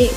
Okay. 0.00 0.10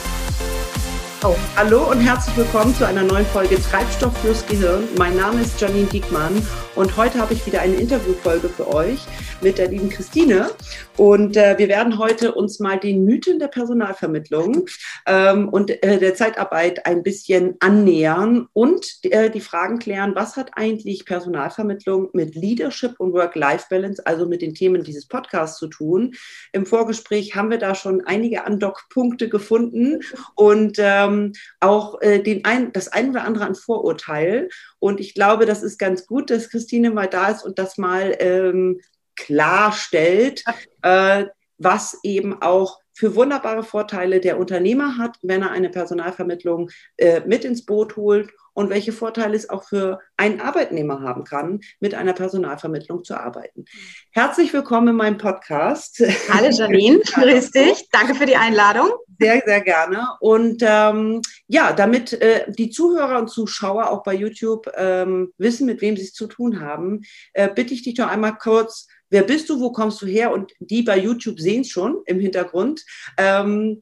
Oh. 1.25 1.36
Hallo 1.55 1.89
und 1.89 2.00
herzlich 2.00 2.36
willkommen 2.38 2.73
zu 2.75 2.88
einer 2.88 3.04
neuen 3.04 3.25
Folge 3.25 3.61
Treibstoff 3.61 4.18
fürs 4.18 4.45
Gehirn. 4.45 4.83
Mein 4.97 5.15
Name 5.15 5.41
ist 5.41 5.59
Janine 5.59 5.88
Diekmann 5.88 6.45
und 6.75 6.95
heute 6.95 7.20
habe 7.20 7.33
ich 7.33 7.45
wieder 7.45 7.61
eine 7.61 7.75
Interviewfolge 7.75 8.50
für 8.50 8.73
euch 8.73 9.00
mit 9.41 9.57
der 9.57 9.69
lieben 9.69 9.89
Christine. 9.89 10.51
Und 10.97 11.38
äh, 11.38 11.57
wir 11.57 11.68
werden 11.68 11.97
heute 11.97 12.33
uns 12.33 12.59
mal 12.59 12.79
den 12.79 13.04
Mythen 13.05 13.39
der 13.39 13.47
Personalvermittlung 13.47 14.65
ähm, 15.05 15.49
und 15.49 15.70
äh, 15.83 15.99
der 15.99 16.15
Zeitarbeit 16.15 16.86
ein 16.86 17.04
bisschen 17.04 17.55
annähern 17.59 18.47
und 18.54 19.00
äh, 19.04 19.29
die 19.29 19.41
Fragen 19.41 19.79
klären, 19.79 20.15
was 20.15 20.37
hat 20.37 20.51
eigentlich 20.54 21.05
Personalvermittlung 21.05 22.09
mit 22.14 22.36
Leadership 22.36 23.00
und 23.00 23.14
Work-Life-Balance, 23.14 24.05
also 24.05 24.28
mit 24.28 24.42
den 24.42 24.54
Themen 24.54 24.83
dieses 24.83 25.07
Podcasts 25.07 25.57
zu 25.57 25.68
tun. 25.68 26.14
Im 26.51 26.65
Vorgespräch 26.65 27.36
haben 27.36 27.50
wir 27.50 27.57
da 27.59 27.75
schon 27.75 28.01
einige 28.05 28.45
Andockpunkte 28.45 29.29
gefunden 29.29 30.00
und 30.36 30.78
ähm, 30.79 31.33
auch 31.59 32.02
äh, 32.02 32.20
den 32.22 32.45
ein, 32.45 32.72
das 32.72 32.88
ein 32.88 33.09
oder 33.09 33.23
andere 33.23 33.45
an 33.45 33.56
Vorurteil. 33.56 34.50
Und 34.80 35.00
ich 35.00 35.14
glaube, 35.14 35.45
das 35.45 35.64
ist 35.64 35.78
ganz 35.78 36.06
gut, 36.06 36.30
dass 36.30 36.50
Christine 36.50 36.92
mal 36.92 37.08
da 37.08 37.30
ist 37.30 37.44
und 37.44 37.59
das 37.59 37.78
mal 37.78 38.16
ähm, 38.20 38.80
klarstellt, 39.16 40.44
äh, 40.81 41.25
was 41.58 42.00
eben 42.03 42.42
auch 42.42 42.83
für 42.94 43.16
wunderbare 43.16 43.64
Vorteile 43.64 44.20
der 44.20 44.39
Unternehmer 44.39 44.97
hat, 44.97 45.17
wenn 45.22 45.42
er 45.42 45.52
eine 45.52 45.70
Personalvermittlung 45.70 46.70
äh, 46.97 47.22
mit 47.25 47.44
ins 47.44 47.66
Boot 47.66 47.95
holt 47.95 48.31
und 48.54 48.70
welche 48.70 48.92
Vorteile 48.92 49.36
es 49.36 49.50
auch 49.50 49.64
für 49.64 50.00
einen 50.16 50.40
Arbeitnehmer 50.40 51.02
haben 51.02 51.23
kann, 51.23 51.62
mit 51.80 51.95
einer 51.95 52.14
Personalvermittlung 52.14 53.04
zu 53.04 53.16
arbeiten. 53.16 53.66
Herzlich 54.12 54.54
willkommen 54.54 54.90
in 54.90 54.95
meinem 54.95 55.17
Podcast. 55.17 56.04
Hallo 56.32 56.50
Janine, 56.52 57.00
grüß 57.00 57.52
dich. 57.52 57.90
Danke 57.92 58.16
für 58.16 58.28
die 58.28 58.36
Einladung. 58.36 58.90
Sehr, 59.20 59.42
sehr 59.45 59.62
gerne. 59.62 60.08
Und 60.20 60.64
ähm, 60.66 61.22
ja, 61.48 61.73
damit 61.73 62.14
äh, 62.14 62.52
die 62.52 62.70
Zuhörer 62.70 63.20
und 63.20 63.30
Zuschauer 63.30 63.89
auch 63.89 64.04
bei 64.04 64.14
YouTube 64.14 64.70
ähm, 64.76 65.34
wissen, 65.38 65.66
mit 65.66 65.82
wem 65.82 65.98
sie 65.98 66.04
es 66.04 66.14
zu 66.14 66.28
tun 66.28 66.60
haben, 66.60 67.02
äh, 67.34 67.50
bitte 67.50 67.73
ich 67.73 67.84
dich 67.84 67.95
doch 67.95 68.08
einmal 68.08 68.38
kurz 68.38 68.88
wer 69.14 69.23
bist 69.23 69.47
du, 69.50 69.59
wo 69.59 69.72
kommst 69.72 70.02
du 70.02 70.08
her? 70.08 70.33
Und 70.33 70.52
die 70.59 70.81
bei 70.81 70.97
YouTube 70.97 71.39
sehen 71.39 71.61
es 71.61 71.69
schon 71.69 72.02
im 72.06 72.19
Hintergrund. 72.19 72.83
Ähm, 73.17 73.81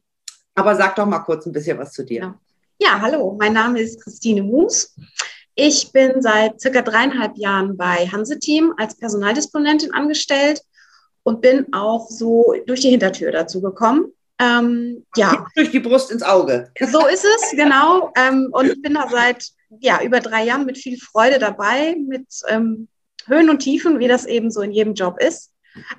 aber 0.54 0.76
sag 0.76 0.94
doch 0.96 1.06
mal 1.06 1.20
kurz 1.20 1.46
ein 1.46 1.52
bisschen 1.52 1.78
was 1.78 1.92
zu 1.92 2.04
dir. 2.04 2.20
Ja, 2.20 2.38
ja 2.78 3.00
hallo, 3.00 3.36
mein 3.40 3.54
Name 3.54 3.80
ist 3.80 4.00
Christine 4.02 4.42
Mus. 4.42 4.94
Ich 5.54 5.90
bin 5.92 6.20
seit 6.20 6.60
circa 6.60 6.82
dreieinhalb 6.82 7.36
Jahren 7.36 7.76
bei 7.76 8.06
Hanse 8.06 8.38
Team 8.38 8.74
als 8.76 8.96
Personaldisponentin 8.96 9.92
angestellt 9.92 10.60
und 11.22 11.40
bin 11.40 11.66
auch 11.72 12.08
so 12.10 12.54
durch 12.66 12.80
die 12.80 12.90
Hintertür 12.90 13.32
dazu 13.32 13.62
gekommen. 13.62 14.12
Ähm, 14.38 15.06
ja. 15.16 15.46
Durch 15.54 15.70
die 15.70 15.80
Brust 15.80 16.10
ins 16.10 16.22
Auge. 16.22 16.70
So 16.78 17.06
ist 17.06 17.24
es, 17.24 17.50
genau. 17.52 18.12
Ähm, 18.16 18.48
und 18.52 18.66
ich 18.66 18.82
bin 18.82 18.94
da 18.94 19.08
seit 19.10 19.46
ja, 19.80 20.02
über 20.02 20.20
drei 20.20 20.44
Jahren 20.44 20.66
mit 20.66 20.76
viel 20.76 20.98
Freude 20.98 21.38
dabei, 21.38 21.96
mit 22.06 22.26
ähm, 22.48 22.88
Höhen 23.26 23.50
und 23.50 23.60
Tiefen, 23.60 23.98
wie 23.98 24.08
das 24.08 24.26
eben 24.26 24.50
so 24.50 24.60
in 24.60 24.72
jedem 24.72 24.94
Job 24.94 25.18
ist. 25.20 25.52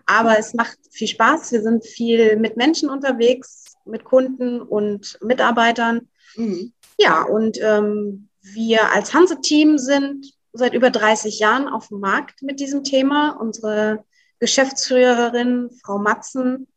Aber 0.05 0.37
es 0.37 0.53
macht 0.53 0.77
viel 0.91 1.07
Spaß. 1.07 1.51
Wir 1.51 1.61
sind 1.61 1.85
viel 1.85 2.37
mit 2.37 2.57
Menschen 2.57 2.89
unterwegs, 2.89 3.73
mit 3.85 4.03
Kunden 4.03 4.61
und 4.61 5.17
Mitarbeitern. 5.21 6.09
Mhm. 6.35 6.73
Ja, 6.97 7.23
und 7.23 7.59
ähm, 7.61 8.29
wir 8.41 8.91
als 8.91 9.13
Hanse-Team 9.13 9.77
sind 9.77 10.33
seit 10.53 10.73
über 10.73 10.91
30 10.91 11.39
Jahren 11.39 11.67
auf 11.67 11.87
dem 11.87 11.99
Markt 11.99 12.43
mit 12.43 12.59
diesem 12.59 12.83
Thema. 12.83 13.31
Unsere 13.31 14.03
Geschäftsführerin, 14.39 15.69
Frau 15.83 15.97
Matzen, 15.97 16.67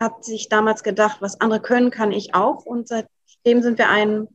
hat 0.00 0.24
sich 0.24 0.48
damals 0.48 0.82
gedacht, 0.82 1.18
was 1.20 1.40
andere 1.40 1.60
können, 1.60 1.90
kann 1.90 2.12
ich 2.12 2.34
auch. 2.34 2.64
Und 2.64 2.88
seitdem 2.88 3.62
sind 3.62 3.78
wir 3.78 3.88
ein 3.88 4.28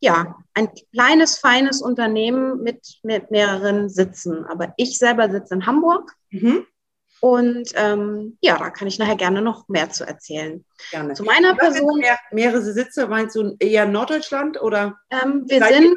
ja, 0.00 0.36
ein 0.54 0.70
kleines, 0.92 1.38
feines 1.38 1.82
Unternehmen 1.82 2.62
mit, 2.62 2.98
mit 3.02 3.30
mehreren 3.30 3.88
Sitzen. 3.88 4.44
Aber 4.46 4.72
ich 4.76 4.98
selber 4.98 5.30
sitze 5.30 5.54
in 5.54 5.66
Hamburg. 5.66 6.14
Mhm. 6.30 6.66
Und 7.20 7.72
ähm, 7.74 8.38
ja, 8.40 8.56
da 8.56 8.70
kann 8.70 8.88
ich 8.88 8.98
nachher 8.98 9.16
gerne 9.16 9.42
noch 9.42 9.68
mehr 9.68 9.90
zu 9.90 10.06
erzählen. 10.06 10.64
Gerne. 10.90 11.12
Zu 11.12 11.24
meiner 11.24 11.54
Person. 11.54 11.98
Mehr, 11.98 12.18
mehrere 12.32 12.62
Sitze, 12.62 13.06
meinst 13.08 13.36
du 13.36 13.56
eher 13.58 13.84
Norddeutschland 13.84 14.60
oder? 14.62 14.98
Ähm, 15.10 15.44
wir 15.46 15.62
sind 15.66 15.94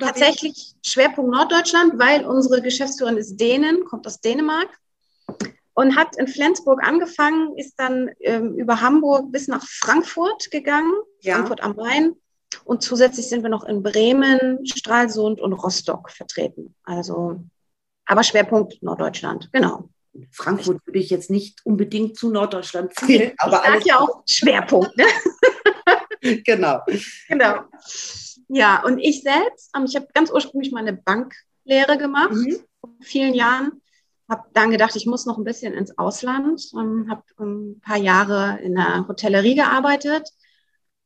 tatsächlich 0.00 0.74
Schwerpunkt 0.84 1.32
Norddeutschland, 1.32 1.98
weil 1.98 2.24
unsere 2.24 2.62
Geschäftsführerin 2.62 3.18
ist 3.18 3.38
Dänen, 3.38 3.84
kommt 3.86 4.06
aus 4.06 4.20
Dänemark 4.20 4.68
und 5.74 5.96
hat 5.96 6.16
in 6.16 6.28
Flensburg 6.28 6.80
angefangen, 6.84 7.58
ist 7.58 7.74
dann 7.76 8.10
ähm, 8.20 8.54
über 8.54 8.80
Hamburg 8.80 9.32
bis 9.32 9.48
nach 9.48 9.64
Frankfurt 9.66 10.52
gegangen, 10.52 10.92
ja. 11.22 11.34
Frankfurt 11.34 11.62
am 11.64 11.74
Main 11.74 12.14
und 12.64 12.82
zusätzlich 12.82 13.28
sind 13.28 13.42
wir 13.42 13.50
noch 13.50 13.64
in 13.64 13.82
Bremen, 13.82 14.64
Stralsund 14.66 15.40
und 15.40 15.52
Rostock 15.52 16.10
vertreten. 16.10 16.74
Also, 16.84 17.42
aber 18.06 18.22
Schwerpunkt 18.22 18.82
Norddeutschland, 18.82 19.50
genau. 19.52 19.88
Frankfurt 20.30 20.86
würde 20.86 20.98
ich 20.98 21.10
jetzt 21.10 21.30
nicht 21.30 21.64
unbedingt 21.64 22.18
zu 22.18 22.30
Norddeutschland 22.30 22.94
zählen, 22.94 23.32
aber 23.38 23.64
alles 23.64 23.84
ja 23.84 23.98
auch 23.98 24.22
Schwerpunkt. 24.28 24.96
Ne? 24.96 25.06
genau. 26.44 26.80
Genau. 27.28 27.60
Ja, 28.48 28.84
und 28.84 28.98
ich 28.98 29.22
selbst, 29.22 29.70
ähm, 29.74 29.84
ich 29.86 29.96
habe 29.96 30.08
ganz 30.12 30.30
ursprünglich 30.30 30.72
meine 30.72 30.92
Banklehre 30.92 31.96
gemacht, 31.96 32.32
mhm. 32.32 32.58
vor 32.80 32.90
vielen 33.00 33.34
Jahren. 33.34 33.80
Habe 34.28 34.44
dann 34.52 34.70
gedacht, 34.70 34.94
ich 34.96 35.06
muss 35.06 35.26
noch 35.26 35.38
ein 35.38 35.44
bisschen 35.44 35.72
ins 35.72 35.96
Ausland. 35.98 36.70
Ähm, 36.74 37.08
habe 37.10 37.22
ein 37.38 37.80
paar 37.80 37.96
Jahre 37.96 38.58
in 38.62 38.74
der 38.74 39.06
Hotellerie 39.08 39.54
gearbeitet 39.54 40.28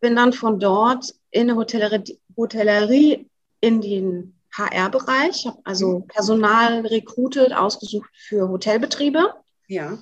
bin 0.01 0.17
dann 0.17 0.33
von 0.33 0.59
dort 0.59 1.15
in 1.31 1.49
der 1.49 1.57
Hotellerie, 1.57 2.19
Hotellerie 2.37 3.29
in 3.61 3.81
den 3.81 4.39
HR-Bereich, 4.53 5.47
habe 5.47 5.59
also 5.65 6.01
mhm. 6.01 6.07
Personal 6.07 6.87
rekrutiert, 6.87 7.55
ausgesucht 7.55 8.11
für 8.15 8.49
Hotelbetriebe. 8.49 9.35
Ja. 9.69 9.99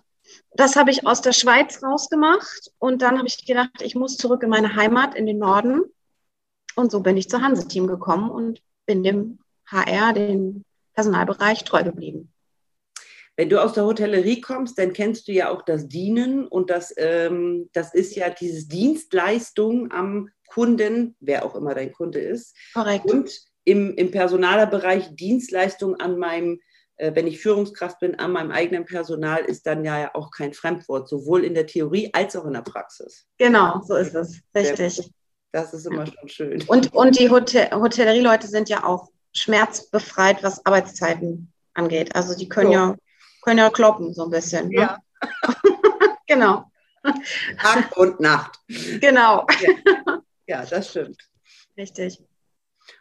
Das 0.53 0.77
habe 0.77 0.91
ich 0.91 1.07
aus 1.07 1.21
der 1.21 1.33
Schweiz 1.33 1.83
rausgemacht 1.83 2.71
und 2.79 3.03
dann 3.03 3.19
habe 3.19 3.27
ich 3.27 3.45
gedacht, 3.45 3.83
ich 3.83 3.95
muss 3.95 4.17
zurück 4.17 4.43
in 4.43 4.51
meine 4.51 4.75
Heimat 4.75 5.15
in 5.15 5.27
den 5.27 5.39
Norden. 5.39 5.83
Und 6.77 6.91
so 6.91 7.01
bin 7.01 7.17
ich 7.17 7.29
zur 7.29 7.43
Hanse-Team 7.43 7.87
gekommen 7.87 8.31
und 8.31 8.61
bin 8.87 9.03
dem 9.03 9.39
HR, 9.67 10.13
dem 10.13 10.65
Personalbereich 10.95 11.65
treu 11.65 11.83
geblieben. 11.83 12.33
Wenn 13.37 13.49
du 13.49 13.61
aus 13.61 13.73
der 13.73 13.85
Hotellerie 13.85 14.41
kommst, 14.41 14.79
dann 14.79 14.93
kennst 14.93 15.27
du 15.27 15.33
ja 15.33 15.51
auch 15.51 15.63
das 15.63 15.89
Dienen 15.89 16.47
und 16.47 16.71
das, 16.71 16.95
ähm, 16.97 17.69
das 17.73 17.93
ist 17.93 18.15
ja 18.15 18.31
diese 18.31 18.69
Dienstleistung 18.69 19.91
am 19.91 20.29
Kunden, 20.47 21.17
wer 21.21 21.45
auch 21.45 21.57
immer 21.57 21.75
dein 21.75 21.93
Kunde 21.93 22.21
ist. 22.21 22.57
Korrekt. 22.73 23.11
Und 23.11 23.41
im, 23.65 23.95
im 23.97 24.11
Personalerbereich 24.11 25.17
Dienstleistung 25.17 25.97
an 25.97 26.17
meinem, 26.17 26.61
äh, 26.97 27.13
wenn 27.15 27.27
ich 27.27 27.41
Führungskraft 27.41 27.99
bin, 27.99 28.15
an 28.21 28.31
meinem 28.33 28.53
eigenen 28.53 28.85
Personal 28.85 29.45
ist 29.45 29.67
dann 29.67 29.85
ja 29.85 30.15
auch 30.15 30.31
kein 30.31 30.53
Fremdwort, 30.53 31.09
sowohl 31.09 31.45
in 31.45 31.55
der 31.55 31.67
Theorie 31.67 32.11
als 32.13 32.37
auch 32.37 32.45
in 32.45 32.53
der 32.53 32.63
Praxis. 32.63 33.27
Genau, 33.39 33.81
so 33.83 33.97
ist 33.97 34.15
es. 34.15 34.41
Richtig. 34.55 35.11
Das 35.51 35.73
ist 35.73 35.87
immer 35.87 36.07
schon 36.07 36.29
schön. 36.29 36.63
Und, 36.67 36.93
und 36.93 37.19
die 37.19 37.31
Hotel 37.31 37.71
Hotellerieleute 37.73 38.49
sind 38.49 38.69
ja 38.69 38.85
auch 38.85 39.09
schmerzbefreit, 39.33 40.43
was 40.43 40.65
Arbeitszeiten 40.67 41.53
angeht. 41.75 42.15
Also 42.15 42.37
die 42.37 42.49
können 42.49 42.69
so. 42.69 42.73
ja 42.73 42.97
können 43.45 43.59
ja 43.59 43.71
kloppen 43.71 44.15
so 44.15 44.25
ein 44.25 44.31
bisschen. 44.31 44.69
Ne? 44.69 44.77
Ja. 44.77 44.99
genau. 46.27 46.65
Tag 47.61 47.97
und 47.97 48.21
Nacht. 48.21 48.59
Genau. 49.01 49.47
Ja. 49.61 50.23
ja, 50.47 50.65
das 50.65 50.91
stimmt. 50.91 51.19
Richtig. 51.77 52.23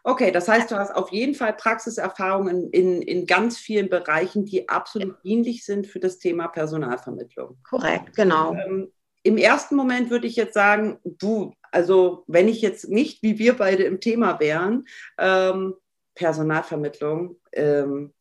Okay, 0.03 0.31
das 0.31 0.47
heißt, 0.47 0.71
du 0.71 0.75
hast 0.75 0.91
auf 0.91 1.11
jeden 1.11 1.35
Fall 1.35 1.53
Praxiserfahrungen 1.53 2.69
in, 2.71 3.01
in 3.01 3.25
ganz 3.25 3.57
vielen 3.57 3.89
Bereichen, 3.89 4.45
die 4.45 4.69
absolut 4.69 5.23
dienlich 5.23 5.65
sind 5.65 5.87
für 5.87 5.99
das 5.99 6.19
Thema 6.19 6.47
Personalvermittlung. 6.47 7.57
Korrekt, 7.69 8.15
genau. 8.15 8.53
Ähm, 8.53 8.91
Im 9.23 9.37
ersten 9.37 9.75
Moment 9.75 10.09
würde 10.09 10.27
ich 10.27 10.35
jetzt 10.35 10.53
sagen, 10.53 10.99
du, 11.03 11.53
also 11.71 12.23
wenn 12.27 12.47
ich 12.47 12.61
jetzt 12.61 12.89
nicht 12.89 13.23
wie 13.23 13.39
wir 13.39 13.57
beide 13.57 13.83
im 13.83 13.99
Thema 13.99 14.39
wären, 14.39 14.85
ähm, 15.17 15.75
Personalvermittlung, 16.15 17.37
ähm, 17.53 18.13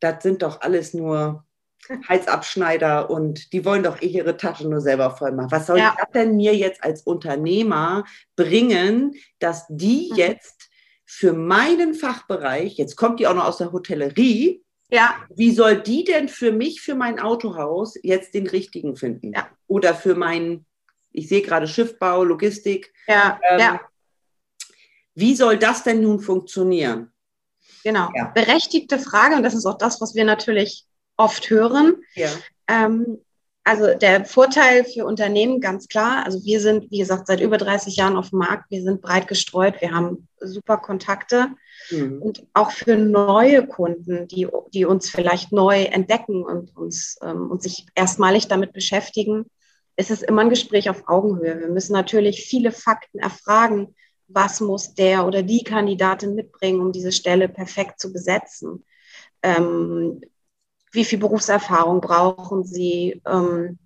das 0.00 0.22
sind 0.22 0.42
doch 0.42 0.60
alles 0.60 0.94
nur 0.94 1.44
Halsabschneider 2.08 3.10
und 3.10 3.52
die 3.52 3.64
wollen 3.64 3.82
doch 3.82 4.00
eh 4.00 4.06
ihre 4.06 4.36
Tasche 4.36 4.68
nur 4.68 4.80
selber 4.80 5.10
voll 5.10 5.32
machen. 5.32 5.50
Was 5.50 5.66
soll 5.66 5.78
ja. 5.78 5.94
das 5.98 6.10
denn 6.12 6.36
mir 6.36 6.54
jetzt 6.54 6.84
als 6.84 7.02
Unternehmer 7.02 8.04
bringen, 8.36 9.14
dass 9.38 9.66
die 9.68 10.08
mhm. 10.10 10.16
jetzt 10.16 10.70
für 11.04 11.32
meinen 11.32 11.94
Fachbereich, 11.94 12.76
jetzt 12.76 12.96
kommt 12.96 13.18
die 13.18 13.26
auch 13.26 13.34
noch 13.34 13.46
aus 13.46 13.58
der 13.58 13.72
Hotellerie, 13.72 14.64
ja. 14.90 15.16
wie 15.34 15.52
soll 15.52 15.80
die 15.80 16.04
denn 16.04 16.28
für 16.28 16.52
mich, 16.52 16.80
für 16.80 16.94
mein 16.94 17.18
Autohaus 17.18 17.94
jetzt 18.02 18.34
den 18.34 18.46
richtigen 18.46 18.96
finden? 18.96 19.32
Ja. 19.34 19.48
Oder 19.66 19.94
für 19.94 20.14
meinen, 20.14 20.66
ich 21.10 21.28
sehe 21.28 21.42
gerade 21.42 21.66
Schiffbau, 21.66 22.22
Logistik. 22.22 22.92
Ja. 23.08 23.40
Ähm, 23.48 23.58
ja. 23.58 23.80
Wie 25.14 25.34
soll 25.34 25.58
das 25.58 25.82
denn 25.82 26.02
nun 26.02 26.20
funktionieren? 26.20 27.12
Genau. 27.82 28.10
Ja. 28.14 28.26
Berechtigte 28.26 28.98
Frage, 28.98 29.36
und 29.36 29.42
das 29.42 29.54
ist 29.54 29.66
auch 29.66 29.78
das, 29.78 30.00
was 30.00 30.14
wir 30.14 30.24
natürlich 30.24 30.86
oft 31.20 31.50
hören. 31.50 32.02
Ja. 32.14 32.30
Ähm, 32.66 33.18
also 33.62 33.94
der 33.94 34.24
Vorteil 34.24 34.84
für 34.84 35.04
Unternehmen 35.04 35.60
ganz 35.60 35.86
klar. 35.86 36.24
Also 36.24 36.42
wir 36.44 36.60
sind, 36.60 36.90
wie 36.90 36.98
gesagt, 36.98 37.26
seit 37.26 37.40
über 37.40 37.58
30 37.58 37.94
Jahren 37.94 38.16
auf 38.16 38.30
dem 38.30 38.38
Markt. 38.38 38.70
Wir 38.70 38.82
sind 38.82 39.02
breit 39.02 39.28
gestreut. 39.28 39.80
Wir 39.80 39.92
haben 39.92 40.26
super 40.40 40.78
Kontakte. 40.78 41.48
Mhm. 41.90 42.22
Und 42.22 42.46
auch 42.54 42.70
für 42.70 42.96
neue 42.96 43.66
Kunden, 43.66 44.26
die, 44.28 44.48
die 44.72 44.86
uns 44.86 45.10
vielleicht 45.10 45.52
neu 45.52 45.82
entdecken 45.82 46.42
und 46.42 46.74
uns 46.74 47.18
ähm, 47.22 47.50
und 47.50 47.62
sich 47.62 47.86
erstmalig 47.94 48.48
damit 48.48 48.72
beschäftigen, 48.72 49.44
ist 49.96 50.10
es 50.10 50.22
immer 50.22 50.40
ein 50.40 50.50
Gespräch 50.50 50.88
auf 50.88 51.06
Augenhöhe. 51.06 51.60
Wir 51.60 51.68
müssen 51.68 51.92
natürlich 51.92 52.42
viele 52.44 52.72
Fakten 52.72 53.18
erfragen. 53.18 53.94
Was 54.26 54.60
muss 54.60 54.94
der 54.94 55.26
oder 55.26 55.42
die 55.42 55.64
Kandidatin 55.64 56.34
mitbringen, 56.34 56.80
um 56.80 56.92
diese 56.92 57.12
Stelle 57.12 57.48
perfekt 57.48 58.00
zu 58.00 58.12
besetzen? 58.12 58.84
Ähm, 59.42 60.22
wie 60.92 61.04
viel 61.04 61.18
Berufserfahrung 61.18 62.00
brauchen 62.00 62.64
sie? 62.64 63.20
Ähm, 63.26 63.78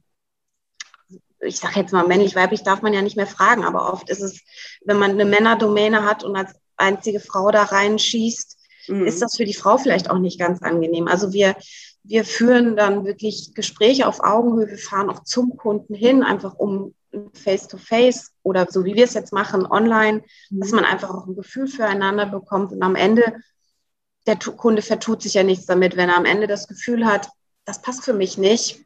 ich 1.41 1.59
sage 1.59 1.81
jetzt 1.81 1.93
mal 1.93 2.07
männlich, 2.07 2.35
weiblich 2.35 2.63
darf 2.63 2.83
man 2.83 2.95
ja 2.95 3.03
nicht 3.03 3.17
mehr 3.17 3.27
fragen, 3.27 3.65
aber 3.65 3.93
oft 3.93 4.09
ist 4.09 4.23
es, 4.23 4.41
wenn 4.85 4.99
man 4.99 5.13
eine 5.13 5.25
Männerdomäne 5.25 6.05
hat 6.05 6.25
und 6.25 6.37
als 6.37 6.55
einzige 6.77 7.21
Frau 7.21 7.51
da 7.51 7.65
reinschießt, 7.65 8.59
mhm. 8.89 9.07
ist 9.07 9.23
das 9.23 9.37
für 9.37 9.45
die 9.45 9.55
Frau 9.55 9.77
vielleicht 9.77 10.11
auch 10.11 10.19
nicht 10.19 10.39
ganz 10.39 10.63
angenehm. 10.63 11.07
Also 11.07 11.33
wir, 11.33 11.57
wir 12.03 12.25
führen 12.25 12.77
dann 12.77 13.05
wirklich 13.05 13.53
Gespräche 13.55 14.07
auf 14.07 14.21
Augenhöhe, 14.21 14.69
wir 14.69 14.79
fahren 14.79 15.11
auch 15.11 15.23
zum 15.23 15.57
Kunden 15.57 15.95
hin, 15.95 16.23
einfach 16.23 16.55
um 16.55 16.95
face-to-face 17.35 18.17
-face 18.17 18.31
oder 18.43 18.67
so 18.69 18.85
wie 18.85 18.95
wir 18.95 19.05
es 19.05 19.15
jetzt 19.15 19.33
machen, 19.33 19.67
online, 19.67 20.23
mhm. 20.51 20.61
dass 20.61 20.73
man 20.73 20.85
einfach 20.85 21.11
auch 21.11 21.27
ein 21.27 21.37
Gefühl 21.37 21.69
füreinander 21.69 22.27
bekommt 22.27 22.73
und 22.73 22.83
am 22.83 22.97
Ende 22.97 23.35
der 24.27 24.37
Kunde 24.37 24.83
vertut 24.83 25.23
sich 25.23 25.35
ja 25.35 25.43
nichts 25.43 25.67
damit. 25.67 25.97
Wenn 25.97 26.09
er 26.09 26.17
am 26.17 26.25
Ende 26.25 26.47
das 26.47 26.69
Gefühl 26.69 27.07
hat, 27.07 27.29
das 27.65 27.83
passt 27.83 28.05
für 28.05 28.15
mich 28.15 28.39
nicht, 28.39 28.85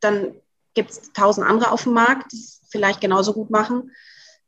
dann 0.00 0.34
gibt 0.74 0.90
es 0.90 1.12
tausend 1.12 1.46
andere 1.46 1.70
auf 1.70 1.84
dem 1.84 1.92
Markt, 1.92 2.32
die 2.32 2.38
es 2.38 2.60
vielleicht 2.70 3.00
genauso 3.00 3.32
gut 3.32 3.50
machen. 3.50 3.92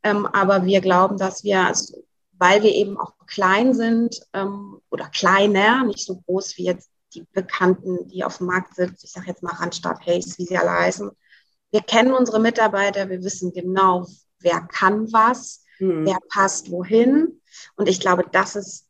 Ähm, 0.03 0.27
aber 0.27 0.65
wir 0.65 0.81
glauben, 0.81 1.17
dass 1.17 1.45
wir, 1.45 1.61
also, 1.61 2.05
weil 2.33 2.63
wir 2.63 2.73
eben 2.73 2.99
auch 2.99 3.13
klein 3.27 3.75
sind 3.75 4.21
ähm, 4.33 4.81
oder 4.91 5.09
kleiner, 5.09 5.85
nicht 5.85 6.05
so 6.05 6.17
groß 6.17 6.57
wie 6.57 6.65
jetzt 6.65 6.91
die 7.15 7.27
Bekannten, 7.33 8.09
die 8.09 8.25
auf 8.25 8.39
dem 8.39 8.47
Markt 8.47 8.75
sind, 8.75 9.03
ich 9.03 9.11
sage 9.11 9.29
jetzt 9.29 9.43
mal 9.43 9.55
Randstadt, 9.55 10.05
Hayes, 10.07 10.39
wie 10.39 10.45
sie 10.45 10.59
alle 10.59 10.71
heißen. 10.71 11.11
Wir 11.71 11.81
kennen 11.81 12.13
unsere 12.13 12.41
Mitarbeiter, 12.41 13.09
wir 13.09 13.23
wissen 13.23 13.53
genau, 13.53 14.07
wer 14.41 14.61
kann 14.61 15.13
was, 15.13 15.65
mhm. 15.79 16.07
wer 16.07 16.19
passt 16.29 16.71
wohin. 16.71 17.41
Und 17.77 17.89
ich 17.89 18.01
glaube, 18.01 18.25
das 18.31 18.57
ist 18.57 18.86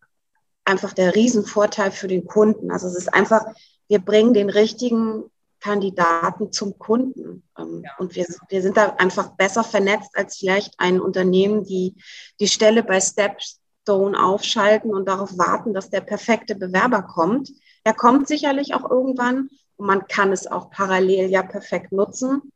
einfach 0.66 0.92
der 0.92 1.14
Riesenvorteil 1.14 1.90
für 1.90 2.08
den 2.08 2.26
Kunden. 2.26 2.70
Also 2.70 2.86
es 2.88 2.96
ist 2.96 3.14
einfach, 3.14 3.44
wir 3.88 4.00
bringen 4.00 4.34
den 4.34 4.50
richtigen 4.50 5.24
Kandidaten 5.60 6.52
zum 6.52 6.78
Kunden. 6.78 7.44
Ähm. 7.58 7.84
Und 7.98 8.14
wir, 8.14 8.26
wir 8.48 8.62
sind 8.62 8.76
da 8.76 8.94
einfach 8.98 9.30
besser 9.36 9.64
vernetzt 9.64 10.10
als 10.14 10.36
vielleicht 10.36 10.74
ein 10.78 11.00
Unternehmen, 11.00 11.64
die 11.64 11.94
die 12.40 12.48
Stelle 12.48 12.82
bei 12.82 13.00
Stepstone 13.00 14.22
aufschalten 14.22 14.92
und 14.92 15.06
darauf 15.06 15.38
warten, 15.38 15.72
dass 15.72 15.90
der 15.90 16.00
perfekte 16.00 16.54
Bewerber 16.54 17.02
kommt. 17.02 17.50
Er 17.84 17.94
kommt 17.94 18.28
sicherlich 18.28 18.74
auch 18.74 18.90
irgendwann 18.90 19.48
und 19.76 19.86
man 19.86 20.06
kann 20.08 20.32
es 20.32 20.46
auch 20.46 20.70
parallel 20.70 21.30
ja 21.30 21.42
perfekt 21.42 21.92
nutzen. 21.92 22.52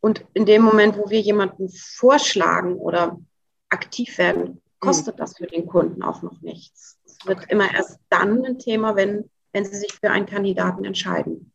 Und 0.00 0.24
in 0.32 0.46
dem 0.46 0.62
Moment, 0.62 0.96
wo 0.96 1.10
wir 1.10 1.20
jemanden 1.20 1.68
vorschlagen 1.68 2.76
oder 2.76 3.20
aktiv 3.68 4.16
werden, 4.16 4.62
kostet 4.78 5.16
mhm. 5.16 5.18
das 5.18 5.36
für 5.36 5.46
den 5.46 5.66
Kunden 5.66 6.02
auch 6.02 6.22
noch 6.22 6.40
nichts 6.40 6.99
wird 7.24 7.38
okay. 7.38 7.48
immer 7.50 7.72
erst 7.72 7.98
dann 8.08 8.44
ein 8.44 8.58
Thema, 8.58 8.96
wenn, 8.96 9.30
wenn 9.52 9.64
sie 9.64 9.76
sich 9.76 9.92
für 9.92 10.10
einen 10.10 10.26
Kandidaten 10.26 10.84
entscheiden. 10.84 11.52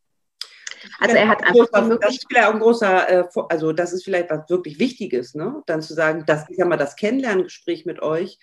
Also 0.98 1.16
er 1.16 1.28
hat 1.28 1.42
einfach 1.42 1.70
großer, 1.70 1.98
Das 1.98 2.14
ist 2.14 2.26
vielleicht 2.28 2.48
auch 2.48 2.54
ein 2.54 2.60
großer, 2.60 3.08
äh, 3.08 3.24
also 3.48 3.72
das 3.72 3.92
ist 3.92 4.04
vielleicht 4.04 4.30
was 4.30 4.48
wirklich 4.48 4.78
Wichtiges, 4.78 5.34
ne? 5.34 5.62
Dann 5.66 5.82
zu 5.82 5.94
sagen, 5.94 6.24
das 6.26 6.48
ist 6.48 6.58
ja 6.58 6.64
mal 6.64 6.76
das 6.76 6.96
Kennenlerngespräch 6.96 7.86
mit 7.86 8.00
euch. 8.02 8.38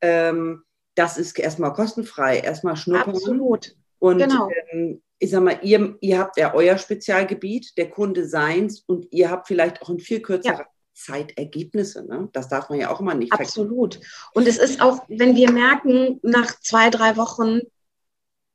Ähm, 0.00 0.62
das 0.94 1.18
ist 1.18 1.38
erstmal 1.38 1.72
kostenfrei, 1.72 2.38
erstmal 2.38 2.76
schnuppern. 2.76 3.14
Absolut. 3.14 3.76
Und 3.98 4.18
genau. 4.18 4.48
ähm, 4.70 5.02
ich 5.18 5.30
sag 5.30 5.42
mal, 5.42 5.58
ihr, 5.62 5.96
ihr 6.00 6.18
habt 6.18 6.36
ja 6.36 6.54
euer 6.54 6.78
Spezialgebiet, 6.78 7.76
der 7.76 7.90
Kunde 7.90 8.26
seins, 8.26 8.80
und 8.80 9.06
ihr 9.10 9.30
habt 9.30 9.48
vielleicht 9.48 9.82
auch 9.82 9.88
ein 9.88 9.98
viel 9.98 10.20
kürzerer 10.20 10.58
ja. 10.58 10.66
Zeitergebnisse. 10.98 12.04
Ne? 12.04 12.28
Das 12.32 12.48
darf 12.48 12.68
man 12.68 12.80
ja 12.80 12.90
auch 12.90 13.00
immer 13.00 13.14
nicht 13.14 13.32
Absolut. 13.32 13.94
Vergessen. 13.94 14.30
Und 14.34 14.48
es 14.48 14.58
ist 14.58 14.80
auch, 14.80 15.04
wenn 15.08 15.36
wir 15.36 15.50
merken, 15.52 16.18
nach 16.22 16.58
zwei, 16.60 16.90
drei 16.90 17.16
Wochen, 17.16 17.60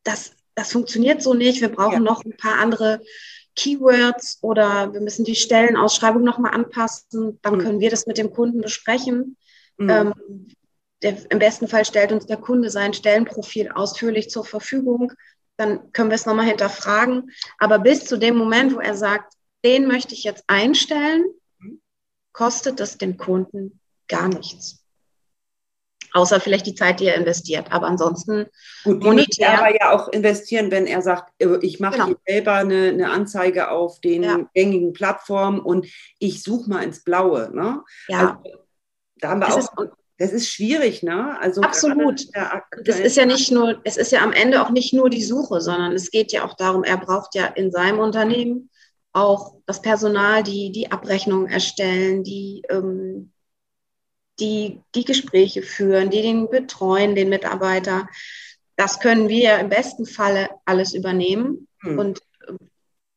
das, 0.03 0.33
das 0.53 0.71
funktioniert 0.71 1.21
so 1.21 1.33
nicht, 1.33 1.61
wir 1.61 1.69
brauchen 1.69 1.93
ja. 1.93 1.99
noch 1.99 2.23
ein 2.25 2.35
paar 2.35 2.59
andere 2.59 3.01
Keywords 3.55 4.39
oder 4.41 4.93
wir 4.93 4.99
müssen 4.99 5.23
die 5.23 5.35
Stellenausschreibung 5.35 6.23
nochmal 6.23 6.53
anpassen, 6.53 7.39
dann 7.41 7.55
mhm. 7.55 7.59
können 7.59 7.79
wir 7.79 7.89
das 7.89 8.07
mit 8.07 8.17
dem 8.17 8.31
Kunden 8.31 8.61
besprechen. 8.61 9.37
Mhm. 9.77 9.89
Ähm, 9.89 10.47
der, 11.01 11.17
Im 11.31 11.39
besten 11.39 11.67
Fall 11.67 11.85
stellt 11.85 12.11
uns 12.11 12.25
der 12.25 12.37
Kunde 12.37 12.69
sein 12.69 12.93
Stellenprofil 12.93 13.71
ausführlich 13.71 14.29
zur 14.29 14.45
Verfügung. 14.45 15.13
Dann 15.57 15.91
können 15.93 16.09
wir 16.09 16.15
es 16.15 16.25
nochmal 16.25 16.47
hinterfragen. 16.47 17.31
Aber 17.57 17.79
bis 17.79 18.05
zu 18.05 18.17
dem 18.17 18.35
Moment, 18.35 18.73
wo 18.73 18.79
er 18.79 18.95
sagt, 18.95 19.33
den 19.63 19.87
möchte 19.87 20.13
ich 20.13 20.23
jetzt 20.23 20.43
einstellen, 20.47 21.23
kostet 22.33 22.79
es 22.79 22.97
den 22.97 23.17
Kunden 23.17 23.79
gar 24.07 24.27
nichts. 24.27 24.83
Außer 26.15 26.39
vielleicht 26.39 26.67
die 26.67 26.75
Zeit, 26.75 26.99
die 26.99 27.07
er 27.07 27.15
investiert. 27.15 27.71
Aber 27.71 27.87
ansonsten 27.87 28.45
Gut, 28.83 29.03
monetär. 29.03 29.47
Er 29.47 29.59
aber 29.59 29.75
ja 29.75 29.91
auch 29.91 30.09
investieren, 30.09 30.69
wenn 30.69 30.85
er 30.85 31.01
sagt, 31.01 31.33
ich 31.61 31.79
mache 31.79 31.97
genau. 31.97 32.15
selber 32.27 32.53
eine, 32.53 32.89
eine, 32.89 33.09
Anzeige 33.09 33.71
auf 33.71 33.99
den 33.99 34.23
ja. 34.23 34.47
gängigen 34.53 34.93
Plattformen 34.93 35.59
und 35.59 35.87
ich 36.19 36.43
suche 36.43 36.69
mal 36.69 36.83
ins 36.83 37.03
Blaue. 37.03 37.49
Ne? 37.51 37.81
Ja. 38.09 38.39
Also, 38.43 38.57
da 39.15 39.29
haben 39.29 39.39
wir 39.39 39.47
das 39.47 39.69
auch. 39.69 39.83
Ist, 39.85 39.91
das 40.19 40.31
ist 40.31 40.49
schwierig, 40.49 41.01
ne? 41.01 41.39
Also 41.41 41.61
absolut. 41.61 42.27
Das 42.83 42.99
ist 42.99 43.17
ja 43.17 43.25
nicht 43.25 43.51
nur, 43.51 43.81
es 43.83 43.97
ist 43.97 44.11
ja 44.11 44.21
am 44.21 44.31
Ende 44.31 44.61
auch 44.61 44.69
nicht 44.69 44.93
nur 44.93 45.09
die 45.09 45.23
Suche, 45.23 45.59
sondern 45.59 45.93
es 45.93 46.11
geht 46.11 46.31
ja 46.31 46.45
auch 46.45 46.53
darum, 46.53 46.83
er 46.83 46.97
braucht 46.97 47.33
ja 47.33 47.47
in 47.47 47.71
seinem 47.71 47.99
Unternehmen 47.99 48.69
auch 49.13 49.55
das 49.65 49.81
Personal, 49.81 50.43
die 50.43 50.71
die 50.71 50.91
Abrechnung 50.91 51.47
erstellen, 51.47 52.23
die, 52.23 52.63
ähm, 52.69 53.31
die 54.39 54.81
die 54.95 55.05
Gespräche 55.05 55.61
führen, 55.61 56.09
die 56.09 56.23
den 56.23 56.49
betreuen, 56.49 57.15
den 57.15 57.29
Mitarbeiter. 57.29 58.09
Das 58.75 58.99
können 58.99 59.29
wir 59.29 59.59
im 59.59 59.69
besten 59.69 60.05
Falle 60.05 60.49
alles 60.65 60.95
übernehmen. 60.95 61.67
Mhm. 61.81 61.99
Und 61.99 62.19
äh, 62.47 62.53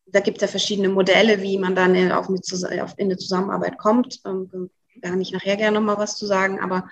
da 0.07 0.21
gibt 0.21 0.39
es 0.39 0.43
ja 0.43 0.49
verschiedene 0.49 0.91
Modelle, 0.91 1.41
wie 1.41 1.59
man 1.59 1.75
dann 1.75 1.95
in, 1.95 2.13
auf, 2.13 2.29
in 2.29 3.07
eine 3.07 3.17
Zusammenarbeit 3.17 3.79
kommt. 3.79 4.21
Ähm, 4.27 4.71
da 5.01 5.11
kann 5.11 5.21
ich 5.21 5.33
nachher 5.33 5.57
gerne 5.57 5.79
noch 5.79 5.87
mal 5.87 5.99
was 5.99 6.17
zu 6.17 6.27
sagen, 6.27 6.61
aber 6.61 6.89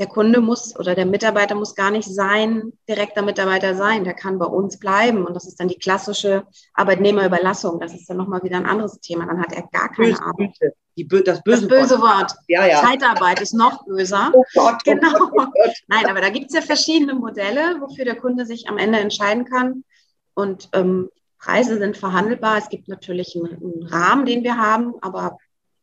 der 0.00 0.06
Kunde 0.06 0.40
muss 0.40 0.74
oder 0.78 0.94
der 0.94 1.04
Mitarbeiter 1.04 1.54
muss 1.54 1.74
gar 1.74 1.90
nicht 1.90 2.08
sein 2.08 2.72
direkter 2.88 3.20
Mitarbeiter 3.20 3.74
sein. 3.74 4.02
Der 4.02 4.14
kann 4.14 4.38
bei 4.38 4.46
uns 4.46 4.78
bleiben. 4.78 5.26
Und 5.26 5.34
das 5.34 5.46
ist 5.46 5.60
dann 5.60 5.68
die 5.68 5.78
klassische 5.78 6.44
Arbeitnehmerüberlassung. 6.72 7.78
Das 7.78 7.92
ist 7.92 8.08
dann 8.08 8.16
nochmal 8.16 8.42
wieder 8.42 8.56
ein 8.56 8.64
anderes 8.64 8.98
Thema. 9.00 9.26
Dann 9.26 9.38
hat 9.38 9.52
er 9.52 9.68
gar 9.70 9.90
keine 9.92 10.12
böse, 10.12 10.22
Arbeit. 10.22 10.58
Die, 10.96 11.06
das 11.06 11.42
böse, 11.42 11.68
das 11.68 11.68
böse 11.68 12.00
Wort. 12.00 12.30
Wort. 12.30 12.34
Ja, 12.48 12.66
ja. 12.66 12.80
Zeitarbeit 12.80 13.42
ist 13.42 13.52
noch 13.52 13.84
böser. 13.84 14.32
Oh 14.32 14.42
Gott, 14.54 14.74
oh 14.74 14.90
genau. 14.90 15.12
Oh 15.20 15.28
Gott. 15.28 15.74
Nein, 15.88 16.06
aber 16.06 16.22
da 16.22 16.30
gibt 16.30 16.46
es 16.46 16.54
ja 16.54 16.62
verschiedene 16.62 17.14
Modelle, 17.14 17.76
wofür 17.80 18.06
der 18.06 18.16
Kunde 18.16 18.46
sich 18.46 18.70
am 18.70 18.78
Ende 18.78 19.00
entscheiden 19.00 19.44
kann. 19.44 19.84
Und 20.32 20.70
ähm, 20.72 21.10
Preise 21.38 21.78
sind 21.78 21.98
verhandelbar. 21.98 22.56
Es 22.56 22.70
gibt 22.70 22.88
natürlich 22.88 23.36
einen, 23.36 23.54
einen, 23.54 23.82
Rahmen, 23.86 24.24
den 24.24 24.44
wir 24.44 24.56
haben, 24.56 24.94
aber 25.02 25.36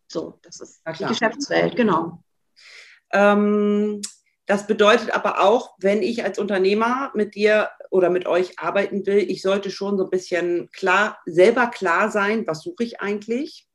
so, 0.08 0.40
das 0.42 0.60
ist 0.60 0.82
die 1.00 1.06
Geschäftswelt, 1.06 1.76
genau. 1.76 2.24
Ähm, 3.12 4.02
das 4.48 4.66
bedeutet 4.66 5.12
aber 5.14 5.42
auch, 5.42 5.76
wenn 5.78 6.02
ich 6.02 6.24
als 6.24 6.40
Unternehmer 6.40 7.12
mit 7.14 7.36
dir 7.36 7.70
oder 7.90 8.10
mit 8.10 8.26
euch 8.28 8.60
arbeiten 8.60 9.06
will, 9.06 9.30
ich 9.30 9.42
sollte 9.42 9.72
schon 9.72 9.98
so 9.98 10.06
ein 10.06 10.10
bisschen 10.10 10.70
klar, 10.72 11.20
selber 11.26 11.68
klar 11.68 12.10
sein, 12.10 12.48
was 12.48 12.62
suche 12.62 12.84
ich 12.86 13.02
eigentlich. 13.02 13.68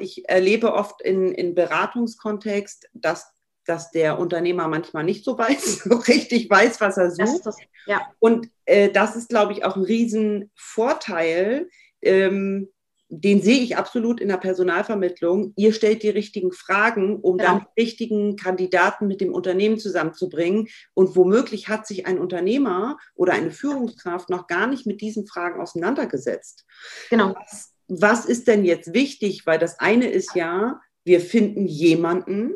Ich 0.00 0.28
erlebe 0.28 0.74
oft 0.74 1.00
in, 1.02 1.32
in 1.32 1.54
Beratungskontext, 1.54 2.90
dass, 2.92 3.32
dass 3.64 3.92
der 3.92 4.18
Unternehmer 4.18 4.66
manchmal 4.66 5.04
nicht 5.04 5.24
so 5.24 5.38
weiß, 5.38 5.84
so 5.84 5.94
richtig 5.94 6.50
weiß, 6.50 6.80
was 6.80 6.98
er 6.98 7.12
sucht. 7.12 7.46
Das, 7.46 7.56
ja. 7.86 8.00
Und 8.18 8.50
äh, 8.64 8.90
das 8.90 9.14
ist, 9.14 9.28
glaube 9.28 9.52
ich, 9.52 9.64
auch 9.64 9.76
ein 9.76 9.84
Riesenvorteil, 9.84 11.68
ähm, 12.02 12.68
den 13.14 13.42
sehe 13.42 13.60
ich 13.60 13.76
absolut 13.76 14.22
in 14.22 14.28
der 14.28 14.38
Personalvermittlung. 14.38 15.52
Ihr 15.56 15.74
stellt 15.74 16.02
die 16.02 16.08
richtigen 16.08 16.50
Fragen, 16.50 17.20
um 17.20 17.38
ja. 17.38 17.44
dann 17.44 17.66
die 17.76 17.82
richtigen 17.82 18.36
Kandidaten 18.36 19.06
mit 19.06 19.20
dem 19.20 19.34
Unternehmen 19.34 19.78
zusammenzubringen. 19.78 20.68
Und 20.94 21.14
womöglich 21.14 21.68
hat 21.68 21.86
sich 21.86 22.06
ein 22.06 22.18
Unternehmer 22.18 22.96
oder 23.14 23.34
eine 23.34 23.50
Führungskraft 23.50 24.30
noch 24.30 24.46
gar 24.46 24.66
nicht 24.66 24.86
mit 24.86 25.02
diesen 25.02 25.26
Fragen 25.26 25.60
auseinandergesetzt. 25.60 26.64
Genau. 27.10 27.34
Was, 27.34 27.74
was 27.88 28.24
ist 28.24 28.48
denn 28.48 28.64
jetzt 28.64 28.94
wichtig? 28.94 29.44
Weil 29.44 29.58
das 29.58 29.78
eine 29.78 30.08
ist 30.08 30.34
ja, 30.34 30.80
wir 31.04 31.20
finden 31.20 31.66
jemanden 31.66 32.54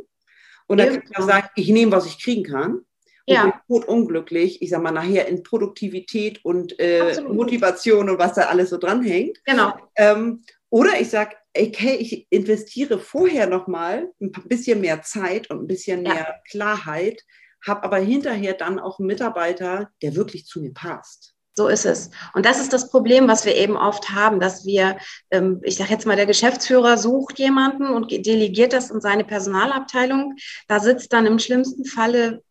und 0.69 0.79
dann 0.79 0.89
kann 1.01 1.13
man 1.19 1.29
sagen, 1.29 1.49
ich 1.55 1.69
nehme, 1.69 1.93
was 1.93 2.07
ich 2.07 2.23
kriegen 2.23 2.45
kann 2.45 2.86
ja. 3.35 3.45
und 3.45 3.55
bin 3.69 3.83
unglücklich, 3.85 4.63
ich 4.63 4.71
sag 4.71 4.83
mal, 4.83 4.93
nachher 4.93 5.29
in 5.29 5.43
Produktivität 5.43 6.45
und 6.45 6.79
äh, 6.79 7.21
Motivation 7.23 8.09
und 8.11 8.19
was 8.19 8.35
da 8.35 8.43
alles 8.43 8.71
so 8.71 8.79
dranhängt. 8.79 9.39
Genau. 9.45 9.75
Ähm, 9.97 10.45
Oder 10.71 11.01
ich 11.01 11.11
sage, 11.11 11.37
okay, 11.57 11.97
ich 11.97 12.27
investiere 12.31 12.99
vorher 12.99 13.47
nochmal 13.47 14.11
ein 14.21 14.33
bisschen 14.45 14.81
mehr 14.81 15.03
Zeit 15.03 15.51
und 15.51 15.61
ein 15.61 15.67
bisschen 15.67 16.03
mehr 16.03 16.15
ja. 16.15 16.35
Klarheit, 16.51 17.23
habe 17.67 17.85
aber 17.85 17.99
hinterher 17.99 18.55
dann 18.55 18.79
auch 18.79 18.99
einen 18.99 19.07
Mitarbeiter, 19.07 19.91
der 20.03 20.15
wirklich 20.15 20.47
zu 20.47 20.61
mir 20.61 20.73
passt. 20.73 21.37
So 21.59 21.69
ist 21.69 21.87
es. 21.87 22.11
Und 22.35 22.45
das 22.45 22.61
ist 22.61 22.75
das 22.75 22.91
Problem, 22.91 23.29
was 23.29 23.47
wir 23.47 23.57
eben 23.57 23.79
oft 23.79 24.11
haben, 24.11 24.41
dass 24.41 24.67
wir, 24.67 24.99
ähm, 25.31 25.61
ich 25.63 25.77
sage 25.77 25.91
jetzt 25.91 26.05
mal, 26.05 26.15
der 26.15 26.27
Geschäftsführer 26.27 26.99
sucht 26.99 27.39
jemanden 27.39 27.89
und 27.89 28.11
delegiert 28.11 28.75
das 28.75 28.91
in 28.91 29.01
seine 29.01 29.25
Personalabteilung. 29.25 30.37
Da 30.69 30.81
sitzt 30.81 31.15
dann 31.15 31.25
im 31.25 31.39
schlimmsten 31.39 31.87
Falle, 31.87 32.43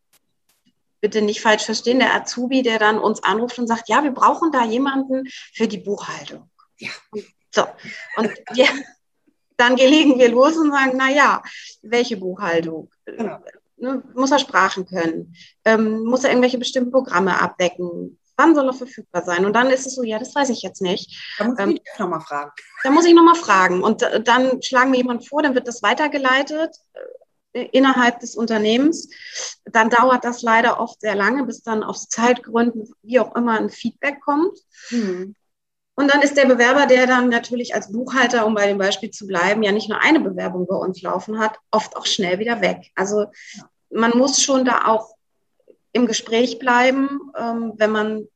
bitte 1.06 1.22
nicht 1.22 1.40
falsch 1.40 1.66
verstehen, 1.66 2.00
der 2.00 2.16
Azubi, 2.16 2.64
der 2.64 2.80
dann 2.80 2.98
uns 2.98 3.22
anruft 3.22 3.60
und 3.60 3.68
sagt, 3.68 3.90
ja, 3.90 4.04
wir 4.04 4.10
brauchen 4.10 4.52
da 4.52 4.66
jemanden 4.66 5.28
für 5.54 5.68
die 5.68 5.78
Buchhaltung. 5.78 6.50
Ja. 6.80 6.90
So. 7.52 7.64
Und 8.18 8.32
wir, 8.54 8.66
dann 9.56 9.76
gelegen 9.76 10.18
wir 10.18 10.30
los 10.30 10.58
und 10.58 10.72
sagen, 10.72 10.94
na 10.96 11.12
ja, 11.12 11.44
welche 11.84 12.18
Buchhaltung? 12.18 12.90
Genau. 13.06 13.38
Ne, 13.78 14.02
muss 14.16 14.32
er 14.32 14.40
Sprachen 14.40 14.88
können? 14.88 15.36
Ähm, 15.64 16.04
muss 16.06 16.24
er 16.24 16.32
irgendwelche 16.32 16.58
bestimmten 16.58 16.92
Programme 16.92 17.40
abdecken? 17.40 18.20
Wann 18.36 18.56
soll 18.56 18.68
er 18.68 18.74
verfügbar 18.74 19.24
sein? 19.24 19.46
Und 19.46 19.54
dann 19.54 19.70
ist 19.70 19.86
es 19.86 19.94
so, 19.94 20.02
ja, 20.02 20.18
das 20.18 20.34
weiß 20.34 20.50
ich 20.50 20.64
jetzt 20.64 20.82
nicht. 20.82 21.36
Da 21.38 21.46
muss 21.46 21.60
ähm, 21.60 21.70
ich 21.72 22.00
nochmal 22.00 22.22
fragen. 22.22 22.52
Da 22.84 22.90
muss 22.90 23.06
ich 23.06 23.14
nochmal 23.14 23.36
fragen. 23.36 23.84
Und 23.84 24.02
äh, 24.02 24.24
dann 24.24 24.60
schlagen 24.64 24.92
wir 24.92 24.98
jemanden 24.98 25.24
vor, 25.24 25.44
dann 25.44 25.54
wird 25.54 25.68
das 25.68 25.84
weitergeleitet 25.84 26.76
innerhalb 27.56 28.20
des 28.20 28.36
Unternehmens. 28.36 29.10
Dann 29.66 29.90
dauert 29.90 30.24
das 30.26 30.42
leider 30.42 30.80
oft 30.80 31.02
sehr 31.02 31.16
lange, 31.16 31.46
bis 31.46 31.64
dann 31.64 31.84
aus 31.84 32.10
Zeitgründen, 32.10 32.94
wie 33.02 33.20
auch 33.20 33.36
immer, 33.36 33.60
ein 33.60 33.70
Feedback 33.70 34.20
kommt. 34.22 34.58
Mhm. 34.92 35.36
Und 35.98 36.14
dann 36.14 36.22
ist 36.22 36.36
der 36.36 36.46
Bewerber, 36.46 36.88
der 36.88 37.08
dann 37.08 37.30
natürlich 37.30 37.74
als 37.74 37.92
Buchhalter, 37.92 38.46
um 38.46 38.54
bei 38.54 38.68
dem 38.68 38.78
Beispiel 38.78 39.12
zu 39.12 39.26
bleiben, 39.26 39.64
ja 39.64 39.72
nicht 39.72 39.88
nur 39.88 40.02
eine 40.02 40.20
Bewerbung 40.20 40.68
bei 40.68 40.76
uns 40.76 41.02
laufen 41.02 41.40
hat, 41.40 41.58
oft 41.72 41.96
auch 41.96 42.06
schnell 42.06 42.40
wieder 42.40 42.60
weg. 42.60 42.92
Also 42.96 43.28
man 43.90 44.12
muss 44.18 44.42
schon 44.42 44.66
da 44.66 44.88
auch 44.88 45.16
im 45.94 46.06
Gespräch 46.06 46.60
bleiben, 46.60 47.32
ähm, 47.38 47.74
wenn 47.78 47.92
man 47.92 48.28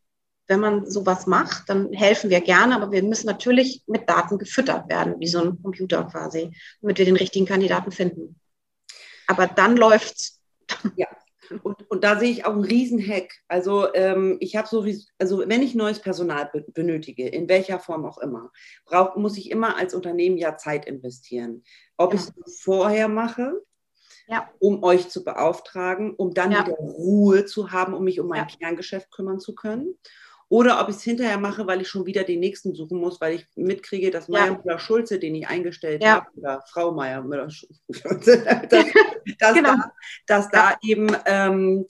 wenn 0.49 0.59
man 0.59 0.89
sowas 0.89 1.27
macht, 1.27 1.69
dann 1.69 1.93
helfen 1.93 2.31
wir 2.31 2.41
gerne, 2.41 2.75
aber 2.75 2.91
wir 2.91 3.03
müssen 3.03 3.27
natürlich 3.27 3.83
mit 3.85 4.09
Daten 4.09 4.39
gefüttert 4.39 4.89
werden, 4.89 5.19
wie 5.19 5.27
so 5.27 5.39
ein 5.39 5.61
Computer 5.61 6.03
quasi, 6.05 6.51
damit 6.81 6.97
wir 6.97 7.05
den 7.05 7.17
richtigen 7.17 7.45
Kandidaten 7.45 7.91
finden. 7.91 8.35
Aber 9.29 9.45
dann 9.45 9.77
läuft's. 9.77 10.41
Ja. 10.95 11.07
Und, 11.63 11.89
und 11.89 12.03
da 12.03 12.19
sehe 12.19 12.31
ich 12.31 12.45
auch 12.45 12.53
einen 12.53 12.63
Riesenhack. 12.63 13.31
Also 13.47 13.93
ähm, 13.93 14.37
ich 14.39 14.55
habe 14.55 14.67
so, 14.67 14.85
also 15.17 15.47
wenn 15.47 15.61
ich 15.61 15.75
neues 15.75 15.99
Personal 15.99 16.49
benötige, 16.73 17.27
in 17.27 17.47
welcher 17.47 17.79
Form 17.79 18.05
auch 18.05 18.17
immer, 18.19 18.51
brauch, 18.85 19.15
muss 19.15 19.37
ich 19.37 19.49
immer 19.49 19.77
als 19.77 19.93
Unternehmen 19.93 20.37
ja 20.37 20.57
Zeit 20.57 20.85
investieren. 20.85 21.63
Ob 21.97 22.13
ja. 22.13 22.19
ich 22.19 22.27
es 22.45 22.61
vorher 22.61 23.07
mache, 23.07 23.61
ja. 24.27 24.49
um 24.59 24.83
euch 24.83 25.09
zu 25.09 25.23
beauftragen, 25.23 26.13
um 26.15 26.33
dann 26.33 26.51
ja. 26.51 26.65
wieder 26.65 26.75
Ruhe 26.75 27.45
zu 27.45 27.71
haben, 27.71 27.93
um 27.93 28.03
mich 28.03 28.19
um 28.19 28.27
mein 28.27 28.47
Kerngeschäft 28.47 29.11
kümmern 29.11 29.39
zu 29.39 29.55
können. 29.55 29.95
Oder 30.49 30.81
ob 30.81 30.89
ich 30.89 30.95
es 30.95 31.03
hinterher 31.03 31.37
mache, 31.37 31.67
weil 31.67 31.81
ich 31.81 31.87
schon 31.87 32.07
wieder 32.07 32.23
den 32.23 32.39
nächsten 32.39 32.73
suchen 32.73 32.99
muss, 32.99 33.21
weil 33.21 33.35
ich 33.35 33.47
mitkriege, 33.55 34.09
dass 34.09 34.27
Meier 34.27 34.57
Müller-Schulze, 34.57 35.19
den 35.19 35.35
ich 35.35 35.47
eingestellt 35.47 36.03
ja. 36.03 36.15
habe, 36.15 36.25
oder 36.35 36.63
Frau 36.71 36.91
Meier 36.91 37.21
Müller-Schulze, 37.21 38.43
dass, 38.69 38.85
dass, 39.37 39.53
genau. 39.53 39.75
da, 39.75 39.91
dass 40.25 40.49
da 40.49 40.75
eben 40.81 41.15
ähm, 41.27 41.85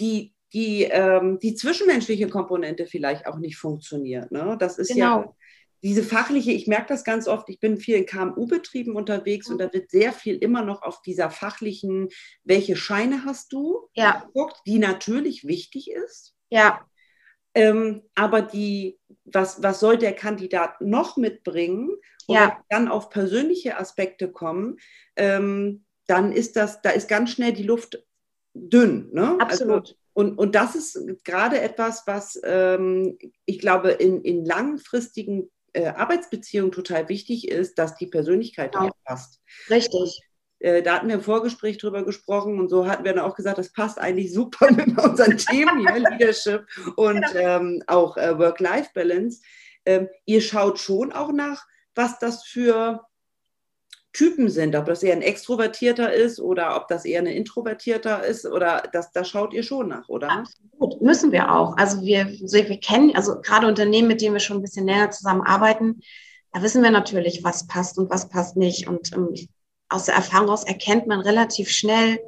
die, 0.00 0.34
die, 0.52 0.84
ähm, 0.84 1.38
die 1.38 1.54
zwischenmenschliche 1.54 2.28
Komponente 2.28 2.86
vielleicht 2.86 3.26
auch 3.26 3.38
nicht 3.38 3.56
funktioniert. 3.56 4.32
Ne? 4.32 4.56
Das 4.58 4.78
ist 4.78 4.94
genau. 4.94 5.20
ja 5.20 5.34
diese 5.82 6.04
fachliche, 6.04 6.52
ich 6.52 6.68
merke 6.68 6.88
das 6.88 7.02
ganz 7.02 7.26
oft, 7.26 7.48
ich 7.48 7.58
bin 7.58 7.76
viel 7.76 7.96
in 7.96 8.06
KMU-Betrieben 8.06 8.94
unterwegs 8.94 9.48
mhm. 9.48 9.54
und 9.54 9.58
da 9.60 9.72
wird 9.72 9.90
sehr 9.90 10.12
viel 10.12 10.36
immer 10.36 10.62
noch 10.62 10.82
auf 10.82 11.02
dieser 11.02 11.30
fachlichen, 11.30 12.08
welche 12.44 12.76
Scheine 12.76 13.24
hast 13.24 13.52
du, 13.52 13.88
ja. 13.94 14.24
geguckt, 14.26 14.60
die 14.64 14.78
natürlich 14.78 15.44
wichtig 15.46 15.90
ist. 15.90 16.34
Ja. 16.50 16.86
Ähm, 17.54 18.02
aber 18.14 18.42
die, 18.42 18.98
was, 19.24 19.62
was 19.62 19.80
soll 19.80 19.98
der 19.98 20.14
Kandidat 20.14 20.80
noch 20.80 21.16
mitbringen? 21.16 21.90
Und 22.26 22.36
ja. 22.36 22.62
dann 22.68 22.88
auf 22.88 23.10
persönliche 23.10 23.78
Aspekte 23.78 24.30
kommen, 24.30 24.78
ähm, 25.16 25.84
dann 26.06 26.32
ist 26.32 26.56
das, 26.56 26.80
da 26.80 26.90
ist 26.90 27.08
ganz 27.08 27.30
schnell 27.30 27.52
die 27.52 27.64
Luft 27.64 28.04
dünn. 28.54 29.10
Ne? 29.12 29.36
Also 29.40 29.40
Absolut. 29.40 29.88
Also, 29.88 29.94
und, 30.14 30.38
und 30.38 30.54
das 30.54 30.74
ist 30.74 31.24
gerade 31.24 31.60
etwas, 31.60 32.06
was 32.06 32.40
ähm, 32.44 33.18
ich 33.46 33.58
glaube, 33.58 33.90
in, 33.90 34.22
in 34.22 34.44
langfristigen 34.44 35.50
äh, 35.72 35.86
Arbeitsbeziehungen 35.86 36.70
total 36.70 37.08
wichtig 37.08 37.48
ist, 37.48 37.78
dass 37.78 37.96
die 37.96 38.06
Persönlichkeit 38.06 38.74
ja. 38.74 38.90
passt. 39.04 39.40
Richtig. 39.70 40.20
Äh, 40.62 40.82
da 40.82 40.94
hatten 40.94 41.08
wir 41.08 41.16
im 41.16 41.22
Vorgespräch 41.22 41.78
drüber 41.78 42.04
gesprochen 42.04 42.60
und 42.60 42.68
so 42.68 42.86
hatten 42.86 43.04
wir 43.04 43.12
dann 43.12 43.24
auch 43.24 43.34
gesagt, 43.34 43.58
das 43.58 43.72
passt 43.72 43.98
eigentlich 43.98 44.32
super 44.32 44.70
mit 44.72 44.96
unseren 44.96 45.36
Themen 45.36 45.80
hier, 45.80 45.98
Leadership 45.98 46.66
und 46.96 47.24
genau. 47.32 47.58
ähm, 47.58 47.82
auch 47.88 48.16
äh, 48.16 48.38
Work-Life-Balance. 48.38 49.42
Ähm, 49.84 50.08
ihr 50.24 50.40
schaut 50.40 50.78
schon 50.78 51.12
auch 51.12 51.32
nach, 51.32 51.66
was 51.96 52.20
das 52.20 52.44
für 52.44 53.04
Typen 54.12 54.50
sind, 54.50 54.76
ob 54.76 54.84
das 54.84 55.02
eher 55.02 55.14
ein 55.16 55.22
Extrovertierter 55.22 56.12
ist 56.12 56.38
oder 56.38 56.76
ob 56.76 56.86
das 56.86 57.04
eher 57.04 57.20
eine 57.20 57.34
Introvertierter 57.34 58.24
ist 58.24 58.46
oder 58.46 58.84
das, 58.92 59.10
da 59.10 59.24
schaut 59.24 59.54
ihr 59.54 59.64
schon 59.64 59.88
nach, 59.88 60.08
oder? 60.08 60.30
Absolut, 60.30 61.00
müssen 61.00 61.32
wir 61.32 61.50
auch. 61.50 61.76
Also 61.76 62.02
wir, 62.02 62.26
wir 62.26 62.80
kennen, 62.80 63.16
also 63.16 63.40
gerade 63.40 63.66
Unternehmen, 63.66 64.08
mit 64.08 64.20
denen 64.20 64.34
wir 64.34 64.40
schon 64.40 64.58
ein 64.58 64.62
bisschen 64.62 64.84
näher 64.84 65.10
zusammenarbeiten, 65.10 66.02
da 66.52 66.62
wissen 66.62 66.82
wir 66.82 66.90
natürlich, 66.90 67.42
was 67.42 67.66
passt 67.66 67.98
und 67.98 68.10
was 68.10 68.28
passt 68.28 68.56
nicht. 68.56 68.86
Und 68.86 69.12
ähm, 69.14 69.34
aus 69.92 70.04
der 70.04 70.14
Erfahrung 70.14 70.50
aus 70.50 70.64
erkennt 70.64 71.06
man 71.06 71.20
relativ 71.20 71.70
schnell, 71.70 72.18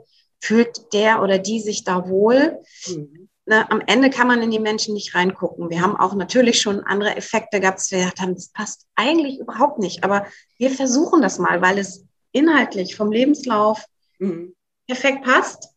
fühlt 0.41 0.93
der 0.93 1.23
oder 1.23 1.39
die 1.39 1.61
sich 1.61 1.85
da 1.85 2.09
wohl. 2.09 2.59
Mhm. 2.87 3.29
Ne, 3.47 3.71
am 3.71 3.83
Ende 3.87 4.09
kann 4.09 4.27
man 4.27 4.41
in 4.41 4.51
die 4.51 4.59
Menschen 4.59 4.95
nicht 4.95 5.15
reingucken. 5.15 5.69
Wir 5.69 5.83
haben 5.83 5.97
auch 5.97 6.15
natürlich 6.15 6.63
schon 6.63 6.81
andere 6.81 7.15
Effekte 7.15 7.61
gehabt, 7.61 7.79
dass 7.79 7.91
wir 7.91 7.99
gedacht 7.99 8.21
haben, 8.21 8.35
das 8.35 8.49
passt 8.49 8.87
eigentlich 8.95 9.39
überhaupt 9.39 9.79
nicht. 9.79 10.03
Aber 10.03 10.27
wir 10.57 10.71
versuchen 10.71 11.21
das 11.21 11.39
mal, 11.39 11.61
weil 11.61 11.79
es 11.79 12.05
inhaltlich 12.33 12.97
vom 12.97 13.13
Lebenslauf 13.13 13.85
mhm. 14.19 14.55
perfekt 14.87 15.25
passt. 15.25 15.69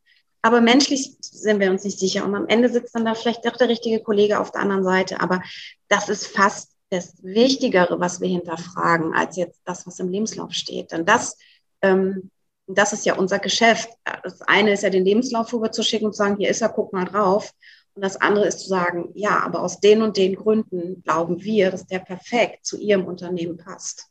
Aber 0.42 0.62
menschlich 0.62 1.18
sind 1.20 1.60
wir 1.60 1.70
uns 1.70 1.84
nicht 1.84 2.00
sicher. 2.00 2.24
Und 2.24 2.36
am 2.36 2.48
Ende 2.48 2.70
sitzt 2.70 2.96
dann 2.96 3.04
da 3.04 3.16
vielleicht 3.16 3.46
auch 3.46 3.58
der 3.58 3.68
richtige 3.68 4.02
Kollege 4.02 4.40
auf 4.40 4.52
der 4.52 4.62
anderen 4.62 4.84
Seite. 4.84 5.20
Aber 5.20 5.44
das 5.90 6.08
ist 6.08 6.28
fast 6.28 6.72
das 6.90 7.22
Wichtigere, 7.22 8.00
was 8.00 8.22
wir 8.22 8.30
hinterfragen, 8.30 9.14
als 9.14 9.36
jetzt 9.36 9.60
das, 9.66 9.86
was 9.86 10.00
im 10.00 10.10
Lebenslauf 10.10 10.54
steht. 10.54 10.94
Denn 10.94 11.06
das 11.06 11.38
ähm, 11.82 12.32
das 12.68 12.94
ist 12.94 13.06
ja 13.06 13.16
unser 13.16 13.40
Geschäft. 13.40 13.90
Das 14.24 14.42
eine 14.42 14.74
ist 14.74 14.84
ja 14.84 14.90
den 14.90 15.06
Lebenslauf 15.06 15.54
rüber 15.54 15.72
zu 15.72 15.84
schicken 15.84 16.06
und 16.06 16.14
zu 16.14 16.18
sagen, 16.18 16.38
hier 16.38 16.50
ist 16.50 16.62
er, 16.62 16.70
guck 16.70 16.92
mal 16.94 17.06
drauf. 17.06 17.54
Und 17.96 18.04
das 18.04 18.18
andere 18.18 18.46
ist 18.46 18.60
zu 18.60 18.68
sagen, 18.68 19.10
ja, 19.16 19.40
aber 19.40 19.62
aus 19.62 19.80
den 19.80 20.02
und 20.02 20.18
den 20.18 20.36
Gründen 20.36 21.02
glauben 21.04 21.42
wir, 21.42 21.72
dass 21.72 21.88
der 21.88 22.00
perfekt 22.00 22.66
zu 22.66 22.78
Ihrem 22.78 23.06
Unternehmen 23.06 23.58
passt. 23.58 24.08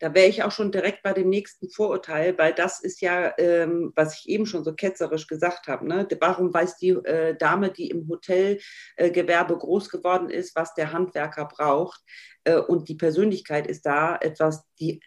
Da 0.00 0.12
wäre 0.12 0.26
ich 0.26 0.42
auch 0.42 0.50
schon 0.50 0.72
direkt 0.72 1.02
bei 1.02 1.12
dem 1.12 1.30
nächsten 1.30 1.70
Vorurteil, 1.70 2.36
weil 2.36 2.52
das 2.52 2.80
ist 2.80 3.00
ja, 3.00 3.32
ähm, 3.38 3.92
was 3.94 4.18
ich 4.18 4.28
eben 4.28 4.44
schon 4.44 4.64
so 4.64 4.74
ketzerisch 4.74 5.28
gesagt 5.28 5.68
habe. 5.68 5.86
Ne? 5.86 6.08
Warum 6.18 6.52
weiß 6.52 6.76
die 6.78 6.90
äh, 6.90 7.36
Dame, 7.36 7.70
die 7.70 7.90
im 7.90 8.08
Hotelgewerbe 8.08 9.54
äh, 9.54 9.56
groß 9.56 9.90
geworden 9.90 10.28
ist, 10.28 10.56
was 10.56 10.74
der 10.74 10.92
Handwerker 10.92 11.46
braucht? 11.46 12.00
Äh, 12.42 12.56
und 12.56 12.88
die 12.88 12.96
Persönlichkeit 12.96 13.68
ist 13.68 13.86
da 13.86 14.16
etwas, 14.16 14.64
die 14.80 15.00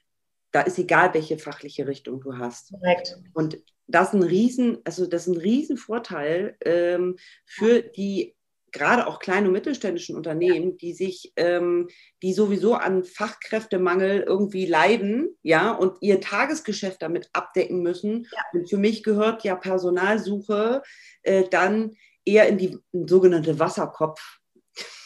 da 0.51 0.61
ist 0.61 0.79
egal, 0.79 1.13
welche 1.13 1.37
fachliche 1.37 1.87
Richtung 1.87 2.19
du 2.21 2.37
hast. 2.37 2.71
Korrekt. 2.71 3.19
Und 3.33 3.59
das 3.87 4.09
ist 4.09 4.13
ein 4.15 4.23
Riesen, 4.23 4.79
also 4.83 5.05
das 5.07 5.27
ist 5.27 5.35
ein 5.35 5.41
Riesenvorteil 5.41 6.57
ähm, 6.65 7.17
für 7.45 7.81
die 7.81 8.35
gerade 8.71 9.07
auch 9.07 9.19
kleine 9.19 9.47
und 9.47 9.53
mittelständischen 9.53 10.15
Unternehmen, 10.15 10.77
die 10.77 10.93
sich, 10.93 11.33
ähm, 11.35 11.87
die 12.21 12.33
sowieso 12.33 12.75
an 12.75 13.03
Fachkräftemangel 13.03 14.21
irgendwie 14.21 14.65
leiden, 14.65 15.35
ja, 15.41 15.71
und 15.71 15.97
ihr 16.01 16.21
Tagesgeschäft 16.21 17.01
damit 17.01 17.29
abdecken 17.33 17.81
müssen. 17.81 18.27
Ja. 18.31 18.41
Und 18.53 18.69
für 18.69 18.77
mich 18.77 19.03
gehört 19.03 19.43
ja 19.43 19.55
Personalsuche 19.55 20.83
äh, 21.23 21.45
dann 21.49 21.95
eher 22.25 22.47
in 22.47 22.57
die 22.57 22.77
in 22.91 23.07
sogenannte 23.07 23.57
Wasserkopf 23.57 24.36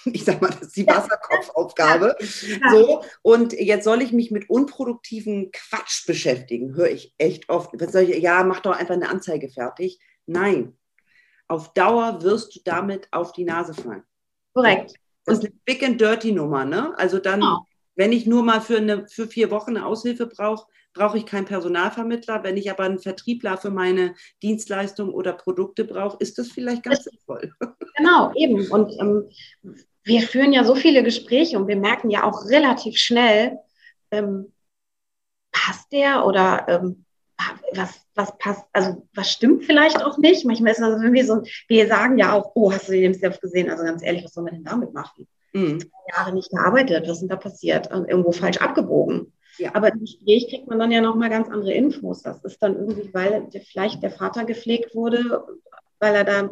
ich 0.13 0.25
sag 0.25 0.41
mal, 0.41 0.49
das 0.49 0.61
ist 0.61 0.77
die 0.77 0.87
Wasserkopfaufgabe. 0.87 2.15
So, 2.71 3.03
und 3.21 3.53
jetzt 3.53 3.83
soll 3.83 4.01
ich 4.01 4.11
mich 4.11 4.31
mit 4.31 4.49
unproduktiven 4.49 5.51
Quatsch 5.51 6.05
beschäftigen, 6.05 6.75
höre 6.75 6.89
ich 6.89 7.13
echt 7.17 7.49
oft. 7.49 7.73
Ich, 7.73 8.21
ja, 8.21 8.43
mach 8.43 8.59
doch 8.61 8.75
einfach 8.75 8.95
eine 8.95 9.09
Anzeige 9.09 9.49
fertig. 9.49 9.99
Nein, 10.25 10.77
auf 11.47 11.73
Dauer 11.73 12.21
wirst 12.21 12.55
du 12.55 12.59
damit 12.63 13.07
auf 13.11 13.33
die 13.33 13.43
Nase 13.43 13.73
fallen. 13.73 14.03
Korrekt. 14.53 14.93
Das 15.25 15.39
ist 15.39 15.45
eine 15.45 15.53
big 15.65 15.83
and 15.83 15.99
dirty 15.99 16.31
Nummer, 16.31 16.65
ne? 16.65 16.97
Also 16.97 17.19
dann, 17.19 17.43
oh. 17.43 17.59
wenn 17.95 18.11
ich 18.11 18.25
nur 18.25 18.43
mal 18.43 18.61
für, 18.61 18.77
eine, 18.77 19.07
für 19.07 19.27
vier 19.27 19.51
Wochen 19.51 19.71
eine 19.75 19.85
Aushilfe 19.85 20.27
brauche, 20.27 20.65
brauche 20.93 21.17
ich 21.17 21.25
keinen 21.25 21.45
Personalvermittler. 21.45 22.43
Wenn 22.43 22.57
ich 22.57 22.71
aber 22.71 22.83
einen 22.83 22.99
Vertriebler 22.99 23.57
für 23.57 23.69
meine 23.69 24.15
Dienstleistungen 24.41 25.13
oder 25.13 25.33
Produkte 25.33 25.85
brauche, 25.85 26.17
ist 26.19 26.37
das 26.37 26.49
vielleicht 26.49 26.83
ganz 26.83 27.03
sinnvoll. 27.03 27.53
Genau, 27.97 28.31
eben. 28.35 28.71
Und 28.71 28.93
ähm, 28.99 29.29
wir 30.03 30.21
führen 30.21 30.53
ja 30.53 30.63
so 30.63 30.75
viele 30.75 31.03
Gespräche 31.03 31.57
und 31.57 31.67
wir 31.67 31.75
merken 31.75 32.09
ja 32.09 32.23
auch 32.23 32.45
relativ 32.45 32.97
schnell, 32.97 33.59
ähm, 34.11 34.51
passt 35.51 35.91
der 35.91 36.25
oder 36.25 36.65
ähm, 36.67 37.05
was, 37.73 38.01
was 38.15 38.37
passt, 38.37 38.65
also 38.73 39.07
was 39.13 39.31
stimmt 39.31 39.65
vielleicht 39.65 40.03
auch 40.03 40.17
nicht. 40.17 40.45
Manchmal 40.45 40.71
ist 40.71 40.81
das 40.81 41.01
irgendwie 41.01 41.23
so, 41.23 41.41
wir 41.67 41.87
sagen 41.87 42.17
ja 42.17 42.33
auch, 42.33 42.51
oh, 42.55 42.71
hast 42.71 42.87
du 42.87 42.93
den 42.93 43.01
Lebenslauf 43.01 43.39
gesehen? 43.39 43.69
Also 43.69 43.83
ganz 43.83 44.03
ehrlich, 44.03 44.23
was 44.23 44.33
soll 44.33 44.43
man 44.43 44.53
denn 44.53 44.63
damit 44.63 44.93
machen? 44.93 45.27
Mhm. 45.53 45.79
Zwei 45.79 46.15
Jahre 46.15 46.33
nicht 46.33 46.51
gearbeitet, 46.51 47.03
was 47.03 47.13
ist 47.13 47.19
denn 47.21 47.29
da 47.29 47.35
passiert? 47.35 47.89
Irgendwo 47.91 48.31
falsch 48.31 48.57
abgebogen. 48.57 49.33
Ja. 49.57 49.75
Aber 49.75 49.91
im 49.91 49.99
Gespräch 49.99 50.47
kriegt 50.49 50.67
man 50.67 50.79
dann 50.79 50.91
ja 50.91 51.01
nochmal 51.01 51.29
ganz 51.29 51.49
andere 51.49 51.73
Infos. 51.73 52.21
Das 52.21 52.43
ist 52.43 52.61
dann 52.61 52.75
irgendwie, 52.75 53.13
weil 53.13 53.49
vielleicht 53.71 54.01
der 54.01 54.11
Vater 54.11 54.45
gepflegt 54.45 54.95
wurde, 54.95 55.45
weil 55.99 56.15
er 56.15 56.23
da 56.23 56.49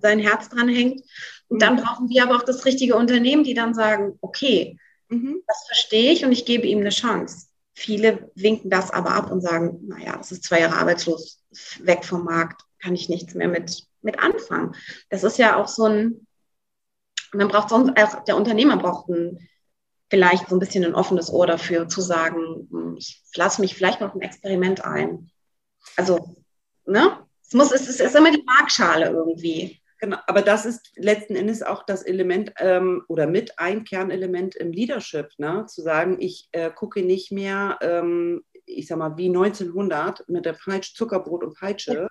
sein 0.00 0.18
Herz 0.18 0.48
dran 0.48 0.68
hängt. 0.68 1.02
Und 1.48 1.62
dann 1.62 1.76
mhm. 1.76 1.80
brauchen 1.80 2.08
wir 2.08 2.22
aber 2.24 2.36
auch 2.36 2.42
das 2.42 2.64
richtige 2.64 2.96
Unternehmen, 2.96 3.44
die 3.44 3.54
dann 3.54 3.74
sagen, 3.74 4.18
okay, 4.20 4.78
mhm. 5.08 5.42
das 5.46 5.64
verstehe 5.66 6.12
ich 6.12 6.24
und 6.24 6.32
ich 6.32 6.44
gebe 6.44 6.66
ihm 6.66 6.80
eine 6.80 6.90
Chance. 6.90 7.46
Viele 7.74 8.30
winken 8.34 8.70
das 8.70 8.90
aber 8.90 9.10
ab 9.10 9.30
und 9.30 9.40
sagen, 9.40 9.78
naja, 9.86 10.16
das 10.16 10.32
ist 10.32 10.44
zwei 10.44 10.60
Jahre 10.60 10.76
arbeitslos, 10.76 11.42
weg 11.80 12.04
vom 12.04 12.24
Markt, 12.24 12.62
kann 12.80 12.94
ich 12.94 13.08
nichts 13.08 13.34
mehr 13.34 13.48
mit, 13.48 13.84
mit 14.02 14.18
anfangen. 14.18 14.74
Das 15.10 15.24
ist 15.24 15.38
ja 15.38 15.56
auch 15.56 15.68
so 15.68 15.84
ein, 15.84 16.26
man 17.32 17.48
braucht 17.48 17.68
sonst, 17.68 17.96
auch 17.96 18.24
der 18.24 18.36
Unternehmer 18.36 18.76
braucht 18.76 19.08
ein, 19.08 19.48
vielleicht 20.10 20.48
so 20.48 20.56
ein 20.56 20.58
bisschen 20.58 20.84
ein 20.84 20.94
offenes 20.94 21.30
Ohr 21.30 21.46
dafür, 21.46 21.88
zu 21.88 22.00
sagen, 22.00 22.68
hm, 22.70 22.96
ich 22.96 23.22
lasse 23.34 23.60
mich 23.60 23.74
vielleicht 23.74 24.00
noch 24.00 24.14
ein 24.14 24.22
Experiment 24.22 24.84
ein. 24.84 25.30
Also, 25.96 26.36
ne? 26.86 27.27
Es 27.48 27.54
muss, 27.54 27.72
es 27.72 27.88
ist, 27.88 28.00
es 28.00 28.08
ist 28.08 28.14
immer 28.14 28.30
die 28.30 28.44
Markschale 28.44 29.06
irgendwie. 29.06 29.80
Genau, 30.00 30.18
aber 30.26 30.42
das 30.42 30.66
ist 30.66 30.92
letzten 30.96 31.34
Endes 31.34 31.62
auch 31.62 31.82
das 31.82 32.02
Element 32.02 32.52
ähm, 32.58 33.02
oder 33.08 33.26
mit 33.26 33.58
ein 33.58 33.84
Kernelement 33.84 34.54
im 34.54 34.70
Leadership, 34.70 35.30
ne? 35.38 35.64
zu 35.66 35.80
sagen, 35.82 36.18
ich 36.20 36.48
äh, 36.52 36.70
gucke 36.70 37.02
nicht 37.02 37.32
mehr, 37.32 37.78
ähm, 37.80 38.44
ich 38.66 38.86
sag 38.86 38.98
mal, 38.98 39.16
wie 39.16 39.28
1900 39.28 40.28
mit 40.28 40.44
der 40.44 40.52
Peitsche, 40.52 40.92
Zuckerbrot 40.94 41.42
und 41.42 41.58
Peitsche. 41.58 41.94
Ja. 41.94 42.08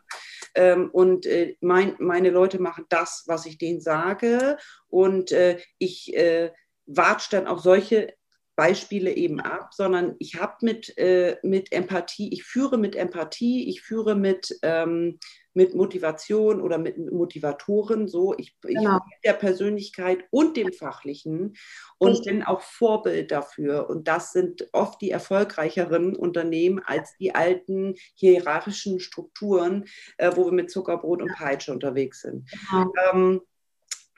Ähm, 0.55 0.89
und 0.91 1.27
äh, 1.27 1.55
mein, 1.61 1.95
meine 1.99 2.31
Leute 2.31 2.59
machen 2.59 2.85
das, 2.89 3.23
was 3.27 3.45
ich 3.45 3.59
denen 3.59 3.79
sage. 3.79 4.57
Und 4.87 5.31
äh, 5.31 5.59
ich 5.77 6.13
äh, 6.15 6.51
watsch 6.87 7.29
dann 7.29 7.45
auch 7.45 7.59
solche 7.59 8.16
Beispiele 8.57 9.15
eben 9.15 9.39
ab, 9.39 9.71
sondern 9.71 10.15
ich 10.17 10.35
habe 10.35 10.55
mit, 10.61 10.97
äh, 10.97 11.37
mit 11.43 11.71
Empathie, 11.71 12.33
ich 12.33 12.43
führe 12.43 12.79
mit 12.79 12.95
Empathie, 12.95 13.69
ich 13.69 13.83
führe 13.83 14.15
mit, 14.15 14.57
ähm, 14.63 15.19
mit 15.53 15.75
Motivation 15.75 16.59
oder 16.59 16.79
mit 16.79 16.97
Motivatoren, 16.97 18.07
so 18.07 18.35
ich, 18.35 18.59
genau. 18.61 18.97
ich 18.97 19.15
mit 19.15 19.25
der 19.25 19.33
Persönlichkeit 19.33 20.25
und 20.31 20.57
dem 20.57 20.73
Fachlichen 20.73 21.55
und 21.99 22.09
Richtig. 22.09 22.33
bin 22.33 22.43
auch 22.43 22.61
Vorbild 22.61 23.29
dafür. 23.29 23.91
Und 23.91 24.07
das 24.07 24.33
sind 24.33 24.67
oft 24.71 24.99
die 25.01 25.11
erfolgreicheren 25.11 26.15
Unternehmen 26.15 26.81
als 26.83 27.15
die 27.17 27.35
alten 27.35 27.93
hierarchischen 28.15 28.99
Strukturen, 28.99 29.85
äh, 30.17 30.31
wo 30.35 30.45
wir 30.45 30.51
mit 30.51 30.71
Zuckerbrot 30.71 31.21
und 31.21 31.31
Peitsche 31.35 31.71
unterwegs 31.71 32.21
sind. 32.21 32.49
Genau. 32.71 32.91
Ähm, 33.13 33.41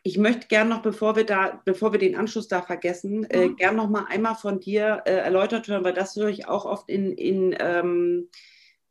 ich 0.04 0.18
möchte 0.18 0.48
gerne 0.48 0.70
noch, 0.70 0.82
bevor 0.82 1.16
wir 1.16 1.26
da, 1.26 1.62
bevor 1.66 1.92
wir 1.92 2.00
den 2.00 2.16
Anschluss 2.16 2.48
da 2.48 2.62
vergessen, 2.62 3.26
äh, 3.26 3.48
mhm. 3.48 3.54
äh, 3.54 3.56
gern 3.56 3.76
noch 3.76 3.90
mal 3.90 4.06
einmal 4.10 4.36
von 4.36 4.60
dir 4.60 5.04
äh, 5.06 5.14
erläutert 5.14 5.68
hören, 5.68 5.84
weil 5.84 5.94
das 5.94 6.16
höre 6.16 6.30
ich 6.30 6.48
auch 6.48 6.66
oft 6.66 6.90
in, 6.90 7.14
in 7.14 7.56
ähm, 7.60 8.30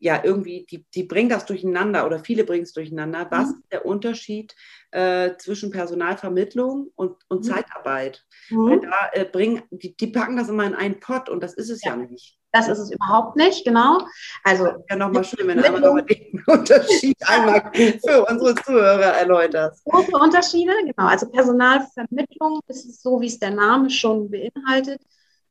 ja, 0.00 0.22
irgendwie, 0.22 0.64
die, 0.70 0.86
die 0.94 1.02
bringen 1.02 1.28
das 1.28 1.46
durcheinander 1.46 2.06
oder 2.06 2.20
viele 2.20 2.44
bringen 2.44 2.62
es 2.62 2.72
durcheinander. 2.72 3.26
Was 3.30 3.48
mhm. 3.48 3.54
ist 3.54 3.72
der 3.72 3.86
Unterschied 3.86 4.54
äh, 4.92 5.36
zwischen 5.38 5.70
Personalvermittlung 5.70 6.92
und, 6.94 7.16
und 7.28 7.38
mhm. 7.38 7.42
Zeitarbeit? 7.42 8.24
Mhm. 8.48 8.70
Weil 8.70 8.80
da 8.80 9.10
äh, 9.12 9.24
bringen, 9.24 9.62
die, 9.70 9.96
die 9.96 10.06
packen 10.08 10.36
das 10.36 10.48
immer 10.48 10.66
in 10.66 10.74
einen 10.74 11.00
Pott 11.00 11.28
und 11.28 11.42
das 11.42 11.54
ist 11.54 11.70
es 11.70 11.82
ja, 11.82 11.96
ja 11.96 11.96
nicht. 11.96 12.37
Das 12.52 12.68
ist 12.68 12.78
es 12.78 12.90
überhaupt 12.90 13.36
nicht, 13.36 13.64
genau. 13.64 13.98
Also 14.42 14.68
ja 14.88 14.96
nochmal 14.96 15.24
schön, 15.24 15.46
wenn 15.46 15.58
du 15.58 15.64
einmal 15.64 15.80
nochmal 15.80 16.04
den 16.04 16.42
Unterschied 16.46 17.16
einmal 17.26 17.70
für 17.74 18.24
unsere 18.24 18.54
Zuhörer 18.54 19.16
erläuterst. 19.16 19.84
Große 19.84 20.12
Unterschiede, 20.12 20.72
genau. 20.80 21.08
Also 21.08 21.28
Personalvermittlung 21.28 22.60
ist 22.68 22.86
es 22.86 23.02
so, 23.02 23.20
wie 23.20 23.26
es 23.26 23.38
der 23.38 23.50
Name 23.50 23.90
schon 23.90 24.30
beinhaltet. 24.30 25.02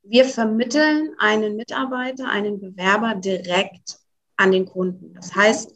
Wir 0.01 0.25
vermitteln 0.25 1.13
einen 1.19 1.55
Mitarbeiter, 1.55 2.29
einen 2.29 2.59
Bewerber 2.59 3.13
direkt 3.15 3.99
an 4.37 4.51
den 4.51 4.65
Kunden. 4.65 5.13
Das 5.13 5.35
heißt, 5.35 5.73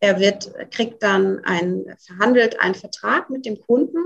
er 0.00 0.20
wird, 0.20 0.52
kriegt 0.70 1.02
dann 1.02 1.40
ein, 1.44 1.84
verhandelt 1.98 2.60
einen 2.60 2.74
Vertrag 2.74 3.30
mit 3.30 3.44
dem 3.46 3.60
Kunden 3.60 3.98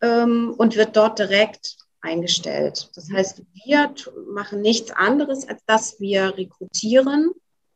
ähm, 0.00 0.54
und 0.56 0.76
wird 0.76 0.96
dort 0.96 1.18
direkt 1.18 1.76
eingestellt. 2.02 2.90
Das 2.94 3.10
heißt, 3.10 3.42
wir 3.64 3.94
machen 4.32 4.60
nichts 4.60 4.90
anderes, 4.90 5.48
als 5.48 5.64
dass 5.66 6.00
wir 6.00 6.36
rekrutieren 6.36 7.30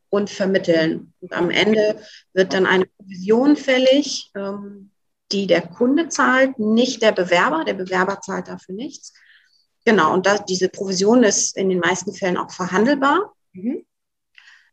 und 0.09 0.31
vermitteln. 0.31 1.13
Und 1.21 1.33
am 1.33 1.51
Ende 1.51 2.01
wird 2.33 2.55
dann 2.55 2.67
eine 2.67 2.87
Provision 2.87 3.57
fällig, 3.57 4.31
ähm, 4.37 4.91
die 5.33 5.47
der 5.47 5.63
Kunde 5.63 6.09
zahlt, 6.09 6.59
nicht 6.59 7.03
der 7.03 7.13
Bewerber. 7.13 7.65
Der 7.65 7.75
Bewerber 7.75 8.21
zahlt 8.21 8.49
dafür 8.49 8.75
nichts. 8.75 9.13
Genau, 9.85 10.15
und 10.15 10.27
das, 10.27 10.45
diese 10.45 10.69
Provision 10.69 11.25
ist 11.25 11.57
in 11.57 11.69
den 11.69 11.81
meisten 11.81 12.15
Fällen 12.15 12.37
auch 12.37 12.51
verhandelbar. 12.51 13.35
Mhm. 13.53 13.85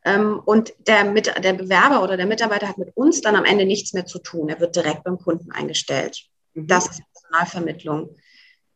Ähm, 0.04 0.42
und 0.46 0.74
der, 0.88 1.06
mit, 1.06 1.28
der 1.44 1.54
Bewerber 1.54 2.04
oder 2.04 2.18
der 2.18 2.26
Mitarbeiter 2.26 2.68
hat 2.68 2.78
mit 2.78 2.96
uns 2.96 3.22
dann 3.22 3.36
am 3.36 3.46
Ende 3.46 3.66
nichts 3.66 3.94
mehr 3.94 4.06
zu 4.06 4.20
tun. 4.20 4.50
Er 4.50 4.60
wird 4.60 4.76
direkt 4.76 5.04
beim 5.04 5.18
Kunden 5.18 5.52
eingestellt. 5.52 6.24
Mhm. 6.54 6.68
Das 6.68 6.88
ist 6.88 7.02
Personalvermittlung. 7.14 8.16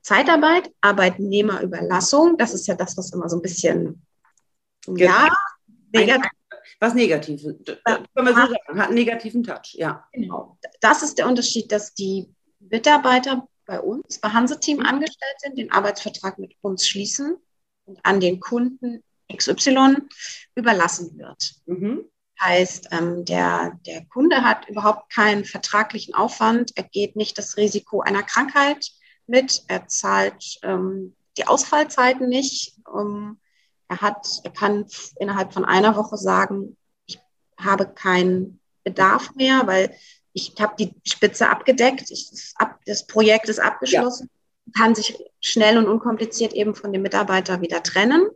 Zeitarbeit, 0.05 0.71
Arbeitnehmerüberlassung, 0.81 2.37
das 2.37 2.53
ist 2.53 2.67
ja 2.67 2.75
das, 2.75 2.95
was 2.95 3.11
immer 3.11 3.27
so 3.27 3.37
ein 3.37 3.41
bisschen, 3.41 4.05
genau. 4.85 4.99
ja, 4.99 5.35
negativ. 5.91 6.31
Was 6.79 6.93
negativ, 6.93 7.41
können 7.41 7.57
wir 8.15 8.27
so 8.27 8.33
sagen, 8.33 8.55
hat 8.67 8.87
einen 8.87 8.93
negativen 8.93 9.41
Touch, 9.41 9.73
ja. 9.73 10.07
Genau. 10.13 10.59
Das 10.79 11.01
ist 11.01 11.17
der 11.17 11.27
Unterschied, 11.27 11.71
dass 11.71 11.95
die 11.95 12.31
Mitarbeiter 12.59 13.47
bei 13.65 13.79
uns, 13.79 14.19
bei 14.19 14.29
Hanse-Team 14.29 14.81
angestellt 14.81 15.37
sind, 15.39 15.57
den 15.57 15.71
Arbeitsvertrag 15.71 16.37
mit 16.37 16.53
uns 16.61 16.87
schließen 16.87 17.37
und 17.85 17.99
an 18.03 18.19
den 18.19 18.39
Kunden 18.39 19.03
XY 19.35 19.97
überlassen 20.53 21.17
wird. 21.17 21.55
Mhm. 21.65 22.05
Heißt, 22.39 22.89
ähm, 22.91 23.25
der, 23.25 23.79
der 23.87 24.05
Kunde 24.05 24.43
hat 24.43 24.69
überhaupt 24.69 25.11
keinen 25.11 25.45
vertraglichen 25.45 26.13
Aufwand, 26.13 26.73
er 26.75 26.83
geht 26.83 27.15
nicht 27.15 27.39
das 27.39 27.57
Risiko 27.57 28.01
einer 28.01 28.21
Krankheit 28.21 28.91
mit, 29.27 29.63
er 29.67 29.87
zahlt 29.87 30.59
ähm, 30.63 31.15
die 31.37 31.47
Ausfallzeiten 31.47 32.29
nicht. 32.29 32.75
Ähm, 32.93 33.39
er 33.87 34.01
hat, 34.01 34.27
er 34.43 34.51
kann 34.51 34.85
innerhalb 35.19 35.53
von 35.53 35.65
einer 35.65 35.95
Woche 35.95 36.17
sagen, 36.17 36.77
ich 37.05 37.19
habe 37.59 37.87
keinen 37.87 38.59
Bedarf 38.83 39.33
mehr, 39.35 39.63
weil 39.65 39.95
ich 40.33 40.53
habe 40.59 40.75
die 40.77 40.93
Spitze 41.07 41.49
abgedeckt, 41.49 42.11
ich, 42.11 42.29
das, 42.29 42.53
ab, 42.57 42.79
das, 42.85 43.07
Projekt 43.07 43.47
ist 43.47 43.59
abgeschlossen, 43.59 44.29
ja. 44.65 44.71
kann 44.77 44.95
sich 44.95 45.17
schnell 45.39 45.77
und 45.77 45.87
unkompliziert 45.87 46.53
eben 46.53 46.75
von 46.75 46.91
dem 46.91 47.03
Mitarbeiter 47.03 47.61
wieder 47.61 47.81
trennen 47.83 48.27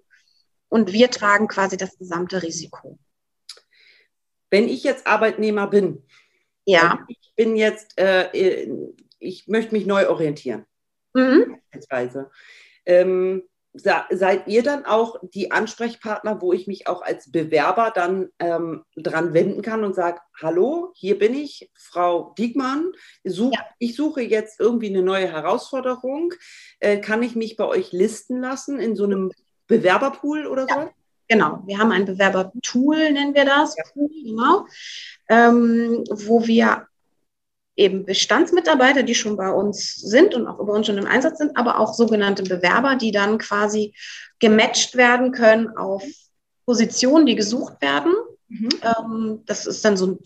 und 0.70 0.94
wir 0.94 1.12
tragen 1.12 1.48
quasi 1.48 1.78
das 1.78 1.98
gesamte 1.98 2.42
Risiko. 2.42 2.98
Wenn 4.50 4.68
ich 4.68 4.84
jetzt 4.84 5.08
Arbeitnehmer 5.08 5.68
bin, 5.68 6.04
ja. 6.66 7.06
ich 7.08 7.34
bin 7.36 7.56
jetzt, 7.56 7.98
äh, 8.00 8.68
ich 9.20 9.48
möchte 9.48 9.74
mich 9.74 9.86
neu 9.86 10.10
orientieren 10.10 10.66
mhm. 11.14 11.58
beispielsweise. 11.72 12.30
Ähm, 12.86 13.44
seid 13.74 14.48
ihr 14.48 14.64
dann 14.64 14.86
auch 14.86 15.18
die 15.22 15.52
Ansprechpartner, 15.52 16.42
wo 16.42 16.54
ich 16.54 16.68
mich 16.68 16.88
auch 16.88 17.02
als 17.02 17.32
Bewerber 17.32 17.92
dann 17.94 18.30
ähm, 18.40 18.84
dran 18.96 19.34
wenden 19.34 19.62
kann 19.62 19.84
und 19.84 19.94
sage, 19.94 20.20
hallo, 20.42 20.92
hier 20.96 21.20
bin 21.20 21.36
ich, 21.36 21.70
Frau 21.76 22.34
Diekmann, 22.38 22.92
such, 23.24 23.54
ja. 23.54 23.66
ich 23.78 23.96
suche 23.96 24.22
jetzt 24.22 24.60
irgendwie 24.60 24.90
eine 24.90 25.04
neue 25.04 25.32
Herausforderung, 25.32 26.34
äh, 26.80 26.98
kann 26.98 27.22
ich 27.22 27.36
mich 27.36 27.58
bei 27.58 27.66
euch 27.66 27.92
listen 27.92 28.42
lassen 28.42 28.80
in 28.80 28.96
so 28.96 29.04
einem 29.04 29.32
Bewerberpool 29.68 30.48
oder 30.48 30.64
so? 30.64 30.80
Ja. 30.80 30.90
Genau, 31.28 31.62
wir 31.68 31.78
haben 31.78 31.92
ein 31.92 32.06
Bewerbertool, 32.06 33.12
nennen 33.12 33.36
wir 33.36 33.46
das, 33.46 33.76
ja. 33.78 33.84
genau, 33.96 34.66
ähm, 35.30 36.04
wo 36.10 36.48
wir 36.48 36.88
eben 37.80 38.06
Bestandsmitarbeiter, 38.06 39.04
die 39.04 39.16
schon 39.16 39.38
bei 39.38 39.50
uns 39.50 39.96
sind 39.96 40.36
und 40.36 40.48
auch 40.48 40.60
über 40.60 40.74
uns 40.74 40.88
schon 40.88 40.98
im 40.98 41.08
Einsatz 41.08 41.38
sind, 41.38 41.56
aber 41.56 41.80
auch 41.80 41.94
sogenannte 41.94 42.44
Bewerber, 42.44 42.96
die 42.96 43.12
dann 43.12 43.38
quasi 43.38 43.96
gematcht 44.40 44.96
werden 44.96 45.32
können 45.32 45.70
auf 45.78 46.04
Positionen, 46.66 47.26
die 47.26 47.36
gesucht 47.36 47.82
werden. 47.82 48.14
Mhm. 48.50 48.70
Ähm, 48.84 49.44
das 49.46 49.66
ist 49.66 49.84
dann 49.86 49.96
so 49.96 50.08
ein, 50.08 50.20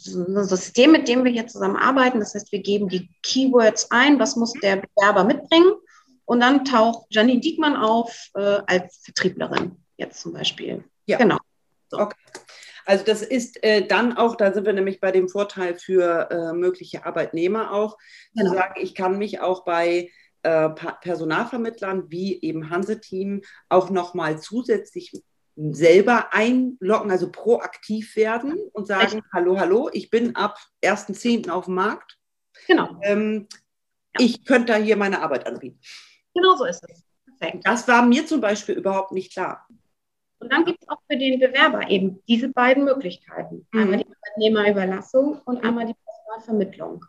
System, 0.45 0.91
mit 0.91 1.07
dem 1.07 1.23
wir 1.23 1.31
hier 1.31 1.47
zusammenarbeiten. 1.47 2.19
Das 2.19 2.33
heißt, 2.33 2.51
wir 2.51 2.59
geben 2.59 2.89
die 2.89 3.09
Keywords 3.21 3.91
ein, 3.91 4.19
was 4.19 4.35
muss 4.35 4.53
der 4.53 4.77
Bewerber 4.77 5.23
mitbringen. 5.23 5.73
Und 6.25 6.39
dann 6.39 6.65
taucht 6.65 7.05
Janine 7.09 7.41
Diekmann 7.41 7.75
auf 7.75 8.29
äh, 8.35 8.61
als 8.65 9.01
Vertrieblerin, 9.03 9.77
jetzt 9.97 10.21
zum 10.21 10.33
Beispiel. 10.33 10.83
Ja. 11.05 11.17
Genau. 11.17 11.37
So. 11.89 11.99
Okay. 11.99 12.15
Also 12.85 13.05
das 13.05 13.21
ist 13.21 13.63
äh, 13.63 13.85
dann 13.85 14.17
auch, 14.17 14.35
da 14.35 14.53
sind 14.53 14.65
wir 14.65 14.73
nämlich 14.73 14.99
bei 14.99 15.11
dem 15.11 15.29
Vorteil 15.29 15.75
für 15.75 16.29
äh, 16.29 16.53
mögliche 16.53 17.05
Arbeitnehmer 17.05 17.71
auch, 17.71 17.97
genau. 18.35 18.49
zu 18.49 18.55
sagen, 18.55 18.73
ich 18.81 18.95
kann 18.95 19.17
mich 19.17 19.39
auch 19.39 19.63
bei 19.63 20.09
äh, 20.43 20.69
Personalvermittlern 20.69 22.11
wie 22.11 22.41
eben 22.41 22.69
Hanse-Team 22.69 23.41
auch 23.69 23.89
nochmal 23.89 24.39
zusätzlich 24.39 25.11
selber 25.55 26.33
einloggen, 26.33 27.11
also 27.11 27.31
proaktiv 27.31 28.15
werden 28.15 28.57
und 28.73 28.87
sagen, 28.87 29.19
Echt? 29.19 29.33
hallo, 29.33 29.59
hallo, 29.59 29.89
ich 29.93 30.09
bin 30.09 30.35
ab 30.35 30.57
1.10. 30.83 31.49
auf 31.49 31.65
dem 31.65 31.75
Markt. 31.75 32.17
Genau. 32.67 32.97
Ähm, 33.03 33.47
ja. 34.17 34.25
Ich 34.25 34.45
könnte 34.45 34.73
da 34.73 34.79
hier 34.79 34.97
meine 34.97 35.21
Arbeit 35.21 35.45
anbieten. 35.45 35.79
Genau 36.33 36.55
so 36.55 36.65
ist 36.65 36.83
es. 36.89 37.03
Perfekt. 37.37 37.65
Das 37.65 37.87
war 37.87 38.05
mir 38.05 38.25
zum 38.25 38.41
Beispiel 38.41 38.75
überhaupt 38.75 39.11
nicht 39.11 39.33
klar. 39.33 39.67
Und 40.43 40.51
dann 40.51 40.65
gibt 40.65 40.81
es 40.81 40.89
auch 40.89 40.99
für 41.09 41.17
den 41.17 41.39
Bewerber 41.39 41.89
eben 41.89 42.21
diese 42.27 42.49
beiden 42.49 42.83
Möglichkeiten. 42.83 43.65
Mhm. 43.71 43.81
Einmal 43.81 43.97
die 43.99 44.05
Arbeitnehmerüberlassung 44.05 45.41
und 45.45 45.61
mhm. 45.61 45.69
einmal 45.69 45.85
die 45.85 45.95
Personalvermittlung. 46.05 47.05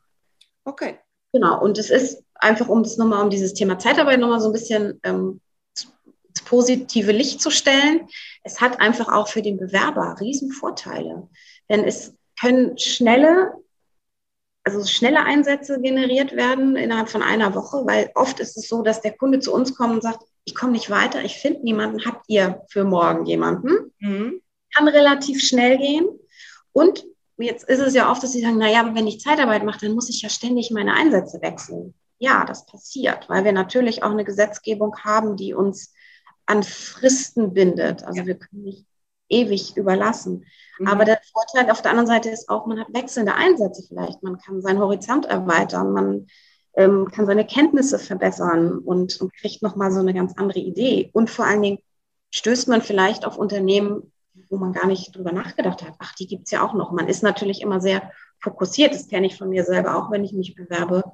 Okay. 0.65 0.99
Genau, 1.33 1.61
und 1.61 1.79
es 1.79 1.91
ist 1.91 2.23
einfach, 2.35 2.69
um 2.69 2.85
das 2.85 2.97
nochmal, 2.97 3.25
um 3.25 3.31
dieses 3.31 3.55
Thema 3.55 3.77
Zeitarbeit 3.77 4.21
nochmal 4.21 4.41
so 4.41 4.51
ein 4.51 4.53
bisschen 4.53 5.01
ähm, 5.03 5.41
ins 6.29 6.43
positive 6.45 7.11
Licht 7.11 7.43
zu 7.43 7.51
stellen. 7.51 8.07
Es 8.45 8.61
hat 8.61 8.81
einfach 8.81 9.13
auch 9.13 9.27
für 9.27 9.43
den 9.43 9.57
Bewerber 9.57 10.17
Riesenvorteile. 10.21 11.29
Denn 11.69 11.83
es 11.83 12.15
können 12.41 12.79
schnelle, 12.79 13.53
also 14.63 14.85
schnelle 14.85 15.25
Einsätze 15.25 15.81
generiert 15.81 16.37
werden 16.37 16.77
innerhalb 16.77 17.09
von 17.09 17.23
einer 17.23 17.53
Woche, 17.57 17.85
weil 17.85 18.13
oft 18.15 18.39
ist 18.39 18.57
es 18.57 18.69
so, 18.69 18.83
dass 18.83 19.01
der 19.01 19.17
Kunde 19.17 19.41
zu 19.41 19.53
uns 19.53 19.75
kommt 19.75 19.95
und 19.95 20.03
sagt, 20.03 20.23
ich 20.45 20.55
komme 20.55 20.73
nicht 20.73 20.91
weiter, 20.91 21.23
ich 21.25 21.37
finde 21.37 21.63
niemanden, 21.63 22.05
habt 22.05 22.25
ihr 22.29 22.63
für 22.69 22.85
morgen 22.85 23.27
jemanden? 23.27 23.93
Mhm. 23.99 24.41
Kann 24.75 24.89
relativ 24.89 25.43
schnell 25.43 25.79
gehen. 25.79 26.07
Und 26.73 27.05
jetzt 27.39 27.69
ist 27.69 27.81
es 27.81 27.95
ja 27.95 28.11
oft, 28.11 28.23
dass 28.23 28.33
sie 28.33 28.41
sagen, 28.41 28.59
naja, 28.59 28.95
wenn 28.95 29.07
ich 29.07 29.21
Zeitarbeit 29.21 29.65
mache, 29.65 29.87
dann 29.87 29.95
muss 29.95 30.11
ich 30.11 30.23
ja 30.23 30.29
ständig 30.29 30.71
meine 30.71 30.95
Einsätze 30.95 31.41
wechseln. 31.41 31.95
Ja, 32.19 32.45
das 32.45 32.67
passiert, 32.67 33.29
weil 33.29 33.45
wir 33.45 33.53
natürlich 33.53 34.03
auch 34.03 34.11
eine 34.11 34.25
Gesetzgebung 34.25 34.97
haben, 35.03 35.37
die 35.37 35.55
uns 35.55 35.93
an 36.47 36.63
Fristen 36.63 37.55
bindet. 37.55 38.05
Also 38.05 38.21
ja. 38.21 38.27
wir 38.27 38.35
können 38.35 38.63
nicht 38.63 38.87
ewig 39.29 39.77
überlassen. 39.77 40.45
Mhm. 40.79 40.87
Aber 40.87 41.05
der 41.05 41.21
Vorteil 41.33 41.71
auf 41.71 41.83
der 41.83 41.91
anderen 41.91 42.07
Seite 42.07 42.31
ist 42.31 42.49
auch, 42.49 42.67
man 42.67 42.81
hat 42.81 42.93
wechselnde 42.93 43.35
Einsätze 43.35 43.83
vielleicht. 43.87 44.23
Man 44.23 44.39
kann 44.39 44.61
seinen 44.61 44.79
Horizont 44.79 45.27
erweitern, 45.27 45.93
man 45.93 46.27
ähm, 46.77 47.11
kann 47.11 47.27
seine 47.27 47.47
Kenntnisse 47.47 47.99
verbessern 47.99 48.79
und, 48.79 49.21
und 49.21 49.33
kriegt 49.35 49.63
nochmal 49.63 49.93
so 49.93 50.01
eine 50.01 50.15
ganz 50.15 50.35
andere 50.37 50.59
Idee. 50.59 51.11
Und 51.13 51.31
vor 51.31 51.47
allen 51.47 51.63
Dingen 51.63 51.79
stößt 52.31 52.69
man 52.69 52.83
vielleicht 52.83 53.25
auf 53.25 53.39
Unternehmen, 53.39 54.13
wo 54.51 54.57
man 54.57 54.73
gar 54.73 54.87
nicht 54.87 55.15
drüber 55.15 55.33
nachgedacht 55.33 55.83
hat. 55.83 55.95
Ach, 55.99 56.15
die 56.15 56.27
gibt 56.27 56.47
es 56.47 56.51
ja 56.51 56.67
auch 56.67 56.75
noch. 56.75 56.91
Man 56.91 57.09
ist 57.09 57.23
natürlich 57.23 57.63
immer 57.63 57.81
sehr 57.81 58.11
fokussiert. 58.41 58.93
Das 58.93 59.09
kenne 59.09 59.27
ich 59.27 59.37
von 59.37 59.49
mir 59.49 59.65
selber 59.65 59.97
auch, 59.97 60.11
wenn 60.11 60.25
ich 60.25 60.33
mich 60.33 60.55
bewerbe. 60.55 61.05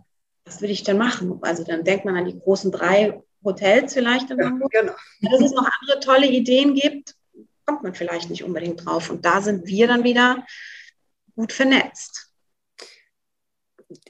Was 0.45 0.63
will 0.63 0.71
ich 0.71 0.83
denn 0.83 0.99
machen? 0.99 1.39
Also 1.43 1.63
dann 1.65 1.85
denkt 1.85 2.07
man 2.07 2.17
an 2.17 2.25
die 2.25 2.39
großen 2.39 2.73
drei 2.73 3.23
Hotels 3.45 3.93
vielleicht 3.93 4.31
in 4.31 4.39
ja, 4.39 4.47
Hamburg. 4.47 4.71
Genau. 4.71 4.93
Dass 5.21 5.41
es 5.41 5.53
noch 5.53 5.69
andere 5.81 6.01
tolle 6.01 6.27
Ideen 6.27 6.75
gibt, 6.75 7.15
kommt 7.67 7.83
man 7.83 7.95
vielleicht 7.95 8.31
nicht 8.31 8.43
unbedingt 8.43 8.85
drauf. 8.85 9.11
Und 9.11 9.25
da 9.25 9.43
sind 9.43 9.67
wir 9.67 9.87
dann 9.87 10.05
wieder 10.05 10.45
gut 11.37 11.53
vernetzt 11.53 12.30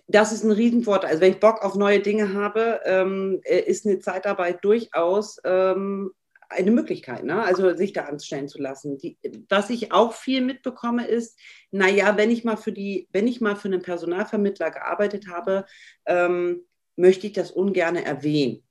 das 0.08 0.32
ist 0.32 0.44
ein 0.44 0.50
Riesenvorteil. 0.50 1.10
Also 1.10 1.20
wenn 1.22 1.32
ich 1.32 1.40
Bock 1.40 1.62
auf 1.62 1.74
neue 1.74 2.00
Dinge 2.00 2.34
habe, 2.34 2.80
ähm, 2.84 3.40
äh, 3.44 3.60
ist 3.60 3.86
eine 3.86 3.98
Zeitarbeit 3.98 4.64
durchaus 4.64 5.38
ähm, 5.44 6.12
eine 6.48 6.72
Möglichkeit, 6.72 7.24
ne? 7.24 7.42
also 7.44 7.74
sich 7.76 7.92
da 7.92 8.06
anstellen 8.06 8.48
zu 8.48 8.60
lassen. 8.60 8.98
Die, 8.98 9.16
was 9.48 9.70
ich 9.70 9.92
auch 9.92 10.12
viel 10.12 10.40
mitbekomme, 10.40 11.06
ist, 11.06 11.38
naja, 11.70 12.16
wenn 12.16 12.30
ich 12.30 12.44
mal 12.44 12.56
für 12.56 12.72
die, 12.72 13.08
wenn 13.12 13.28
ich 13.28 13.40
mal 13.40 13.54
für 13.54 13.68
einen 13.68 13.82
Personalvermittler 13.82 14.72
gearbeitet 14.72 15.28
habe, 15.28 15.64
ähm, 16.06 16.62
möchte 16.96 17.28
ich 17.28 17.32
das 17.34 17.52
ungern 17.52 17.96
erwähnen. 17.96 18.64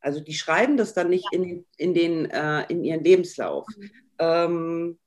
Also 0.00 0.20
die 0.20 0.34
schreiben 0.34 0.76
das 0.76 0.92
dann 0.92 1.08
nicht 1.08 1.26
in, 1.32 1.64
in, 1.78 1.94
den, 1.94 2.30
äh, 2.30 2.64
in 2.68 2.84
ihren 2.84 3.02
Lebenslauf. 3.02 3.66
Mhm. 3.76 4.98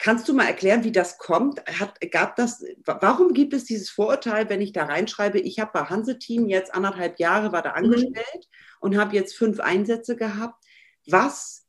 Kannst 0.00 0.28
du 0.28 0.34
mal 0.34 0.46
erklären, 0.46 0.84
wie 0.84 0.92
das 0.92 1.18
kommt? 1.18 1.60
Hat, 1.66 2.00
gab 2.10 2.36
das, 2.36 2.64
warum 2.84 3.34
gibt 3.34 3.52
es 3.52 3.64
dieses 3.64 3.90
Vorurteil, 3.90 4.48
wenn 4.48 4.60
ich 4.60 4.72
da 4.72 4.84
reinschreibe, 4.84 5.40
ich 5.40 5.58
habe 5.58 5.72
bei 5.74 5.84
Hanse-Team 5.84 6.48
jetzt 6.48 6.74
anderthalb 6.74 7.18
Jahre, 7.18 7.52
war 7.52 7.62
da 7.62 7.70
mhm. 7.70 7.84
angestellt 7.84 8.16
mhm. 8.34 8.78
und 8.80 8.96
habe 8.96 9.16
jetzt 9.16 9.36
fünf 9.36 9.60
Einsätze 9.60 10.16
gehabt 10.16 10.62
was, 11.06 11.66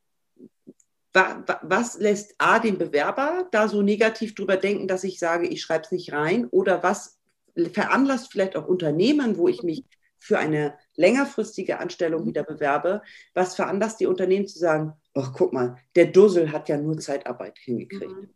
wa, 1.13 1.43
was 1.61 1.97
lässt 1.97 2.35
A 2.37 2.59
den 2.59 2.77
Bewerber 2.77 3.47
da 3.51 3.67
so 3.67 3.81
negativ 3.81 4.35
drüber 4.35 4.57
denken, 4.57 4.87
dass 4.87 5.03
ich 5.03 5.19
sage, 5.19 5.47
ich 5.47 5.61
schreibe 5.61 5.85
es 5.85 5.91
nicht 5.91 6.13
rein? 6.13 6.47
Oder 6.47 6.83
was 6.83 7.19
veranlasst 7.71 8.31
vielleicht 8.31 8.55
auch 8.55 8.67
Unternehmen, 8.67 9.37
wo 9.37 9.47
ich 9.47 9.63
mich 9.63 9.83
für 10.17 10.39
eine 10.39 10.77
längerfristige 10.95 11.79
Anstellung 11.79 12.25
wieder 12.25 12.43
bewerbe, 12.43 13.01
was 13.33 13.55
veranlasst 13.55 13.99
die 13.99 14.05
Unternehmen 14.05 14.47
zu 14.47 14.59
sagen, 14.59 14.93
ach 15.13 15.31
guck 15.33 15.53
mal, 15.53 15.77
der 15.95 16.07
Dussel 16.07 16.51
hat 16.51 16.69
ja 16.69 16.77
nur 16.77 16.97
Zeitarbeit 16.97 17.57
hingekriegt. 17.57 18.11
Mhm. 18.11 18.29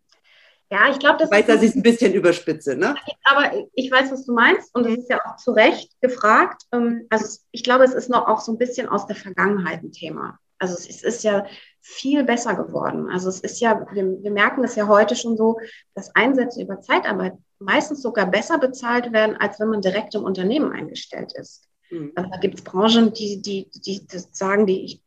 Ja, 0.70 0.90
ich 0.90 1.00
glaube, 1.00 1.18
das 1.20 1.32
weiß, 1.32 1.42
ist. 1.42 1.48
dass 1.48 1.64
ich 1.64 1.70
es 1.70 1.76
ein 1.76 1.84
bisschen 1.84 2.14
überspitze, 2.14 2.76
ne? 2.76 2.94
Aber 3.24 3.54
ich 3.74 3.90
weiß, 3.90 4.12
was 4.12 4.26
du 4.26 4.34
meinst 4.34 4.76
und 4.76 4.86
es 4.86 4.98
ist 4.98 5.10
ja 5.10 5.20
auch 5.26 5.38
zu 5.38 5.52
Recht 5.52 5.92
gefragt. 6.02 6.64
Ähm, 6.74 7.08
also 7.10 7.40
ich 7.52 7.64
glaube, 7.64 7.86
es 7.86 7.94
ist 7.94 8.10
noch 8.10 8.28
auch 8.28 8.42
so 8.42 8.52
ein 8.52 8.58
bisschen 8.58 8.90
aus 8.90 9.08
der 9.08 9.16
Vergangenheit 9.16 9.82
ein 9.82 9.94
Thema. 9.94 10.40
Also 10.60 10.74
es 10.74 11.04
ist 11.04 11.24
ja 11.24 11.46
viel 11.80 12.24
besser 12.24 12.56
geworden. 12.56 13.10
Also 13.10 13.30
es 13.30 13.40
ist 13.40 13.62
ja, 13.62 13.86
wir, 13.94 14.22
wir 14.22 14.32
merken 14.32 14.64
es 14.64 14.76
ja 14.76 14.88
heute 14.88 15.16
schon 15.16 15.38
so, 15.38 15.58
dass 15.96 16.14
Einsätze 16.16 16.62
über 16.62 16.82
Zeitarbeit 16.82 17.34
meistens 17.60 18.02
sogar 18.02 18.26
besser 18.26 18.58
bezahlt 18.58 19.14
werden, 19.14 19.38
als 19.38 19.60
wenn 19.60 19.70
man 19.70 19.82
direkt 19.82 20.16
im 20.16 20.24
Unternehmen 20.24 20.74
eingestellt 20.74 21.32
ist. 21.34 21.67
Mhm. 21.90 22.12
Also 22.16 22.30
da 22.30 22.38
gibt 22.38 22.56
es 22.56 22.64
Branchen, 22.64 23.14
die, 23.14 23.42
die, 23.42 23.70
die 23.86 24.06
das 24.08 24.30
sagen, 24.32 24.66
die 24.66 24.86
ich, 24.86 25.02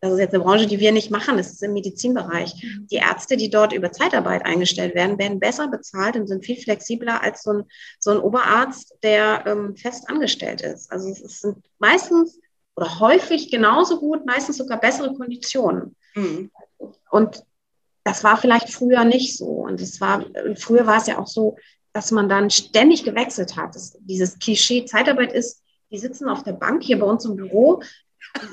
das 0.00 0.12
ist 0.12 0.18
jetzt 0.18 0.34
eine 0.34 0.44
Branche, 0.44 0.66
die 0.66 0.78
wir 0.78 0.92
nicht 0.92 1.10
machen, 1.10 1.36
das 1.36 1.52
ist 1.52 1.62
im 1.62 1.72
Medizinbereich. 1.72 2.54
Mhm. 2.62 2.86
Die 2.90 2.96
Ärzte, 2.96 3.36
die 3.36 3.50
dort 3.50 3.72
über 3.72 3.92
Zeitarbeit 3.92 4.44
eingestellt 4.44 4.94
werden, 4.94 5.18
werden 5.18 5.40
besser 5.40 5.68
bezahlt 5.68 6.16
und 6.16 6.26
sind 6.26 6.44
viel 6.44 6.56
flexibler 6.56 7.22
als 7.22 7.42
so 7.42 7.52
ein, 7.52 7.64
so 7.98 8.10
ein 8.10 8.18
Oberarzt, 8.18 8.94
der 9.02 9.44
ähm, 9.46 9.76
fest 9.76 10.08
angestellt 10.08 10.60
ist. 10.60 10.92
Also 10.92 11.08
es 11.08 11.40
sind 11.40 11.58
meistens 11.78 12.38
oder 12.76 13.00
häufig 13.00 13.50
genauso 13.50 13.98
gut, 13.98 14.26
meistens 14.26 14.58
sogar 14.58 14.78
bessere 14.78 15.14
Konditionen. 15.14 15.96
Mhm. 16.14 16.50
Und 17.10 17.42
das 18.04 18.22
war 18.22 18.36
vielleicht 18.36 18.70
früher 18.70 19.04
nicht 19.04 19.36
so. 19.36 19.46
Und 19.46 19.80
es 19.80 20.00
war, 20.00 20.24
früher 20.56 20.86
war 20.86 20.98
es 20.98 21.06
ja 21.06 21.18
auch 21.18 21.26
so, 21.26 21.56
dass 21.92 22.10
man 22.10 22.28
dann 22.28 22.50
ständig 22.50 23.04
gewechselt 23.04 23.56
hat. 23.56 23.74
Das, 23.74 23.96
dieses 24.00 24.38
Klischee 24.38 24.84
Zeitarbeit 24.84 25.32
ist, 25.32 25.62
die 25.90 25.98
sitzen 25.98 26.28
auf 26.28 26.42
der 26.42 26.52
Bank 26.52 26.82
hier 26.82 26.98
bei 26.98 27.06
uns 27.06 27.24
im 27.24 27.36
Büro, 27.36 27.82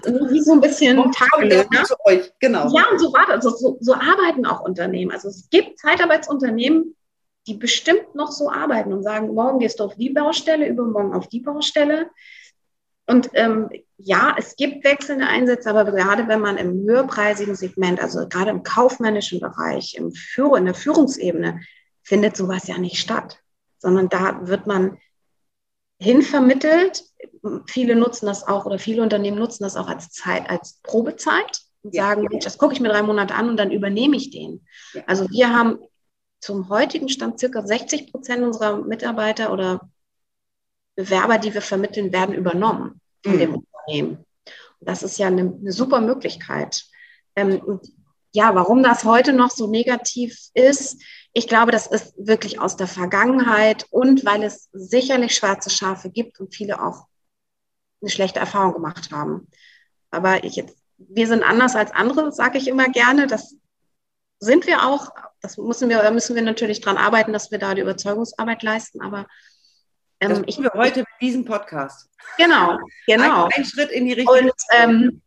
wie 0.06 0.42
so 0.42 0.54
ein 0.54 0.62
bisschen 0.62 1.12
Tagelöhner. 1.12 1.84
Zu 1.84 1.96
euch, 2.06 2.32
genau. 2.40 2.74
Ja, 2.76 2.90
und 2.92 3.00
so 3.00 3.12
war 3.12 3.26
das. 3.28 3.46
Also 3.46 3.50
so, 3.50 3.78
so 3.82 3.94
arbeiten 3.94 4.46
auch 4.46 4.62
Unternehmen. 4.62 5.12
Also 5.12 5.30
es 5.30 5.50
gibt 5.50 5.80
Zeitarbeitsunternehmen, 5.80 6.96
die 7.48 7.56
bestimmt 7.56 8.16
noch 8.16 8.32
so 8.32 8.50
arbeiten 8.50 8.94
und 8.94 9.04
sagen, 9.04 9.34
morgen 9.34 9.60
gehst 9.60 9.80
du 9.80 9.86
auf 9.86 9.96
die 9.96 10.10
Baustelle, 10.10 10.68
übermorgen 10.68 11.14
auf 11.14 11.28
die 11.28 11.42
Baustelle. 11.42 12.10
Und 13.06 13.30
ähm, 13.34 13.70
ja, 13.98 14.36
es 14.38 14.56
gibt 14.56 14.86
wechselnde 14.86 15.28
Einsätze, 15.28 15.70
aber 15.70 15.84
gerade 15.92 16.28
wenn 16.30 16.40
man 16.40 16.58
im 16.58 16.84
höherpreisigen 16.88 17.56
Segment, 17.56 18.02
also 18.02 18.28
gerade 18.30 18.52
im 18.52 18.64
kaufmännischen 18.64 19.42
Bereich, 19.42 19.96
im 19.98 20.14
Führ 20.14 20.58
in 20.58 20.66
der 20.66 20.74
Führungsebene, 20.74 21.60
findet 22.02 22.38
sowas 22.38 22.68
ja 22.68 22.78
nicht 22.78 22.98
statt, 22.98 23.40
sondern 23.80 24.08
da 24.08 24.48
wird 24.48 24.68
man 24.68 24.98
hinvermittelt. 26.04 27.04
Viele 27.68 27.96
nutzen 27.96 28.26
das 28.26 28.48
auch 28.48 28.66
oder 28.66 28.80
viele 28.80 29.02
Unternehmen 29.02 29.40
nutzen 29.40 29.64
das 29.64 29.76
auch 29.76 29.88
als 29.88 30.10
Zeit, 30.10 30.50
als 30.50 30.80
Probezeit 30.84 31.62
und 31.84 31.96
ja, 31.96 32.10
sagen, 32.10 32.28
Mensch, 32.30 32.44
das 32.44 32.58
gucke 32.58 32.74
ich 32.74 32.80
mir 32.80 32.90
drei 32.90 33.04
Monate 33.04 33.36
an 33.36 33.50
und 33.50 33.58
dann 33.58 33.72
übernehme 33.72 34.16
ich 34.16 34.32
den. 34.32 34.66
Ja. 34.94 35.04
Also 35.08 35.30
wir 35.30 35.54
haben 35.54 35.80
zum 36.40 36.70
heutigen 36.70 37.10
Stand 37.10 37.40
circa 37.40 37.66
60 37.66 38.12
Prozent 38.12 38.44
unserer 38.44 38.78
Mitarbeiter 38.78 39.52
oder 39.52 39.90
Bewerber, 40.96 41.38
die 41.38 41.54
wir 41.54 41.62
vermitteln, 41.62 42.12
werden 42.12 42.36
übernommen 42.36 43.02
von 43.24 43.36
mhm. 43.36 43.40
dem 43.40 43.56
Unternehmen. 43.56 44.26
Und 44.80 44.90
das 44.90 45.04
ist 45.04 45.18
ja 45.18 45.28
eine, 45.28 45.42
eine 45.42 45.72
super 45.72 46.02
Möglichkeit. 46.02 46.84
Ähm, 47.36 47.80
ja, 48.34 48.54
warum 48.56 48.84
das 48.84 49.04
heute 49.04 49.32
noch 49.34 49.52
so 49.52 49.68
negativ 49.68 50.38
ist, 50.54 51.02
ich 51.34 51.48
glaube, 51.48 51.72
das 51.72 51.88
ist 51.88 52.14
wirklich 52.16 52.60
aus 52.60 52.78
der 52.78 52.88
Vergangenheit 52.88 53.88
und 53.90 54.24
weil 54.24 54.44
es 54.44 54.70
sicherlich 54.72 55.36
schwarze 55.36 55.72
Schafe 55.72 56.12
gibt 56.12 56.40
und 56.40 56.54
viele 56.54 56.82
auch 56.82 57.08
eine 58.02 58.12
schlechte 58.12 58.40
Erfahrung 58.40 58.74
gemacht 58.74 59.12
haben. 59.12 59.48
Aber 60.12 60.44
ich 60.44 60.56
jetzt, 60.56 60.78
wir 60.98 61.28
sind 61.28 61.44
anders 61.44 61.76
als 61.76 61.92
andere, 61.92 62.32
sage 62.32 62.60
ich 62.60 62.68
immer 62.68 62.88
gerne. 62.90 63.26
Das 63.26 63.56
sind 64.40 64.68
wir 64.68 64.86
auch. 64.86 65.10
Das 65.42 65.58
müssen 65.58 65.90
wir, 65.90 66.10
müssen 66.12 66.36
wir 66.36 66.44
natürlich 66.44 66.82
dran 66.82 66.98
arbeiten, 66.98 67.34
dass 67.34 67.50
wir 67.50 67.58
da 67.58 67.74
die 67.74 67.82
Überzeugungsarbeit 67.82 68.62
leisten. 68.62 69.02
Aber 69.02 69.26
ähm, 70.20 70.30
das 70.30 70.42
ich, 70.46 70.60
wir 70.60 70.72
heute 70.76 71.00
mit 71.00 71.08
diesem 71.20 71.46
Podcast. 71.46 72.10
Genau, 72.38 72.78
genau. 73.08 73.46
Ein, 73.46 73.52
ein 73.56 73.66
Schritt 73.66 73.90
in 73.90 74.06
die 74.06 74.14
Richtung. 74.14 74.38
Und 74.38 74.54
ähm, 74.72 75.22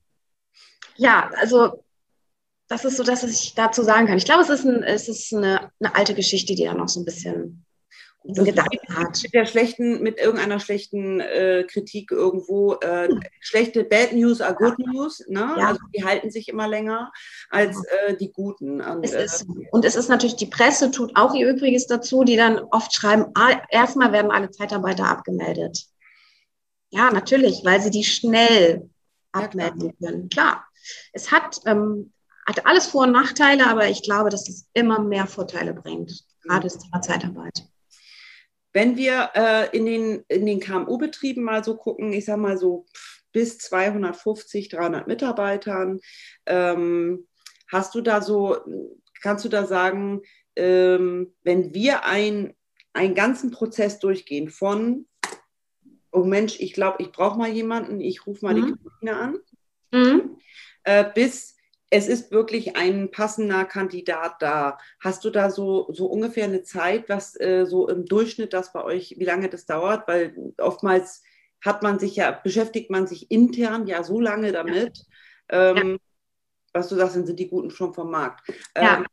ja, 0.95 1.31
also 1.37 1.85
das 2.69 2.85
ist 2.85 2.97
so, 2.97 3.05
dass 3.05 3.23
ich 3.23 3.55
dazu 3.55 3.83
sagen 3.83 4.07
kann. 4.07 4.19
Ich 4.19 4.25
glaube, 4.25 4.43
es 4.43 4.49
ist, 4.49 4.65
ein, 4.65 4.83
es 4.83 5.09
ist 5.09 5.33
eine, 5.33 5.71
eine 5.81 5.95
alte 5.95 6.15
Geschichte, 6.15 6.55
die 6.55 6.65
da 6.65 6.75
noch 6.75 6.89
so 6.89 7.01
ein 7.01 7.05
bisschen 7.05 7.65
Gedanken 8.29 8.97
hat. 8.97 9.23
Mit 9.23 9.35
der 9.35 9.47
schlechten, 9.47 10.03
mit 10.03 10.19
irgendeiner 10.19 10.59
schlechten 10.59 11.21
äh, 11.21 11.65
Kritik 11.69 12.11
irgendwo, 12.11 12.75
äh, 12.75 13.09
hm. 13.09 13.21
schlechte 13.41 13.85
Bad 13.85 14.13
News 14.13 14.41
are 14.41 14.55
good 14.55 14.79
news, 14.79 15.25
ne? 15.29 15.55
Ja. 15.57 15.69
Also 15.69 15.81
die 15.95 16.05
halten 16.05 16.31
sich 16.31 16.49
immer 16.49 16.67
länger 16.67 17.13
als 17.51 17.77
äh, 17.87 18.17
die 18.17 18.33
guten. 18.33 18.81
Und 18.81 19.05
es, 19.05 19.13
ist, 19.13 19.43
äh, 19.43 19.69
und 19.71 19.85
es 19.85 19.95
ist 19.95 20.09
natürlich, 20.09 20.37
die 20.37 20.47
Presse 20.47 20.91
tut 20.91 21.13
auch 21.15 21.35
ihr 21.35 21.49
Übriges 21.49 21.87
dazu, 21.87 22.25
die 22.25 22.37
dann 22.37 22.59
oft 22.59 22.93
schreiben, 22.93 23.27
ah, 23.35 23.61
erstmal 23.71 24.13
werden 24.13 24.31
alle 24.31 24.51
Zeitarbeiter 24.51 25.07
abgemeldet. 25.07 25.85
Ja, 26.91 27.11
natürlich, 27.13 27.65
weil 27.65 27.81
sie 27.81 27.91
die 27.91 28.05
schnell 28.05 28.89
abmelden 29.33 29.93
ja, 29.99 30.09
können. 30.09 30.29
Klar. 30.29 30.67
Es 31.13 31.31
hat, 31.33 31.61
ähm, 31.67 32.13
hat 32.47 32.65
alles 32.65 32.87
Vor- 32.87 33.05
und 33.05 33.13
Nachteile, 33.13 33.67
aber 33.67 33.89
ich 33.89 34.03
glaube, 34.03 34.31
dass 34.31 34.49
es 34.49 34.69
immer 34.73 35.01
mehr 35.01 35.27
Vorteile 35.27 35.75
bringt, 35.75 36.25
gerade 36.43 36.65
das 36.65 36.79
Thema 36.79 37.03
Zeitarbeit. 37.03 37.67
Wenn 38.73 38.97
wir 38.97 39.31
äh, 39.35 39.77
in 39.77 39.87
den, 39.87 40.25
in 40.29 40.47
den 40.47 40.61
KMU-Betrieben 40.61 41.43
mal 41.43 41.65
so 41.65 41.77
gucken, 41.77 42.13
ich 42.13 42.27
sage 42.27 42.41
mal 42.41 42.59
so 42.59 42.87
bis 43.33 43.59
250, 43.59 44.69
300 44.69 45.07
Mitarbeitern, 45.07 46.01
ähm, 46.47 47.27
hast 47.69 47.95
du 47.95 48.01
da 48.01 48.23
so, 48.23 48.59
kannst 49.23 49.45
du 49.45 49.49
da 49.49 49.67
sagen, 49.67 50.23
ähm, 50.57 51.35
wenn 51.43 51.75
wir 51.75 52.05
ein, 52.05 52.55
einen 52.93 53.15
ganzen 53.15 53.51
Prozess 53.51 53.99
durchgehen 53.99 54.51
von, 54.51 55.07
oh 56.13 56.25
Mensch, 56.25 56.61
ich 56.61 56.73
glaube, 56.73 57.03
ich 57.03 57.13
brauche 57.13 57.39
mal 57.39 57.51
jemanden, 57.51 58.01
ich 58.01 58.27
rufe 58.27 58.45
mal 58.45 58.55
mhm. 58.55 58.67
die 58.67 58.73
Christine 58.73 59.17
an, 59.17 59.39
mhm. 59.91 60.39
äh, 60.85 61.05
bis 61.15 61.56
es 61.97 62.09
ist 62.09 62.31
wirklich 62.31 62.77
ein 62.77 63.11
passender 63.11 63.65
Kandidat 63.65 64.37
da. 64.41 64.79
Hast 65.01 65.25
du 65.25 65.31
da 65.31 65.51
so, 65.51 65.91
so 65.93 66.07
ungefähr 66.07 66.45
eine 66.45 66.63
Zeit, 66.63 67.09
was 67.09 67.39
äh, 67.41 67.65
so 67.65 67.89
im 67.89 68.05
Durchschnitt 68.05 68.53
das 68.53 68.73
bei 68.73 68.85
euch, 68.85 69.15
wie 69.19 69.25
lange 69.25 69.49
das 69.49 69.65
dauert? 69.65 70.07
Weil 70.07 70.37
oftmals 70.59 71.23
hat 71.65 71.83
man 71.83 71.99
sich 71.99 72.17
ja, 72.17 72.33
beschäftigt 72.33 72.91
man 72.91 73.07
sich 73.07 73.31
intern 73.31 73.87
ja 73.87 74.03
so 74.03 74.21
lange 74.21 74.53
damit. 74.53 75.07
Ähm, 75.49 75.93
ja. 75.93 75.97
Was 76.75 76.89
du 76.89 76.97
sagst, 76.97 77.17
dann 77.17 77.25
sind 77.25 77.39
die 77.41 77.49
Guten 77.49 77.71
schon 77.71 77.95
vom 77.95 78.11
Markt. 78.11 78.47
Ja. 78.77 78.99
Ähm, 78.99 79.07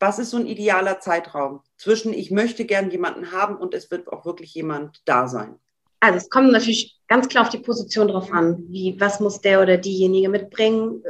was 0.00 0.18
ist 0.18 0.30
so 0.30 0.38
ein 0.38 0.46
idealer 0.46 1.00
Zeitraum 1.00 1.60
zwischen 1.76 2.14
ich 2.14 2.30
möchte 2.30 2.64
gern 2.64 2.90
jemanden 2.90 3.32
haben 3.32 3.56
und 3.56 3.74
es 3.74 3.90
wird 3.90 4.08
auch 4.08 4.24
wirklich 4.24 4.54
jemand 4.54 5.02
da 5.04 5.28
sein? 5.28 5.58
Also 6.00 6.18
es 6.18 6.30
kommt 6.30 6.52
natürlich 6.52 6.98
ganz 7.08 7.28
klar 7.28 7.44
auf 7.44 7.50
die 7.50 7.58
Position 7.58 8.08
drauf 8.08 8.32
an, 8.32 8.64
wie 8.68 8.98
was 9.00 9.20
muss 9.20 9.40
der 9.40 9.62
oder 9.62 9.76
diejenige 9.76 10.28
mitbringen, 10.28 11.02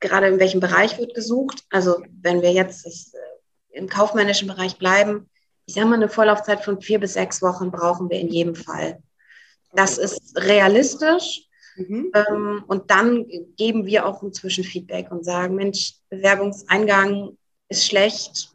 gerade 0.00 0.28
in 0.28 0.40
welchem 0.40 0.60
Bereich 0.60 0.98
wird 0.98 1.14
gesucht. 1.14 1.64
Also 1.70 2.02
wenn 2.22 2.42
wir 2.42 2.52
jetzt 2.52 2.86
das, 2.86 3.12
äh, 3.14 3.78
im 3.78 3.88
kaufmännischen 3.88 4.48
Bereich 4.48 4.78
bleiben, 4.78 5.28
ich 5.66 5.74
sage 5.74 5.86
mal, 5.86 5.94
eine 5.94 6.08
Vorlaufzeit 6.08 6.64
von 6.64 6.80
vier 6.80 6.98
bis 6.98 7.12
sechs 7.12 7.42
Wochen 7.42 7.70
brauchen 7.70 8.10
wir 8.10 8.18
in 8.18 8.28
jedem 8.28 8.56
Fall. 8.56 9.00
Das 9.72 9.98
ist 9.98 10.36
realistisch. 10.36 11.46
Mhm. 11.76 12.10
Ähm, 12.14 12.64
und 12.66 12.90
dann 12.90 13.26
geben 13.56 13.86
wir 13.86 14.06
auch 14.06 14.22
inzwischen 14.22 14.64
Feedback 14.64 15.12
und 15.12 15.24
sagen, 15.24 15.54
Mensch, 15.54 15.94
Bewerbungseingang 16.08 17.38
ist 17.68 17.86
schlecht. 17.86 18.50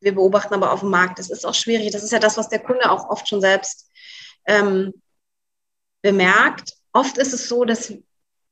Wir 0.00 0.14
beobachten 0.14 0.54
aber 0.54 0.72
auf 0.72 0.80
dem 0.80 0.90
Markt, 0.90 1.18
das 1.18 1.30
ist 1.30 1.44
auch 1.44 1.54
schwierig. 1.54 1.90
Das 1.90 2.04
ist 2.04 2.12
ja 2.12 2.20
das, 2.20 2.36
was 2.36 2.48
der 2.48 2.60
Kunde 2.60 2.90
auch 2.90 3.10
oft 3.10 3.28
schon 3.28 3.40
selbst 3.40 3.90
ähm, 4.46 4.92
bemerkt. 6.02 6.74
Oft 6.92 7.18
ist 7.18 7.32
es 7.32 7.48
so, 7.48 7.64
dass 7.64 7.92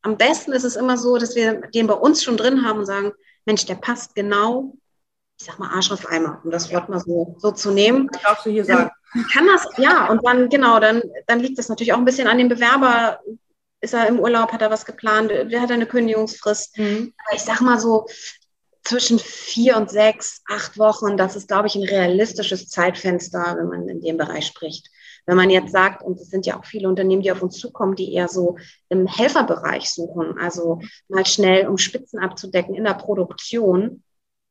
am 0.03 0.17
besten 0.17 0.53
ist 0.53 0.65
es 0.65 0.77
immer 0.77 0.99
so, 0.99 1.17
dass 1.17 1.35
wir 1.35 1.61
den 1.69 1.87
bei 1.87 1.95
uns 1.95 2.23
schon 2.23 2.37
drin 2.37 2.67
haben 2.67 2.81
und 2.81 2.87
sagen, 2.87 3.13
Mensch, 3.45 3.65
der 3.67 3.77
passt 3.77 4.15
genau, 4.15 4.75
ich 5.39 5.47
sag 5.47 5.59
mal 5.59 5.71
Arsch 5.71 5.91
auf 5.91 6.07
Eimer, 6.07 6.41
um 6.45 6.51
das 6.51 6.73
Wort 6.73 6.89
mal 6.89 7.01
so, 7.01 7.37
so 7.39 7.51
zu 7.53 7.71
nehmen. 7.71 8.09
Das 8.13 8.23
darfst 8.23 8.47
du 8.47 8.51
hier 8.51 8.65
sagen. 8.65 8.91
Kann 9.33 9.47
das, 9.47 9.67
ja, 9.77 10.09
und 10.09 10.25
dann, 10.27 10.49
genau, 10.49 10.81
dann, 10.81 11.03
dann 11.27 11.41
liegt 11.41 11.59
das 11.59 11.69
natürlich 11.69 11.93
auch 11.93 11.99
ein 11.99 12.05
bisschen 12.05 12.29
an 12.29 12.39
dem 12.39 12.49
Bewerber. 12.49 13.21
Ist 13.81 13.95
er 13.95 14.07
im 14.07 14.21
Urlaub, 14.21 14.53
hat 14.53 14.63
er 14.63 14.71
was 14.71 14.87
geplant, 14.87 15.31
wer 15.31 15.61
hat 15.61 15.71
eine 15.71 15.87
Kündigungsfrist? 15.87 16.79
Mhm. 16.79 17.13
Aber 17.27 17.37
ich 17.37 17.43
sag 17.43 17.61
mal 17.61 17.79
so, 17.79 18.07
zwischen 18.85 19.19
vier 19.19 19.77
und 19.77 19.91
sechs, 19.91 20.43
acht 20.49 20.79
Wochen, 20.79 21.17
das 21.17 21.37
ist, 21.37 21.49
glaube 21.49 21.67
ich, 21.67 21.75
ein 21.75 21.85
realistisches 21.85 22.69
Zeitfenster, 22.69 23.57
wenn 23.59 23.69
man 23.69 23.89
in 23.89 24.01
dem 24.01 24.17
Bereich 24.17 24.47
spricht. 24.47 24.89
Wenn 25.27 25.37
man 25.37 25.51
jetzt 25.51 25.73
sagt, 25.73 26.03
und 26.03 26.21
es 26.21 26.31
sind 26.31 26.47
ja 26.47 26.59
auch 26.59 26.65
viele 26.65 26.89
Unternehmen, 26.89 27.23
die 27.23 27.31
auf 27.31 27.43
uns 27.43 27.59
zukommen, 27.59 27.95
die 27.95 28.13
eher 28.13 28.29
so 28.29 28.57
im 28.89 29.07
Helferbereich 29.07 29.91
suchen, 29.91 30.39
also 30.39 30.81
mal 31.09 31.25
schnell, 31.27 31.69
um 31.69 31.79
Spitzen 31.79 32.19
abzudecken 32.19 32.75
in 32.75 32.85
der 32.85 32.95
Produktion, 32.95 34.03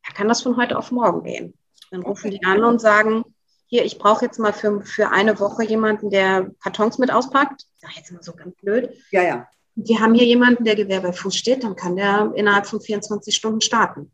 da 0.06 0.14
kann 0.14 0.28
das 0.28 0.42
von 0.42 0.58
heute 0.58 0.78
auf 0.78 0.92
morgen 0.92 1.24
gehen. 1.24 1.54
Dann 1.92 2.04
rufen 2.04 2.32
die 2.32 2.44
an 2.44 2.64
und 2.64 2.80
sagen, 2.80 3.26
hier, 3.68 3.86
ich 3.86 3.98
brauche 3.98 4.26
jetzt 4.26 4.40
mal 4.40 4.54
für, 4.54 4.82
für 4.82 5.10
eine 5.10 5.40
Woche 5.40 5.64
jemanden, 5.64 6.10
der 6.10 6.52
Kartons 6.62 6.98
mit 6.98 7.12
auspackt. 7.12 7.64
Ich 7.76 7.82
sage 7.82 7.94
jetzt 7.98 8.12
mal 8.12 8.24
so 8.24 8.34
ganz 8.34 8.56
blöd. 8.58 8.98
Ja, 9.12 9.24
ja. 9.24 9.48
Wir 9.76 10.00
haben 10.00 10.14
hier 10.14 10.26
jemanden, 10.26 10.66
der 10.66 10.76
Gewehr 10.76 11.02
bei 11.02 11.14
Fuß 11.14 11.36
steht, 11.36 11.64
dann 11.64 11.76
kann 11.76 11.96
der 11.96 12.34
innerhalb 12.36 12.68
von 12.68 12.82
24 12.82 13.34
Stunden 13.34 13.62
starten. 13.62 14.12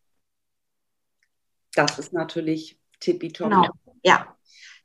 Das 1.74 1.98
ist 1.98 2.14
natürlich 2.14 2.80
tippitopp. 3.00 3.50
Genau, 3.50 3.70
ja. 4.04 4.37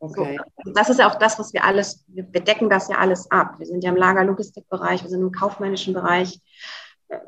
Okay. 0.03 0.37
So, 0.65 0.73
das 0.73 0.91
ist 0.91 0.99
ja 0.99 1.09
auch 1.09 1.15
das, 1.15 1.39
was 1.39 1.53
wir 1.53 1.63
alles, 1.63 2.05
wir 2.09 2.25
decken 2.25 2.69
das 2.69 2.89
ja 2.89 2.99
alles 2.99 3.31
ab. 3.31 3.55
Wir 3.59 3.67
sind 3.67 3.85
ja 3.85 3.91
im 3.91 3.97
Lagerlogistikbereich, 3.97 5.05
wir 5.05 5.09
sind 5.09 5.21
im 5.21 5.31
kaufmännischen 5.31 5.95
Bereich. 5.95 6.41
Äh, 7.07 7.19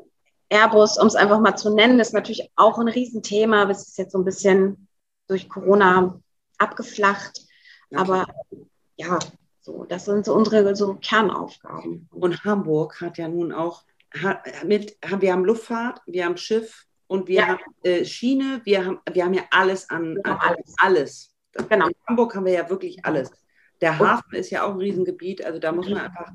Airbus, 0.49 0.97
um 0.97 1.07
es 1.07 1.15
einfach 1.15 1.39
mal 1.39 1.55
zu 1.55 1.73
nennen, 1.73 2.01
ist 2.01 2.13
natürlich 2.13 2.51
auch 2.57 2.77
ein 2.77 2.89
Riesenthema. 2.89 3.69
Es 3.69 3.87
ist 3.87 3.97
jetzt 3.97 4.11
so 4.11 4.17
ein 4.17 4.25
bisschen 4.25 4.89
durch 5.27 5.47
Corona 5.47 6.19
abgeflacht. 6.57 7.39
Okay. 7.91 8.01
Aber 8.01 8.25
ja, 8.97 9.19
so, 9.61 9.85
das 9.85 10.03
sind 10.03 10.25
so 10.25 10.33
unsere 10.33 10.75
so 10.75 10.95
Kernaufgaben. 10.95 12.09
Und 12.11 12.43
Hamburg 12.43 12.99
hat 12.99 13.17
ja 13.17 13.29
nun 13.29 13.53
auch 13.53 13.83
hat, 14.21 14.65
mit, 14.65 14.97
wir 15.17 15.31
haben 15.31 15.45
Luftfahrt, 15.45 16.01
wir 16.07 16.25
haben 16.25 16.35
Schiff 16.35 16.83
und 17.07 17.29
wir 17.29 17.39
ja. 17.39 17.47
haben 17.47 17.61
äh, 17.83 18.03
Schiene, 18.03 18.59
wir 18.65 18.85
haben, 18.85 18.99
wir 19.09 19.23
haben 19.23 19.33
ja 19.33 19.43
alles 19.51 19.89
an, 19.89 20.19
an 20.25 20.37
alles. 20.41 20.75
alles. 20.77 21.34
Genau. 21.69 21.87
In 21.87 21.95
Hamburg 22.07 22.35
haben 22.35 22.45
wir 22.45 22.53
ja 22.53 22.69
wirklich 22.69 23.03
alles. 23.05 23.31
Der 23.81 23.97
Hafen 23.99 24.35
ist 24.35 24.49
ja 24.49 24.63
auch 24.63 24.71
ein 24.71 24.79
Riesengebiet, 24.79 25.43
also 25.45 25.59
da 25.59 25.71
muss 25.71 25.89
man 25.89 25.99
einfach 25.99 26.31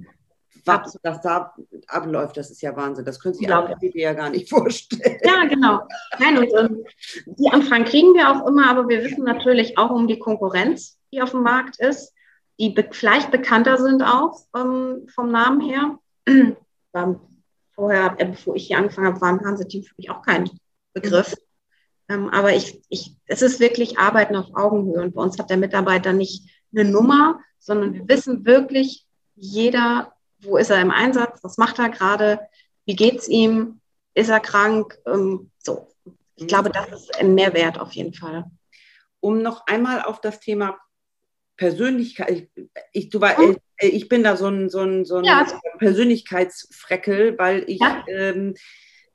was 0.64 0.98
das 1.02 1.20
da 1.20 1.54
abläuft, 1.86 2.36
das 2.36 2.50
ist 2.50 2.62
ja 2.62 2.76
Wahnsinn. 2.76 3.04
Das 3.04 3.20
können 3.20 3.34
sich 3.34 3.50
andere 3.50 3.76
ja 3.94 4.12
gar 4.12 4.30
nicht 4.30 4.48
vorstellen. 4.48 5.18
Ja, 5.22 5.44
genau. 5.44 5.80
Nein, 6.18 6.38
und 6.38 6.52
ähm, 6.58 6.84
die 7.26 7.50
Anfragen 7.50 7.84
kriegen 7.84 8.14
wir 8.14 8.30
auch 8.30 8.46
immer, 8.46 8.68
aber 8.68 8.88
wir 8.88 9.02
wissen 9.02 9.24
natürlich 9.24 9.78
auch 9.78 9.90
um 9.90 10.06
die 10.06 10.18
Konkurrenz, 10.18 10.98
die 11.12 11.22
auf 11.22 11.30
dem 11.30 11.42
Markt 11.42 11.78
ist, 11.78 12.12
die 12.58 12.70
be 12.70 12.86
vielleicht 12.90 13.30
bekannter 13.30 13.78
sind 13.78 14.02
auch 14.02 14.44
ähm, 14.56 15.06
vom 15.14 15.30
Namen 15.30 15.60
her. 15.60 15.98
Vorher, 17.74 18.14
äh, 18.18 18.26
bevor 18.26 18.56
ich 18.56 18.66
hier 18.66 18.78
angefangen 18.78 19.06
habe, 19.06 19.20
war 19.20 19.30
im 19.30 19.40
Hanse-Team 19.40 19.84
für 19.84 19.94
mich 19.96 20.10
auch 20.10 20.22
kein 20.22 20.50
Begriff. 20.92 21.34
Ähm, 22.10 22.28
aber 22.28 22.52
ich, 22.54 22.82
ich, 22.88 23.12
es 23.26 23.40
ist 23.40 23.60
wirklich 23.60 23.98
Arbeiten 23.98 24.34
auf 24.34 24.54
Augenhöhe. 24.54 25.00
Und 25.00 25.14
bei 25.14 25.22
uns 25.22 25.38
hat 25.38 25.48
der 25.48 25.56
Mitarbeiter 25.56 26.12
nicht 26.12 26.50
eine 26.72 26.84
Nummer, 26.84 27.40
sondern 27.60 27.94
wir 27.94 28.08
wissen 28.08 28.44
wirklich, 28.44 29.06
jeder, 29.36 30.12
wo 30.42 30.56
ist 30.56 30.70
er 30.70 30.80
im 30.80 30.90
Einsatz, 30.90 31.38
was 31.42 31.56
macht 31.56 31.78
er 31.78 31.88
gerade, 31.88 32.40
wie 32.84 32.96
geht 32.96 33.20
es 33.20 33.28
ihm, 33.28 33.80
ist 34.14 34.28
er 34.28 34.40
krank, 34.40 34.98
ähm, 35.06 35.50
so. 35.58 35.86
Ich 36.34 36.48
glaube, 36.48 36.70
das 36.70 36.88
ist 36.90 37.16
ein 37.20 37.34
Mehrwert 37.34 37.78
auf 37.78 37.92
jeden 37.92 38.14
Fall. 38.14 38.44
Um 39.20 39.42
noch 39.42 39.66
einmal 39.66 40.02
auf 40.02 40.20
das 40.20 40.40
Thema 40.40 40.78
Persönlichkeit, 41.56 42.30
ich, 42.30 42.68
ich, 42.92 43.10
du 43.10 43.20
war, 43.20 43.36
hm? 43.36 43.58
ich 43.78 44.08
bin 44.08 44.24
da 44.24 44.36
so 44.36 44.48
ein, 44.48 44.70
so 44.70 44.80
ein, 44.80 45.04
so 45.04 45.18
ein 45.18 45.24
ja. 45.24 45.46
Persönlichkeitsfreckel, 45.78 47.38
weil 47.38 47.64
ich 47.66 47.80
ja. 47.80 48.02
ähm, 48.08 48.54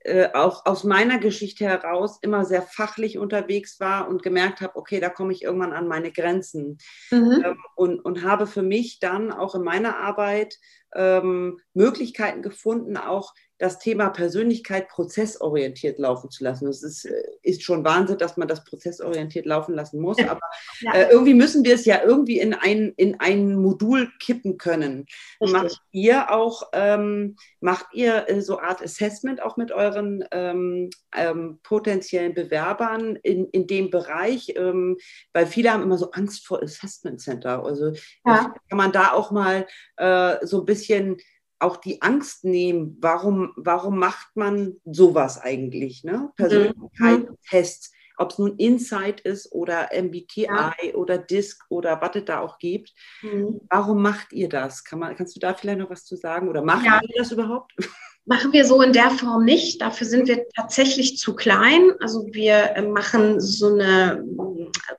äh, 0.06 0.30
auch 0.34 0.68
aus 0.68 0.84
meiner 0.84 1.18
Geschichte 1.18 1.66
heraus 1.66 2.20
immer 2.22 2.46
sehr 2.46 2.62
fachlich 2.62 3.18
unterwegs 3.18 3.80
war 3.80 4.08
und 4.08 4.22
gemerkt 4.22 4.62
habe, 4.62 4.76
okay, 4.76 5.00
da 5.00 5.10
komme 5.10 5.34
ich 5.34 5.42
irgendwann 5.42 5.74
an 5.74 5.88
meine 5.88 6.12
Grenzen. 6.12 6.78
Mhm. 7.10 7.44
Ähm, 7.44 7.58
und, 7.76 8.00
und 8.02 8.24
habe 8.24 8.46
für 8.46 8.62
mich 8.62 9.00
dann 9.00 9.32
auch 9.32 9.56
in 9.56 9.64
meiner 9.64 9.98
Arbeit 9.98 10.60
ähm, 10.94 11.60
Möglichkeiten 11.74 12.44
gefunden, 12.44 12.98
auch 12.98 13.34
das 13.58 13.80
Thema 13.80 14.10
Persönlichkeit 14.10 14.90
prozessorientiert 14.90 15.98
laufen 15.98 16.30
zu 16.30 16.44
lassen. 16.44 16.68
Es 16.68 16.84
ist, 16.84 17.06
äh, 17.06 17.24
ist 17.42 17.64
schon 17.64 17.86
Wahnsinn, 17.86 18.18
dass 18.18 18.36
man 18.36 18.48
das 18.48 18.64
prozessorientiert 18.66 19.46
laufen 19.46 19.76
lassen 19.76 20.02
muss, 20.02 20.18
aber 20.20 20.42
ja. 20.82 20.94
äh, 20.94 21.10
irgendwie 21.10 21.34
müssen 21.34 21.64
wir 21.64 21.76
es 21.76 21.86
ja 21.86 22.04
irgendwie 22.04 22.40
in 22.40 22.54
ein, 22.54 22.94
in 22.98 23.20
ein 23.20 23.56
Modul 23.56 24.12
kippen 24.20 24.58
können. 24.58 25.06
Richtig. 25.40 25.52
Macht 25.54 25.82
ihr 25.92 26.32
auch, 26.32 26.70
ähm, 26.74 27.38
macht 27.62 27.88
ihr 27.94 28.30
äh, 28.30 28.42
so 28.42 28.60
Art 28.60 28.82
Assessment 28.82 29.42
auch 29.42 29.56
mit 29.56 29.72
euren 29.72 30.26
ähm, 30.32 30.90
ähm, 31.16 31.60
potenziellen 31.64 32.34
Bewerbern 32.34 33.16
in, 33.24 33.48
in 33.50 33.68
dem 33.68 33.90
Bereich? 33.90 34.54
Ähm, 34.58 34.98
weil 35.32 35.48
viele 35.48 35.72
haben 35.72 35.84
immer 35.84 35.98
so 35.98 36.12
Angst 36.12 36.46
vor 36.46 36.62
Assessment 36.62 37.22
Center. 37.22 37.64
Also 37.64 37.94
ja. 38.26 38.54
kann 38.70 38.78
man 38.78 38.92
da 38.92 39.14
auch 39.14 39.32
mal 39.32 39.66
äh, 39.96 40.46
so 40.46 40.60
ein 40.60 40.66
bisschen 40.66 41.18
auch 41.60 41.78
die 41.78 42.02
Angst 42.02 42.44
nehmen, 42.44 42.98
warum, 43.00 43.54
warum 43.56 43.98
macht 43.98 44.36
man 44.36 44.76
sowas 44.86 45.40
eigentlich? 45.40 46.04
Ne? 46.04 46.32
Persönlichkeitstests. 46.36 47.94
ob 48.18 48.32
es 48.32 48.38
nun 48.38 48.56
Insight 48.58 49.22
ist 49.22 49.52
oder 49.52 49.90
MBTI 49.94 50.44
ja. 50.44 50.74
oder 50.94 51.18
DISC 51.18 51.66
oder 51.70 52.02
was 52.02 52.16
es 52.16 52.26
da 52.26 52.40
auch 52.40 52.60
gibt. 52.60 52.94
Mhm. 53.22 53.60
Warum 53.70 54.02
macht 54.02 54.32
ihr 54.32 54.50
das? 54.50 54.84
Kann 54.84 55.00
man, 55.00 55.16
kannst 55.16 55.36
du 55.36 55.40
da 55.40 55.54
vielleicht 55.54 55.80
noch 55.80 55.90
was 55.90 56.06
zu 56.06 56.16
sagen? 56.16 56.48
Oder 56.48 56.64
machen 56.64 56.86
ja. 56.86 57.02
ihr 57.02 57.16
das 57.18 57.32
überhaupt? 57.32 57.74
Machen 58.28 58.54
wir 58.54 58.66
so 58.66 58.82
in 58.82 58.92
der 58.92 59.12
Form 59.12 59.46
nicht. 59.46 59.82
Dafür 59.82 60.08
sind 60.08 60.28
wir 60.28 60.50
tatsächlich 60.56 61.20
zu 61.20 61.36
klein. 61.36 61.92
Also 62.00 62.26
wir 62.32 62.76
äh, 62.76 62.82
machen 62.82 63.40
so 63.40 63.68
eine 63.72 64.24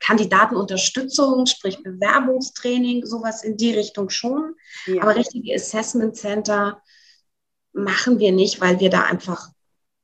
Kandidatenunterstützung, 0.00 1.46
sprich 1.46 1.83
Bewerbungstraining, 1.83 3.05
sowas 3.05 3.42
in 3.44 3.57
die 3.57 3.74
Richtung 3.74 4.11
schon. 4.11 4.55
Ja. 4.87 5.02
Aber 5.02 5.16
richtige 5.16 5.55
Assessment 5.55 6.16
Center 6.16 6.83
machen 7.72 8.18
wir 8.18 8.33
nicht, 8.33 8.61
weil 8.61 8.81
wir 8.81 8.90
da 8.90 9.02
einfach, 9.02 9.48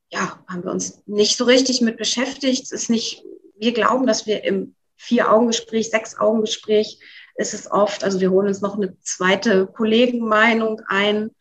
ja, 0.09 0.43
haben 0.47 0.63
wir 0.63 0.71
uns 0.71 1.01
nicht 1.05 1.37
so 1.37 1.45
richtig 1.45 1.81
mit 1.81 1.97
beschäftigt. 1.97 2.63
Es 2.63 2.71
ist 2.71 2.89
nicht, 2.89 3.23
wir 3.57 3.73
glauben, 3.73 4.05
dass 4.05 4.27
wir 4.27 4.43
im 4.43 4.75
Vier-Augen-Gespräch, 4.95 5.89
Sechs-Augen-Gespräch 5.89 6.99
ist 7.35 7.53
es 7.53 7.69
oft, 7.69 8.03
also 8.03 8.19
wir 8.19 8.31
holen 8.31 8.47
uns 8.47 8.61
noch 8.61 8.75
eine 8.75 8.97
zweite 9.01 9.65
Kollegenmeinung 9.67 10.81
ein 10.87 11.31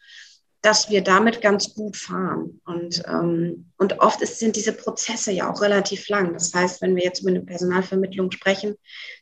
dass 0.63 0.91
wir 0.91 1.03
damit 1.03 1.43
ganz 1.43 1.75
gut 1.75 1.97
fahren. 1.97 2.61
Und, 2.65 3.03
ähm, 3.07 3.73
und 3.79 3.99
oft 3.99 4.23
ist, 4.23 4.39
sind 4.39 4.55
diese 4.55 4.73
Prozesse 4.73 5.33
ja 5.33 5.53
auch 5.53 5.61
relativ 5.61 6.09
lang. 6.09 6.33
Das 6.33 6.55
heißt, 6.55 6.81
wenn 6.81 6.95
wir 6.95 7.03
jetzt 7.03 7.21
über 7.21 7.31
eine 7.31 7.43
Personalvermittlung 7.43 8.31
sprechen, 8.31 8.77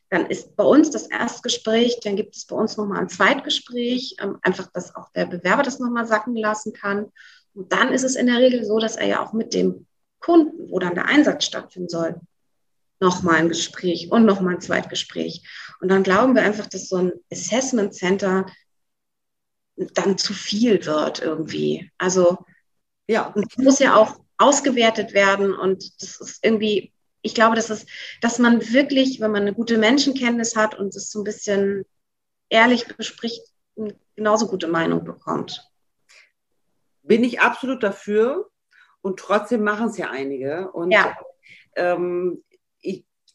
dann 0.09 0.27
ist 0.27 0.55
bei 0.55 0.63
uns 0.63 0.91
das 0.91 1.07
Erstgespräch, 1.07 1.99
dann 2.03 2.15
gibt 2.15 2.35
es 2.35 2.45
bei 2.45 2.55
uns 2.55 2.77
nochmal 2.77 2.99
ein 2.99 3.09
Zweitgespräch, 3.09 4.17
ähm, 4.21 4.37
einfach, 4.43 4.71
dass 4.71 4.95
auch 4.95 5.09
der 5.15 5.25
Bewerber 5.25 5.63
das 5.63 5.79
nochmal 5.79 6.05
sacken 6.05 6.35
lassen 6.35 6.73
kann. 6.73 7.11
Und 7.55 7.73
dann 7.73 7.91
ist 7.91 8.03
es 8.03 8.15
in 8.15 8.27
der 8.27 8.37
Regel 8.37 8.63
so, 8.63 8.77
dass 8.77 8.95
er 8.95 9.07
ja 9.07 9.25
auch 9.25 9.33
mit 9.33 9.55
dem 9.55 9.87
Kunden, 10.19 10.69
wo 10.69 10.77
dann 10.77 10.93
der 10.93 11.07
Einsatz 11.07 11.45
stattfinden 11.45 11.89
soll, 11.89 12.21
nochmal 12.99 13.37
ein 13.37 13.49
Gespräch 13.49 14.11
und 14.11 14.25
nochmal 14.25 14.55
ein 14.55 14.61
Zweitgespräch. 14.61 15.41
Und 15.81 15.89
dann 15.89 16.03
glauben 16.03 16.35
wir 16.35 16.43
einfach, 16.43 16.67
dass 16.67 16.87
so 16.87 16.97
ein 16.97 17.11
Assessment 17.31 17.95
Center 17.95 18.45
dann 19.93 20.17
zu 20.17 20.33
viel 20.33 20.85
wird 20.85 21.21
irgendwie. 21.21 21.91
Also 21.97 22.45
ja, 23.07 23.33
es 23.35 23.57
muss 23.57 23.79
ja 23.79 23.95
auch 23.95 24.19
ausgewertet 24.37 25.13
werden 25.13 25.53
und 25.53 26.01
das 26.01 26.19
ist 26.19 26.43
irgendwie, 26.43 26.93
ich 27.21 27.35
glaube, 27.35 27.55
dass 27.55 27.69
es, 27.69 27.85
dass 28.21 28.39
man 28.39 28.61
wirklich, 28.71 29.19
wenn 29.19 29.31
man 29.31 29.43
eine 29.43 29.53
gute 29.53 29.77
Menschenkenntnis 29.77 30.55
hat 30.55 30.75
und 30.75 30.95
es 30.95 31.11
so 31.11 31.21
ein 31.21 31.23
bisschen 31.23 31.85
ehrlich 32.49 32.87
bespricht, 32.95 33.41
eine 33.77 33.95
genauso 34.15 34.47
gute 34.47 34.67
Meinung 34.67 35.03
bekommt. 35.03 35.67
Bin 37.03 37.23
ich 37.23 37.41
absolut 37.41 37.83
dafür 37.83 38.49
und 39.01 39.19
trotzdem 39.19 39.63
machen 39.63 39.87
es 39.89 39.97
ja 39.97 40.09
einige. 40.09 40.71
Und 40.71 40.91
ja. 40.91 41.15
ähm, 41.75 42.43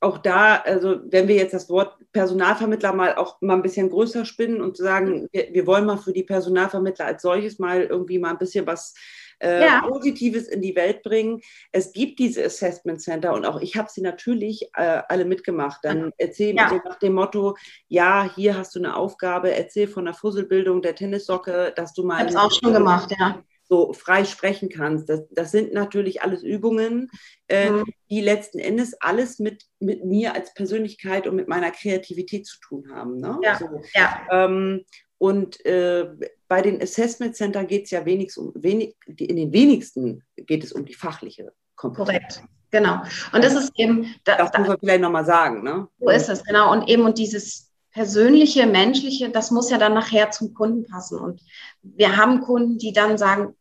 auch 0.01 0.19
da, 0.19 0.57
also 0.57 1.01
wenn 1.07 1.27
wir 1.27 1.37
jetzt 1.37 1.55
das 1.55 1.71
Wort 1.71 1.97
Personalvermittler 2.13 2.93
mal 2.93 3.15
auch 3.17 3.41
mal 3.41 3.55
ein 3.55 3.63
bisschen 3.63 3.91
größer 3.91 4.25
spinnen 4.25 4.61
und 4.61 4.77
sagen, 4.77 5.29
wir, 5.33 5.49
wir 5.53 5.67
wollen 5.67 5.87
mal 5.87 5.97
für 5.97 6.13
die 6.13 6.23
Personalvermittler 6.23 7.07
als 7.07 7.23
solches 7.23 7.59
mal 7.59 7.83
irgendwie 7.83 8.19
mal 8.19 8.31
ein 8.31 8.39
bisschen 8.39 8.67
was 8.67 8.95
äh, 9.43 9.63
ja. 9.63 9.83
Positives 9.87 10.49
in 10.49 10.61
die 10.61 10.77
Welt 10.77 11.03
bringen. 11.03 11.41
Es 11.73 11.93
gibt 11.93 12.19
diese 12.19 12.45
Assessment 12.45 13.01
Center 13.01 13.33
und 13.33 13.47
auch 13.47 13.61
ich 13.61 13.77
habe 13.77 13.89
sie 13.91 14.03
natürlich 14.03 14.69
äh, 14.75 15.03
alle 15.09 15.25
mitgemacht. 15.25 15.81
Dann 15.83 16.13
erzähl 16.19 16.55
ja. 16.55 16.69
so 16.69 16.77
nach 16.77 16.99
dem 16.99 17.15
Motto, 17.15 17.57
ja, 17.89 18.31
hier 18.35 18.57
hast 18.57 18.75
du 18.75 18.79
eine 18.79 18.97
Aufgabe, 18.97 19.55
erzähl 19.55 19.89
von 19.89 20.05
der 20.05 20.15
Fusselbildung 20.15 20.83
der 20.83 20.95
Tennissocke, 20.95 21.73
dass 21.75 21.95
du 21.95 22.05
mal. 22.05 22.17
Ich 22.17 22.21
habe 22.21 22.29
es 22.31 22.37
auch 22.37 22.53
schon 22.53 22.73
gemacht, 22.73 23.15
ja 23.19 23.43
so 23.69 23.93
frei 23.93 24.25
sprechen 24.25 24.69
kannst. 24.69 25.09
Das, 25.09 25.23
das 25.31 25.51
sind 25.51 25.73
natürlich 25.73 26.23
alles 26.23 26.43
Übungen, 26.43 27.11
äh, 27.49 27.71
mhm. 27.71 27.85
die 28.11 28.21
letzten 28.21 28.59
Endes 28.59 29.01
alles 29.01 29.39
mit, 29.39 29.65
mit 29.81 30.05
mir 30.05 30.35
als 30.35 30.55
Persönlichkeit 30.55 31.27
und 31.27 31.37
mit 31.37 31.49
meiner 31.49 31.71
Kreativität 31.71 32.47
zu 32.47 32.59
tun 32.61 32.91
haben. 32.93 33.19
Ne? 33.19 33.39
Ja. 33.43 33.59
So. 33.59 33.67
ja. 33.95 34.27
Ähm, 34.31 34.85
und 35.19 35.65
äh, 35.65 36.09
bei 36.47 36.63
den 36.63 36.81
Assessment 36.83 37.37
Center 37.37 37.65
geht 37.65 37.85
es 37.85 37.91
ja 37.91 38.05
wenigstens 38.05 38.55
um, 38.55 38.63
wenig, 38.63 38.97
in 39.07 39.37
den 39.37 39.53
wenigsten 39.53 40.23
geht 40.37 40.63
es 40.63 40.73
um 40.73 40.85
die 40.85 40.95
fachliche 40.95 41.53
Kompetenz. 41.75 42.37
Korrekt, 42.37 42.43
genau. 42.71 43.03
Und 43.33 43.43
das 43.43 43.55
ist 43.55 43.73
eben. 43.77 44.15
Da, 44.25 44.37
das 44.37 44.51
muss 44.59 44.69
man 44.69 44.79
vielleicht 44.79 45.01
nochmal 45.01 45.25
sagen, 45.25 45.63
ne? 45.63 45.89
So 45.99 46.11
ist 46.11 46.29
es, 46.29 46.45
genau. 46.45 46.73
Und 46.73 46.89
eben 46.89 47.05
und 47.05 47.17
dieses 47.17 47.73
persönliche, 47.97 48.67
menschliche, 48.67 49.31
das 49.31 49.51
muss 49.51 49.71
ja 49.71 49.79
dann 49.79 49.95
nachher 49.95 50.31
zum 50.31 50.53
Kunden 50.53 50.87
passen. 50.87 51.19
Und 51.19 51.41
wir 51.81 52.19
haben 52.19 52.43
Kunden, 52.43 52.77
die 52.77 52.93
dann 52.93 53.17
sagen, 53.17 53.57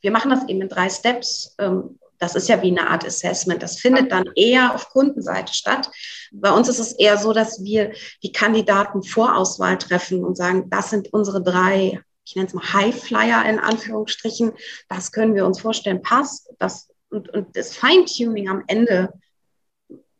wir 0.00 0.10
machen 0.10 0.30
das 0.30 0.48
eben 0.48 0.62
in 0.62 0.70
drei 0.70 0.88
Steps. 0.88 1.54
Ähm, 1.58 1.98
das 2.18 2.34
ist 2.34 2.48
ja 2.48 2.62
wie 2.62 2.70
eine 2.70 2.88
Art 2.88 3.04
Assessment. 3.04 3.62
Das 3.62 3.78
findet 3.78 4.10
dann 4.10 4.30
eher 4.36 4.74
auf 4.74 4.88
Kundenseite 4.88 5.52
statt. 5.52 5.90
Bei 6.32 6.50
uns 6.50 6.70
ist 6.70 6.78
es 6.78 6.92
eher 6.92 7.18
so, 7.18 7.34
dass 7.34 7.62
wir 7.62 7.92
die 8.22 8.32
Kandidaten 8.32 9.02
Vorauswahl 9.02 9.76
treffen 9.76 10.24
und 10.24 10.38
sagen, 10.38 10.70
das 10.70 10.88
sind 10.88 11.12
unsere 11.12 11.42
drei, 11.42 12.00
ich 12.24 12.36
nenne 12.36 12.48
es 12.48 12.54
mal 12.54 12.72
Highflyer 12.72 13.44
in 13.44 13.58
Anführungsstrichen. 13.58 14.52
Das 14.88 15.12
können 15.12 15.34
wir 15.34 15.44
uns 15.44 15.60
vorstellen, 15.60 16.00
passt. 16.00 16.48
Das, 16.58 16.88
und, 17.10 17.28
und 17.28 17.54
das 17.54 17.76
Feintuning 17.76 18.48
am 18.48 18.64
Ende 18.66 19.12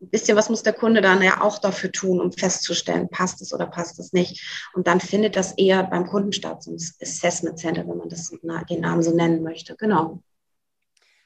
ein 0.05 0.11
bisschen 0.11 0.37
was 0.37 0.51
muss 0.51 0.62
der 0.62 0.73
Kunde 0.73 1.01
dann 1.01 1.23
ja 1.23 1.40
auch 1.40 1.59
dafür 1.59 1.90
tun, 1.90 2.21
um 2.21 2.33
festzustellen, 2.33 3.09
passt 3.09 3.40
es 3.43 3.53
oder 3.53 3.67
passt 3.67 3.99
es 3.99 4.12
nicht. 4.12 4.69
Und 4.75 4.87
dann 4.87 5.01
findet 5.01 5.37
das 5.37 5.53
eher 5.53 5.83
beim 5.85 6.07
Kunden 6.07 6.33
statt, 6.33 6.62
so 6.62 6.73
ein 6.73 6.79
Assessment 7.03 7.59
Center, 7.59 7.87
wenn 7.87 7.99
man 7.99 8.09
das 8.09 8.31
den 8.71 8.81
Namen 8.81 9.03
so 9.03 9.14
nennen 9.14 9.43
möchte. 9.43 9.77
Genau. 9.77 10.21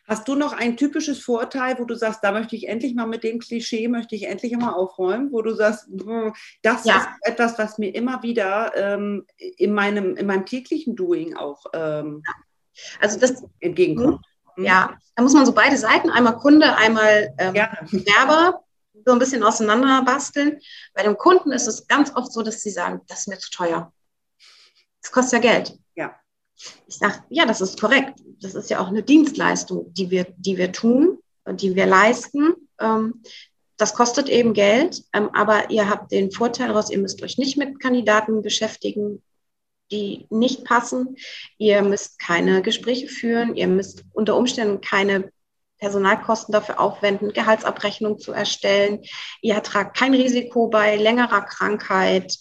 Hast 0.06 0.26
du 0.26 0.34
noch 0.34 0.54
ein 0.54 0.78
typisches 0.78 1.20
Vorteil, 1.20 1.78
wo 1.78 1.84
du 1.84 1.94
sagst, 1.94 2.24
da 2.24 2.32
möchte 2.32 2.56
ich 2.56 2.66
endlich 2.66 2.94
mal 2.94 3.06
mit 3.06 3.24
dem 3.24 3.40
Klischee, 3.40 3.88
möchte 3.88 4.14
ich 4.14 4.26
endlich 4.26 4.56
mal 4.56 4.72
aufräumen, 4.72 5.30
wo 5.32 5.42
du 5.42 5.54
sagst, 5.54 5.86
das 6.62 6.86
ja. 6.86 6.96
ist 6.96 7.08
etwas, 7.22 7.58
was 7.58 7.76
mir 7.76 7.94
immer 7.94 8.22
wieder 8.22 8.72
ähm, 8.74 9.26
in, 9.36 9.74
meinem, 9.74 10.16
in 10.16 10.26
meinem 10.26 10.46
täglichen 10.46 10.96
Doing 10.96 11.36
auch 11.36 11.66
ähm, 11.74 12.22
also 13.00 13.18
das, 13.18 13.44
entgegenkommt? 13.60 14.24
Ja, 14.56 14.96
da 15.14 15.22
muss 15.22 15.34
man 15.34 15.46
so 15.46 15.52
beide 15.52 15.76
Seiten, 15.76 16.10
einmal 16.10 16.36
Kunde, 16.36 16.74
einmal 16.76 17.34
ähm, 17.38 17.54
Werber, 17.54 18.64
so 19.04 19.12
ein 19.12 19.18
bisschen 19.18 19.42
auseinander 19.42 20.02
basteln. 20.04 20.58
Bei 20.94 21.02
dem 21.02 21.16
Kunden 21.16 21.52
ist 21.52 21.66
es 21.66 21.86
ganz 21.86 22.14
oft 22.14 22.32
so, 22.32 22.42
dass 22.42 22.62
sie 22.62 22.70
sagen, 22.70 23.00
das 23.08 23.20
ist 23.20 23.28
mir 23.28 23.38
zu 23.38 23.50
teuer. 23.50 23.92
Das 25.02 25.12
kostet 25.12 25.44
ja 25.44 25.52
Geld. 25.52 25.78
Ja. 25.94 26.14
Ich 26.86 26.96
sage, 26.96 27.22
ja, 27.28 27.46
das 27.46 27.60
ist 27.60 27.80
korrekt. 27.80 28.20
Das 28.40 28.54
ist 28.54 28.70
ja 28.70 28.80
auch 28.80 28.88
eine 28.88 29.02
Dienstleistung, 29.02 29.92
die 29.94 30.10
wir, 30.10 30.26
die 30.36 30.56
wir 30.56 30.72
tun, 30.72 31.18
die 31.48 31.74
wir 31.74 31.86
leisten. 31.86 32.54
Ähm, 32.80 33.22
das 33.76 33.94
kostet 33.94 34.28
eben 34.28 34.54
Geld, 34.54 35.04
ähm, 35.12 35.30
aber 35.32 35.70
ihr 35.70 35.88
habt 35.88 36.10
den 36.10 36.32
Vorteil 36.32 36.68
daraus, 36.68 36.90
ihr 36.90 36.98
müsst 36.98 37.22
euch 37.22 37.38
nicht 37.38 37.56
mit 37.56 37.78
Kandidaten 37.78 38.42
beschäftigen, 38.42 39.22
die 39.92 40.26
nicht 40.30 40.64
passen. 40.64 41.16
Ihr 41.58 41.82
müsst 41.82 42.18
keine 42.18 42.60
Gespräche 42.60 43.08
führen, 43.08 43.54
ihr 43.54 43.68
müsst 43.68 44.04
unter 44.12 44.36
Umständen 44.36 44.80
keine 44.80 45.32
Personalkosten 45.78 46.52
dafür 46.52 46.80
aufwenden, 46.80 47.32
Gehaltsabrechnung 47.32 48.18
zu 48.18 48.32
erstellen. 48.32 49.02
Ihr 49.42 49.62
tragt 49.62 49.96
kein 49.96 50.14
Risiko 50.14 50.68
bei 50.68 50.96
längerer 50.96 51.42
Krankheit. 51.42 52.36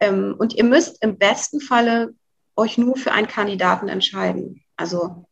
Ähm, 0.00 0.34
und 0.38 0.54
ihr 0.54 0.64
müsst 0.64 1.02
im 1.02 1.18
besten 1.18 1.60
Falle 1.60 2.14
euch 2.56 2.78
nur 2.78 2.96
für 2.96 3.12
einen 3.12 3.28
Kandidaten 3.28 3.88
entscheiden. 3.88 4.62
Also, 4.76 5.26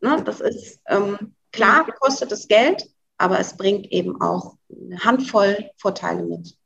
ne, 0.00 0.22
das 0.24 0.40
ist 0.40 0.80
ähm, 0.86 1.34
klar, 1.52 1.86
kostet 2.00 2.32
es 2.32 2.48
Geld, 2.48 2.86
aber 3.18 3.38
es 3.38 3.56
bringt 3.56 3.90
eben 3.92 4.20
auch 4.20 4.56
eine 4.70 4.98
Handvoll 5.00 5.70
Vorteile 5.78 6.22
mit. 6.22 6.56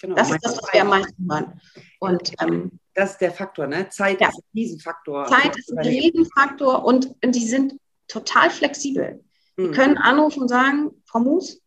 Genau, 0.00 0.14
das 0.14 0.30
ist 0.30 0.40
das, 0.42 0.58
was 0.62 0.72
wir 0.72 0.80
am 0.80 0.88
meisten 0.88 1.30
hören. 1.30 1.60
Und 1.98 2.32
ähm, 2.40 2.80
das 2.94 3.12
ist 3.12 3.20
der 3.20 3.32
Faktor, 3.32 3.66
ne? 3.66 3.88
Zeit 3.90 4.20
ja. 4.20 4.28
ist 4.28 4.38
ein 4.38 4.50
Riesenfaktor. 4.54 5.26
Zeit 5.26 5.56
ist 5.56 5.72
ein 5.72 5.78
Riesenfaktor 5.78 6.84
und, 6.84 7.14
und 7.22 7.34
die 7.34 7.46
sind 7.46 7.74
total 8.08 8.50
flexibel. 8.50 9.22
Die 9.60 9.66
hm. 9.66 9.72
können 9.72 9.98
anrufen 9.98 10.42
und 10.42 10.48
sagen, 10.48 10.90
Frau 11.06 11.20
Mus, 11.20 11.60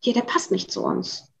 hier, 0.00 0.14
der 0.14 0.22
passt 0.22 0.50
nicht 0.50 0.70
zu 0.70 0.82
uns. 0.82 1.32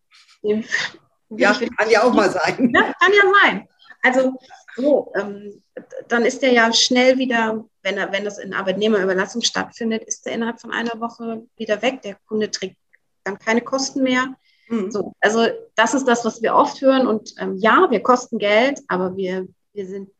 ja, 0.42 1.52
kann 1.52 1.90
ja 1.90 2.02
auch 2.02 2.12
mal 2.12 2.30
sein. 2.30 2.72
Ja, 2.74 2.92
kann 3.00 3.12
ja 3.12 3.32
sein. 3.42 3.68
Also 4.02 4.38
so, 4.76 5.12
ähm, 5.16 5.62
dann 6.08 6.24
ist 6.24 6.42
der 6.42 6.52
ja 6.52 6.72
schnell 6.72 7.18
wieder, 7.18 7.64
wenn 7.82 7.96
er, 7.96 8.12
wenn 8.12 8.24
das 8.24 8.38
in 8.38 8.52
Arbeitnehmerüberlassung 8.52 9.42
stattfindet, 9.42 10.04
ist 10.04 10.26
er 10.26 10.34
innerhalb 10.34 10.60
von 10.60 10.70
einer 10.70 11.00
Woche 11.00 11.46
wieder 11.56 11.80
weg. 11.82 12.02
Der 12.02 12.16
Kunde 12.26 12.50
trägt 12.50 12.76
dann 13.24 13.38
keine 13.38 13.62
Kosten 13.62 14.02
mehr. 14.02 14.36
Mhm. 14.68 14.90
So, 14.90 15.14
also 15.20 15.46
das 15.74 15.94
ist 15.94 16.06
das, 16.06 16.24
was 16.24 16.42
wir 16.42 16.54
oft 16.54 16.80
hören. 16.80 17.06
Und 17.06 17.34
ähm, 17.38 17.56
ja, 17.56 17.90
wir 17.90 18.02
kosten 18.02 18.38
Geld, 18.38 18.80
aber 18.88 19.16
wir, 19.16 19.48
wir, 19.72 19.86
sind, 19.86 20.10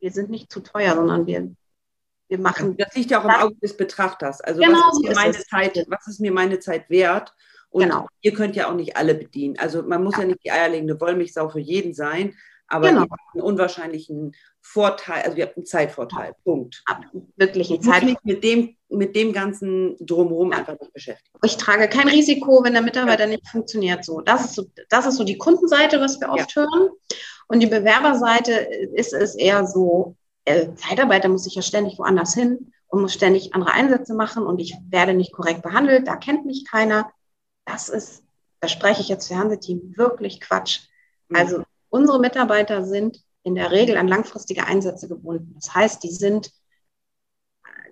wir 0.00 0.10
sind 0.10 0.30
nicht 0.30 0.52
zu 0.52 0.60
teuer, 0.60 0.94
sondern 0.94 1.26
wir, 1.26 1.54
wir 2.32 2.40
machen. 2.40 2.76
Das 2.78 2.94
liegt 2.94 3.10
ja 3.10 3.20
auch 3.20 3.24
im 3.24 3.30
Auge 3.30 3.54
des 3.62 3.76
Betrachters. 3.76 4.40
Also 4.40 4.60
genau 4.60 4.78
was, 4.78 4.94
ist 4.94 5.08
mir 5.08 5.14
meine 5.14 5.32
Zeit, 5.32 5.86
was 5.88 6.06
ist 6.08 6.20
mir 6.20 6.32
meine 6.32 6.58
Zeit 6.58 6.88
wert? 6.88 7.34
Und 7.68 7.84
genau. 7.84 8.06
ihr 8.22 8.32
könnt 8.32 8.56
ja 8.56 8.68
auch 8.68 8.74
nicht 8.74 8.96
alle 8.96 9.14
bedienen. 9.14 9.58
Also 9.58 9.82
man 9.82 10.02
muss 10.02 10.14
ja, 10.16 10.22
ja 10.22 10.28
nicht 10.28 10.44
die 10.44 10.50
eierlegende 10.50 10.98
Wollmilchsau 11.00 11.48
für 11.50 11.60
jeden 11.60 11.94
sein, 11.94 12.34
aber 12.68 12.88
genau. 12.88 13.02
ihr 13.02 13.08
habt 13.10 13.20
einen 13.34 13.42
unwahrscheinlichen 13.42 14.32
Vorteil, 14.62 15.22
also 15.24 15.36
ihr 15.36 15.44
habt 15.44 15.56
einen 15.56 15.66
Zeitvorteil. 15.66 16.34
Punkt. 16.44 16.82
Wirklich 17.36 17.70
ein 17.70 17.82
Zeitvorteil. 17.82 18.16
mit 18.22 18.44
dem, 18.44 18.76
mit 18.88 19.14
dem 19.14 19.32
ganzen 19.34 19.96
Drumherum 20.00 20.52
einfach 20.52 20.78
nicht 20.80 20.92
beschäftigen. 20.92 21.38
Ich 21.44 21.58
trage 21.58 21.88
kein 21.88 22.08
Risiko, 22.08 22.64
wenn 22.64 22.72
der 22.72 22.82
Mitarbeiter 22.82 23.24
ja. 23.24 23.30
nicht 23.30 23.46
funktioniert. 23.46 24.04
So, 24.04 24.22
das 24.22 24.46
ist 24.46 24.54
so, 24.54 24.64
das 24.88 25.06
ist 25.06 25.16
so 25.16 25.24
die 25.24 25.36
Kundenseite, 25.36 26.00
was 26.00 26.18
wir 26.18 26.30
oft 26.30 26.56
ja. 26.56 26.62
hören. 26.62 26.90
Und 27.48 27.60
die 27.60 27.66
Bewerberseite 27.66 28.52
ist 28.94 29.12
es 29.12 29.34
eher 29.34 29.66
so, 29.66 30.16
äh, 30.44 30.74
Zeitarbeiter 30.74 31.28
muss 31.28 31.46
ich 31.46 31.54
ja 31.54 31.62
ständig 31.62 31.98
woanders 31.98 32.34
hin 32.34 32.72
und 32.88 33.00
muss 33.00 33.14
ständig 33.14 33.54
andere 33.54 33.72
Einsätze 33.72 34.14
machen 34.14 34.44
und 34.44 34.58
ich 34.58 34.76
werde 34.88 35.14
nicht 35.14 35.32
korrekt 35.32 35.62
behandelt, 35.62 36.06
da 36.06 36.16
kennt 36.16 36.46
mich 36.46 36.66
keiner. 36.68 37.10
Das 37.64 37.88
ist, 37.88 38.24
da 38.60 38.68
spreche 38.68 39.00
ich 39.00 39.08
jetzt 39.08 39.28
Fernsehteam, 39.28 39.94
wirklich 39.96 40.40
Quatsch. 40.40 40.80
Mhm. 41.28 41.36
Also 41.36 41.62
unsere 41.88 42.20
Mitarbeiter 42.20 42.84
sind 42.84 43.22
in 43.44 43.54
der 43.54 43.70
Regel 43.70 43.96
an 43.96 44.08
langfristige 44.08 44.66
Einsätze 44.66 45.08
gebunden. 45.08 45.54
Das 45.54 45.74
heißt, 45.74 46.02
die 46.02 46.10
sind 46.10 46.52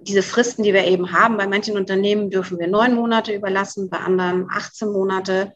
diese 0.02 0.22
Fristen, 0.22 0.62
die 0.62 0.72
wir 0.72 0.84
eben 0.84 1.12
haben, 1.12 1.36
bei 1.36 1.46
manchen 1.46 1.76
Unternehmen 1.76 2.30
dürfen 2.30 2.58
wir 2.58 2.68
neun 2.68 2.94
Monate 2.94 3.34
überlassen, 3.34 3.90
bei 3.90 3.98
anderen 3.98 4.48
18 4.50 4.90
Monate, 4.90 5.54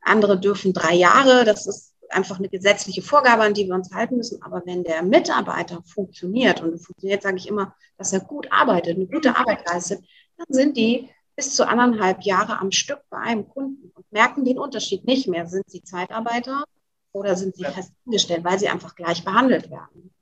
andere 0.00 0.38
dürfen 0.38 0.72
drei 0.72 0.94
Jahre. 0.94 1.44
Das 1.44 1.66
ist 1.66 1.94
einfach 2.10 2.38
eine 2.38 2.48
gesetzliche 2.48 3.02
Vorgabe, 3.02 3.42
an 3.42 3.54
die 3.54 3.66
wir 3.66 3.74
uns 3.74 3.92
halten 3.92 4.16
müssen. 4.16 4.42
Aber 4.42 4.62
wenn 4.64 4.84
der 4.84 5.02
Mitarbeiter 5.02 5.82
funktioniert, 5.84 6.60
und 6.60 6.78
funktioniert 6.78 7.22
sage 7.22 7.36
ich 7.36 7.48
immer, 7.48 7.74
dass 7.96 8.12
er 8.12 8.20
gut 8.20 8.50
arbeitet, 8.50 8.96
eine 8.96 9.06
gute 9.06 9.36
Arbeit 9.36 9.66
leistet, 9.66 10.04
dann 10.36 10.46
sind 10.48 10.76
die 10.76 11.08
bis 11.36 11.54
zu 11.54 11.68
anderthalb 11.68 12.22
Jahre 12.22 12.58
am 12.58 12.72
Stück 12.72 13.00
bei 13.10 13.18
einem 13.18 13.48
Kunden 13.48 13.90
und 13.94 14.10
merken 14.12 14.44
den 14.44 14.58
Unterschied 14.58 15.04
nicht 15.04 15.28
mehr. 15.28 15.46
Sind 15.46 15.68
sie 15.68 15.82
Zeitarbeiter 15.82 16.64
oder 17.12 17.36
sind 17.36 17.56
sie 17.56 17.64
fest 17.64 17.92
angestellt, 18.06 18.44
weil 18.44 18.58
sie 18.58 18.68
einfach 18.68 18.94
gleich 18.96 19.24
behandelt 19.24 19.70
werden? 19.70 20.12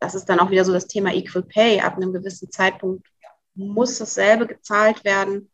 Das 0.00 0.14
ist 0.14 0.26
dann 0.26 0.40
auch 0.40 0.50
wieder 0.50 0.64
so 0.64 0.72
das 0.72 0.86
Thema 0.86 1.14
Equal 1.14 1.44
Pay. 1.44 1.80
Ab 1.80 1.96
einem 1.96 2.12
gewissen 2.12 2.50
Zeitpunkt 2.50 3.08
muss 3.54 3.98
dasselbe 3.98 4.46
gezahlt 4.46 5.04
werden 5.04 5.50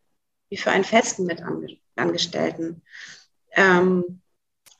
wie 0.48 0.56
für 0.56 0.70
einen 0.70 0.84
festen 0.84 1.24
Mitangestellten. 1.26 2.82
Ähm, 3.52 4.20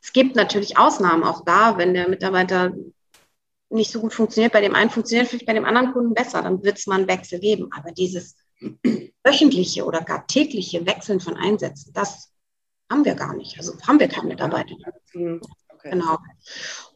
es 0.02 0.12
gibt 0.12 0.36
natürlich 0.36 0.78
Ausnahmen 0.78 1.24
auch 1.24 1.44
da, 1.44 1.76
wenn 1.78 1.94
der 1.94 2.08
Mitarbeiter 2.08 2.72
nicht 3.68 3.90
so 3.90 4.00
gut 4.00 4.12
funktioniert. 4.12 4.52
Bei 4.52 4.60
dem 4.60 4.74
einen 4.74 4.90
funktioniert 4.90 5.28
vielleicht 5.28 5.46
bei 5.46 5.52
dem 5.52 5.64
anderen 5.64 5.92
Kunden 5.92 6.14
besser, 6.14 6.42
dann 6.42 6.62
wird 6.62 6.78
es 6.78 6.86
mal 6.86 6.96
einen 6.96 7.08
Wechsel 7.08 7.38
geben. 7.38 7.70
Aber 7.72 7.92
dieses 7.92 8.36
wöchentliche 9.24 9.84
oder 9.84 10.00
gar 10.00 10.26
tägliche 10.26 10.84
Wechseln 10.86 11.20
von 11.20 11.36
Einsätzen, 11.36 11.92
das 11.92 12.32
haben 12.90 13.04
wir 13.04 13.14
gar 13.14 13.34
nicht. 13.34 13.56
Also 13.58 13.74
haben 13.86 14.00
wir 14.00 14.08
keine 14.08 14.28
Mitarbeiter. 14.28 14.74
Okay. 15.14 15.90
Genau. 15.90 16.18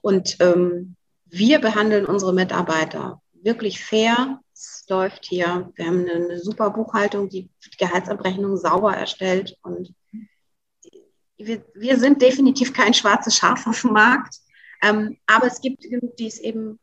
Und 0.03 0.37
ähm, 0.41 0.97
wir 1.27 1.61
behandeln 1.61 2.07
unsere 2.07 2.33
Mitarbeiter 2.33 3.23
wirklich 3.33 3.83
fair. 3.83 4.41
Es 4.53 4.85
läuft 4.89 5.25
hier, 5.27 5.73
wir 5.75 5.87
haben 5.87 6.09
eine, 6.09 6.39
super 6.39 6.71
Buchhaltung, 6.71 7.29
die 7.29 7.51
Gehaltsabrechnung 7.79 8.57
sauber 8.57 8.95
erstellt 8.95 9.57
und 9.63 9.95
wir, 11.37 11.65
wir 11.75 11.99
sind 11.99 12.23
definitiv 12.23 12.73
kein 12.73 12.95
schwarzes 12.95 13.37
Schaf 13.37 13.67
auf 13.67 13.81
dem 13.81 13.93
Markt, 13.93 14.37
ähm, 14.83 15.19
aber 15.27 15.47
es 15.47 15.61
gibt 15.61 15.83
genug, 15.83 16.17
die 16.17 16.27
es 16.27 16.39
eben 16.39 16.79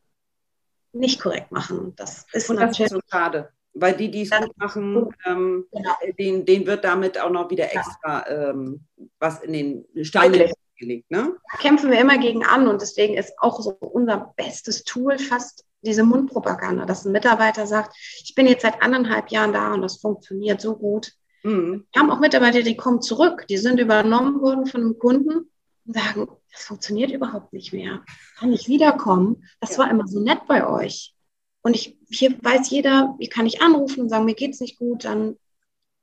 nicht 0.92 1.20
korrekt 1.20 1.52
machen. 1.52 1.94
Das 1.96 2.26
ist 2.32 2.50
Und 2.50 2.56
das 2.56 2.78
ist 2.78 2.90
so 2.90 3.00
schade, 3.10 3.50
weil 3.72 3.96
die, 3.96 4.10
die 4.10 4.22
es 4.22 4.30
gut 4.30 4.56
machen, 4.58 5.14
ähm, 5.26 5.66
genau. 5.72 5.94
denen, 6.18 6.44
denen 6.44 6.66
wird 6.66 6.84
damit 6.84 7.18
auch 7.18 7.30
noch 7.30 7.50
wieder 7.50 7.72
extra 7.72 8.26
ähm, 8.28 8.84
was 9.18 9.40
in 9.42 9.52
den 9.52 10.04
Steine 10.04 10.52
gelegt. 10.76 11.10
Ne? 11.10 11.36
Da 11.50 11.58
kämpfen 11.58 11.90
wir 11.90 12.00
immer 12.00 12.18
gegen 12.18 12.44
an 12.44 12.68
und 12.68 12.82
deswegen 12.82 13.14
ist 13.16 13.32
auch 13.38 13.60
so 13.60 13.70
unser 13.80 14.34
bestes 14.36 14.84
Tool 14.84 15.18
fast 15.18 15.64
diese 15.82 16.04
Mundpropaganda, 16.04 16.84
dass 16.86 17.04
ein 17.04 17.12
Mitarbeiter 17.12 17.66
sagt, 17.66 17.96
ich 18.22 18.34
bin 18.34 18.46
jetzt 18.46 18.62
seit 18.62 18.82
anderthalb 18.82 19.30
Jahren 19.30 19.52
da 19.52 19.74
und 19.74 19.82
das 19.82 20.00
funktioniert 20.00 20.60
so 20.60 20.76
gut. 20.76 21.12
Mhm. 21.42 21.86
Wir 21.92 22.00
haben 22.00 22.10
auch 22.10 22.20
Mitarbeiter, 22.20 22.62
die 22.62 22.76
kommen 22.76 23.02
zurück, 23.02 23.46
die 23.48 23.56
sind 23.56 23.80
übernommen 23.80 24.40
worden 24.40 24.66
von 24.66 24.80
einem 24.80 24.98
Kunden 24.98 25.50
und 25.84 25.94
sagen, 25.94 26.28
das 26.52 26.64
funktioniert 26.64 27.10
überhaupt 27.10 27.52
nicht 27.52 27.72
mehr. 27.72 28.04
Kann 28.38 28.52
ich 28.52 28.68
wiederkommen? 28.68 29.44
Das 29.60 29.72
ja. 29.72 29.78
war 29.78 29.90
immer 29.90 30.06
so 30.06 30.20
nett 30.20 30.46
bei 30.46 30.66
euch. 30.66 31.14
Und 31.62 31.74
ich, 31.76 31.96
hier 32.10 32.36
weiß 32.42 32.70
jeder, 32.70 33.14
wie 33.18 33.28
kann 33.28 33.46
ich 33.46 33.62
anrufen 33.62 34.02
und 34.02 34.08
sagen, 34.08 34.24
mir 34.24 34.34
geht 34.34 34.54
es 34.54 34.60
nicht 34.60 34.78
gut, 34.78 35.04
dann, 35.04 35.36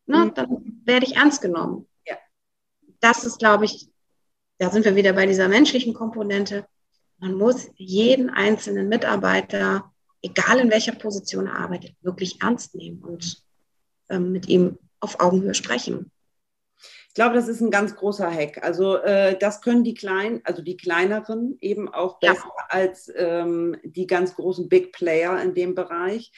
ne, 0.05 0.25
mhm. 0.25 0.33
dann 0.33 0.81
werde 0.85 1.05
ich 1.05 1.17
ernst 1.17 1.41
genommen. 1.41 1.87
Ja. 2.05 2.15
Das 2.99 3.25
ist, 3.25 3.39
glaube 3.39 3.65
ich, 3.65 3.89
da 4.57 4.69
sind 4.69 4.85
wir 4.85 4.95
wieder 4.95 5.13
bei 5.13 5.25
dieser 5.25 5.47
menschlichen 5.47 5.93
Komponente. 5.93 6.65
Man 7.17 7.33
muss 7.33 7.69
jeden 7.75 8.29
einzelnen 8.29 8.87
Mitarbeiter, 8.87 9.91
egal 10.21 10.59
in 10.59 10.71
welcher 10.71 10.93
Position 10.93 11.47
er 11.47 11.59
arbeitet, 11.59 11.95
wirklich 12.01 12.41
ernst 12.41 12.75
nehmen 12.75 13.03
und 13.03 13.43
ähm, 14.09 14.31
mit 14.31 14.47
ihm 14.47 14.77
auf 14.99 15.19
Augenhöhe 15.19 15.53
sprechen. 15.53 16.11
Ich 17.09 17.15
glaube, 17.15 17.33
das 17.33 17.47
ist 17.47 17.59
ein 17.59 17.71
ganz 17.71 17.95
großer 17.95 18.31
Hack. 18.31 18.63
Also 18.63 18.97
äh, 18.97 19.37
das 19.37 19.61
können 19.61 19.83
die 19.83 19.95
kleinen, 19.95 20.41
also 20.43 20.61
die 20.61 20.77
kleineren 20.77 21.57
eben 21.59 21.89
auch 21.91 22.19
besser 22.19 22.45
ja. 22.45 22.65
als 22.69 23.11
ähm, 23.15 23.75
die 23.83 24.05
ganz 24.05 24.35
großen 24.35 24.69
Big 24.69 24.93
Player 24.93 25.41
in 25.41 25.55
dem 25.55 25.73
Bereich. 25.73 26.31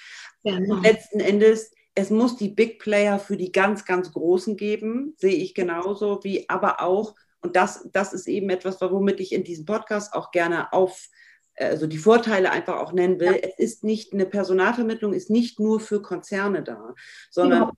Ja, 0.44 0.58
genau. 0.58 0.78
Letzten 0.78 1.20
Endes, 1.20 1.72
es 1.94 2.10
muss 2.10 2.38
die 2.38 2.48
Big 2.48 2.80
Player 2.80 3.20
für 3.20 3.36
die 3.36 3.52
ganz, 3.52 3.84
ganz 3.84 4.14
Großen 4.14 4.56
geben, 4.56 5.14
sehe 5.18 5.36
ich 5.36 5.54
genauso, 5.54 6.24
wie 6.24 6.48
aber 6.50 6.82
auch, 6.82 7.16
und 7.42 7.58
das, 7.58 7.90
das 7.92 8.14
ist 8.14 8.28
eben 8.28 8.50
etwas, 8.50 8.80
womit 8.80 9.20
ich 9.20 9.34
in 9.34 9.44
diesem 9.44 9.66
Podcast 9.66 10.14
auch 10.14 10.32
gerne 10.32 10.72
auf, 10.72 11.10
also 11.58 11.86
die 11.86 11.98
Vorteile 11.98 12.50
einfach 12.50 12.78
auch 12.78 12.94
nennen 12.94 13.20
will. 13.20 13.34
Ja. 13.34 13.40
Es 13.42 13.60
ist 13.60 13.84
nicht, 13.84 14.14
eine 14.14 14.26
Personalvermittlung 14.26 15.12
ist 15.12 15.30
nicht 15.30 15.60
nur 15.60 15.82
für 15.82 16.02
Konzerne 16.02 16.64
da, 16.64 16.96
sondern 17.30 17.64
ja 17.64 17.72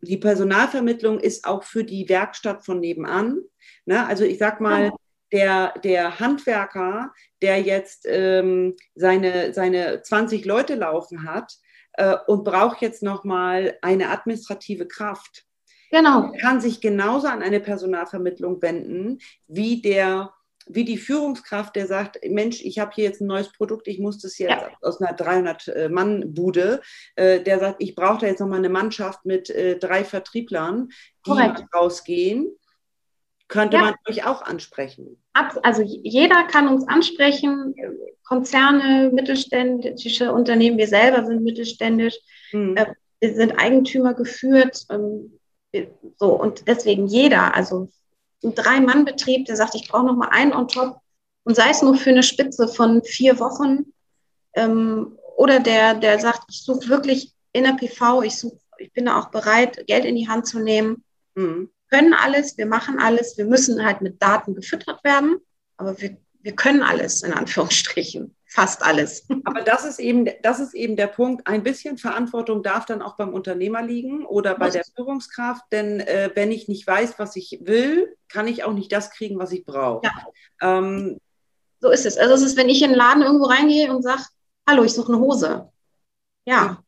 die 0.00 0.18
Personalvermittlung 0.18 1.20
ist 1.20 1.46
auch 1.46 1.62
für 1.62 1.84
die 1.84 2.08
Werkstatt 2.08 2.64
von 2.64 2.80
nebenan. 2.80 3.40
Ne? 3.84 4.06
Also 4.06 4.24
ich 4.24 4.38
sag 4.38 4.60
mal, 4.60 4.92
der, 5.32 5.74
der 5.82 6.20
Handwerker, 6.20 7.12
der 7.42 7.60
jetzt 7.60 8.06
ähm, 8.06 8.76
seine, 8.94 9.52
seine 9.52 10.02
20 10.02 10.44
Leute 10.44 10.76
laufen 10.76 11.24
hat 11.30 11.52
äh, 11.94 12.16
und 12.26 12.44
braucht 12.44 12.80
jetzt 12.80 13.02
nochmal 13.02 13.76
eine 13.82 14.10
administrative 14.10 14.86
Kraft. 14.86 15.44
Genau. 15.90 16.32
Kann 16.40 16.60
sich 16.60 16.80
genauso 16.80 17.28
an 17.28 17.42
eine 17.42 17.60
Personalvermittlung 17.60 18.60
wenden, 18.62 19.18
wie 19.46 19.80
der 19.80 20.32
wie 20.66 20.84
die 20.84 20.98
Führungskraft, 20.98 21.76
der 21.76 21.86
sagt, 21.86 22.18
Mensch, 22.28 22.60
ich 22.60 22.78
habe 22.78 22.90
hier 22.94 23.04
jetzt 23.04 23.20
ein 23.20 23.26
neues 23.26 23.52
Produkt, 23.52 23.86
ich 23.86 23.98
muss 23.98 24.18
das 24.18 24.36
jetzt 24.38 24.50
ja. 24.50 24.70
aus 24.82 25.00
einer 25.00 25.16
300-Mann-Bude, 25.16 26.80
äh, 27.14 27.40
der 27.40 27.60
sagt, 27.60 27.76
ich 27.78 27.94
brauche 27.94 28.20
da 28.20 28.26
jetzt 28.26 28.40
nochmal 28.40 28.58
eine 28.58 28.68
Mannschaft 28.68 29.24
mit 29.24 29.48
äh, 29.50 29.78
drei 29.78 30.04
Vertrieblern, 30.04 30.88
die 31.24 31.30
Korrekt. 31.30 31.64
rausgehen, 31.74 32.50
könnte 33.48 33.76
ja. 33.76 33.82
man 33.84 33.94
euch 34.08 34.26
auch 34.26 34.42
ansprechen. 34.42 35.22
Also 35.62 35.82
jeder 35.82 36.44
kann 36.44 36.68
uns 36.68 36.86
ansprechen, 36.88 37.74
Konzerne, 38.24 39.10
mittelständische 39.12 40.32
Unternehmen, 40.32 40.78
wir 40.78 40.88
selber 40.88 41.24
sind 41.24 41.44
mittelständisch, 41.44 42.16
mhm. 42.52 42.76
wir 43.20 43.34
sind 43.34 43.52
Eigentümer 43.52 44.14
geführt, 44.14 44.84
ähm, 44.90 45.38
so 46.16 46.40
und 46.40 46.66
deswegen 46.66 47.06
jeder, 47.06 47.54
also 47.54 47.88
ein 48.46 48.54
Drei-Mann-Betrieb, 48.54 49.46
der 49.46 49.56
sagt, 49.56 49.74
ich 49.74 49.88
brauche 49.88 50.06
noch 50.06 50.16
mal 50.16 50.28
einen 50.28 50.52
on 50.52 50.68
top 50.68 51.00
und 51.44 51.54
sei 51.54 51.70
es 51.70 51.82
nur 51.82 51.96
für 51.96 52.10
eine 52.10 52.22
Spitze 52.22 52.68
von 52.68 53.02
vier 53.02 53.38
Wochen 53.38 53.92
ähm, 54.54 55.18
oder 55.36 55.60
der, 55.60 55.94
der 55.94 56.18
sagt, 56.18 56.44
ich 56.48 56.62
suche 56.62 56.88
wirklich 56.88 57.32
in 57.52 57.64
der 57.64 57.72
PV, 57.72 58.22
ich, 58.22 58.36
such, 58.36 58.58
ich 58.78 58.92
bin 58.92 59.06
da 59.06 59.18
auch 59.18 59.30
bereit, 59.30 59.86
Geld 59.86 60.04
in 60.04 60.16
die 60.16 60.28
Hand 60.28 60.46
zu 60.46 60.58
nehmen. 60.58 61.04
Mhm. 61.34 61.70
Können 61.90 62.14
alles, 62.14 62.58
wir 62.58 62.66
machen 62.66 62.98
alles, 62.98 63.38
wir 63.38 63.46
müssen 63.46 63.84
halt 63.84 64.02
mit 64.02 64.22
Daten 64.22 64.54
gefüttert 64.54 65.02
werden, 65.04 65.38
aber 65.76 66.00
wir, 66.00 66.16
wir 66.40 66.54
können 66.54 66.82
alles, 66.82 67.22
in 67.22 67.32
Anführungsstrichen 67.32 68.35
fast 68.46 68.82
alles. 68.84 69.26
Aber 69.44 69.62
das 69.62 69.84
ist 69.84 69.98
eben, 69.98 70.28
das 70.42 70.60
ist 70.60 70.74
eben 70.74 70.96
der 70.96 71.08
Punkt. 71.08 71.46
Ein 71.46 71.62
bisschen 71.62 71.98
Verantwortung 71.98 72.62
darf 72.62 72.86
dann 72.86 73.02
auch 73.02 73.16
beim 73.16 73.34
Unternehmer 73.34 73.82
liegen 73.82 74.24
oder 74.24 74.56
bei 74.56 74.70
der 74.70 74.84
Führungskraft, 74.94 75.64
denn 75.72 76.00
äh, 76.00 76.30
wenn 76.34 76.52
ich 76.52 76.68
nicht 76.68 76.86
weiß, 76.86 77.18
was 77.18 77.36
ich 77.36 77.60
will, 77.62 78.16
kann 78.28 78.46
ich 78.48 78.64
auch 78.64 78.72
nicht 78.72 78.92
das 78.92 79.10
kriegen, 79.10 79.38
was 79.38 79.52
ich 79.52 79.64
brauche. 79.64 80.06
Ja. 80.06 80.78
Ähm, 80.78 81.18
so 81.80 81.90
ist 81.90 82.06
es. 82.06 82.16
Also 82.16 82.34
es 82.34 82.42
ist, 82.42 82.56
wenn 82.56 82.68
ich 82.68 82.82
in 82.82 82.90
den 82.90 82.96
Laden 82.96 83.22
irgendwo 83.22 83.46
reingehe 83.46 83.94
und 83.94 84.02
sage, 84.02 84.22
hallo, 84.66 84.84
ich 84.84 84.94
suche 84.94 85.12
eine 85.12 85.20
Hose. 85.20 85.70
Ja. 86.46 86.82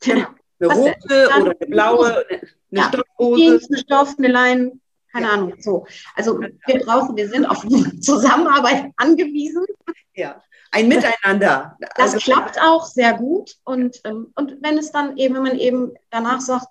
Genau. 0.00 0.28
Eine 0.60 0.72
rote 0.72 1.28
oder 1.28 1.34
eine 1.36 1.54
blaue, 1.54 2.26
eine 2.26 2.40
ja. 2.70 2.88
Stoffhose. 2.88 3.40
Jeans, 3.40 3.68
eine 3.68 3.78
Stoff, 3.78 4.14
eine 4.18 4.28
Leinen, 4.28 4.80
keine 5.12 5.26
ja. 5.26 5.32
Ahnung. 5.32 5.54
So. 5.58 5.86
Also 6.14 6.40
wir 6.40 6.80
brauchen, 6.80 7.16
wir 7.16 7.28
sind 7.28 7.46
auf 7.46 7.64
Zusammenarbeit 8.00 8.92
angewiesen. 8.96 9.66
Ja 10.14 10.42
ein 10.70 10.88
Miteinander. 10.88 11.76
Das 11.96 12.14
also, 12.14 12.18
klappt 12.18 12.60
auch 12.60 12.84
sehr 12.86 13.14
gut. 13.14 13.56
Und, 13.64 14.00
ähm, 14.04 14.32
und 14.34 14.62
wenn 14.62 14.78
es 14.78 14.92
dann 14.92 15.16
eben, 15.16 15.34
wenn 15.34 15.42
man 15.42 15.58
eben 15.58 15.94
danach 16.10 16.40
sagt, 16.40 16.66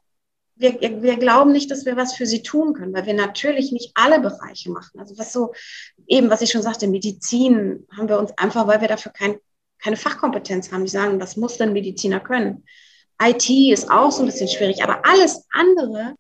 wir, 0.56 0.80
wir 0.82 1.18
glauben 1.18 1.52
nicht, 1.52 1.70
dass 1.70 1.86
wir 1.86 1.96
was 1.96 2.16
für 2.16 2.26
sie 2.26 2.42
tun 2.42 2.74
können, 2.74 2.94
weil 2.94 3.06
wir 3.06 3.14
natürlich 3.14 3.72
nicht 3.72 3.92
alle 3.96 4.20
Bereiche 4.20 4.72
machen. 4.72 5.00
Also 5.00 5.18
was 5.18 5.32
so 5.32 5.54
eben, 6.08 6.30
was 6.30 6.42
ich 6.42 6.52
schon 6.52 6.64
sagte, 6.64 6.88
Medizin 6.88 7.86
haben 7.96 8.10
wir 8.10 8.20
uns 8.20 8.36
einfach, 8.38 8.68
weil 8.68 8.82
wir 8.82 8.88
dafür 8.88 9.12
kein, 9.12 9.38
keine 9.80 9.98
Fachkompetenz 9.98 10.72
haben. 10.72 10.86
Ich 10.86 10.92
sagen, 10.92 11.20
das 11.20 11.38
muss 11.38 11.58
dann 11.58 11.74
Mediziner 11.74 12.20
können. 12.20 12.66
IT 13.22 13.50
ist 13.50 13.90
auch 13.90 14.12
so 14.12 14.24
ein 14.24 14.28
bisschen 14.28 14.48
schwierig, 14.48 14.84
aber 14.84 15.06
alles 15.06 15.46
andere 15.52 16.16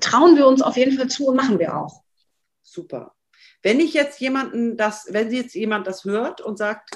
trauen 0.00 0.36
wir 0.36 0.46
uns 0.46 0.62
auf 0.62 0.76
jeden 0.76 0.96
Fall 0.96 1.08
zu 1.08 1.26
und 1.26 1.36
machen 1.36 1.58
wir 1.58 1.76
auch. 1.76 2.02
Super. 2.62 3.14
Wenn 3.62 3.80
ich 3.80 3.94
jetzt 3.94 4.20
jemanden 4.20 4.76
das, 4.76 5.06
wenn 5.10 5.30
jetzt 5.30 5.54
jemand 5.54 5.86
das 5.86 6.04
hört 6.04 6.40
und 6.40 6.58
sagt, 6.58 6.90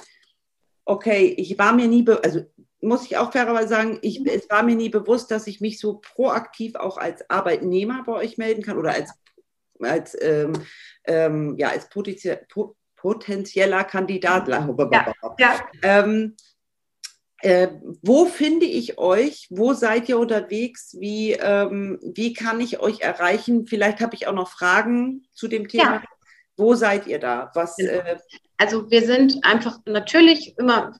okay, 0.85 1.35
ich 1.37 1.59
war 1.59 1.73
mir 1.73 1.89
nie, 1.89 2.07
also 2.23 2.41
muss 2.81 3.05
ich 3.05 3.17
auch 3.17 3.33
fairerweise 3.33 3.69
sagen, 3.69 3.99
ich, 4.03 4.21
mhm. 4.21 4.27
es 4.27 4.51
war 4.51 4.63
mir 4.63 4.75
nie 4.75 4.89
bewusst, 4.89 5.31
dass 5.31 5.47
ich 5.47 5.61
mich 5.61 5.79
so 5.79 6.01
proaktiv 6.01 6.75
auch 6.75 6.99
als 6.99 7.29
Arbeitnehmer 7.31 8.03
bei 8.05 8.13
euch 8.13 8.39
melden 8.39 8.63
kann 8.63 8.77
oder 8.77 8.93
als, 8.93 9.13
als, 9.79 10.17
ähm, 10.21 10.53
ähm, 11.05 11.57
ja, 11.59 11.69
als 11.71 11.89
potenzieller 11.89 13.85
Kandidat. 13.85 14.49
Ja, 14.49 15.15
ja. 15.39 15.61
Ähm, 15.83 16.37
äh, 17.39 17.69
wo 18.03 18.27
finde 18.27 18.67
ich 18.67 18.99
euch? 18.99 19.49
Wo 19.51 19.73
seid 19.73 20.09
ihr 20.09 20.19
unterwegs? 20.19 20.97
Wie, 20.99 21.33
ähm, 21.33 21.99
wie 22.03 22.35
kann 22.35 22.61
ich 22.61 22.79
euch 22.79 23.01
erreichen? 23.01 23.67
Vielleicht 23.67 24.01
habe 24.01 24.15
ich 24.15 24.29
auch 24.29 24.33
noch 24.33 24.49
Fragen 24.49 25.27
zu 25.33 25.49
dem 25.49 25.67
Thema. 25.67 25.95
Ja. 25.95 26.03
Wo 26.57 26.75
seid 26.75 27.07
ihr 27.07 27.19
da? 27.19 27.51
Was, 27.55 27.77
genau. 27.77 27.93
äh, 27.93 28.19
also 28.59 28.91
wir 28.91 29.05
sind 29.05 29.45
einfach 29.45 29.79
natürlich 29.87 30.57
immer 30.59 30.95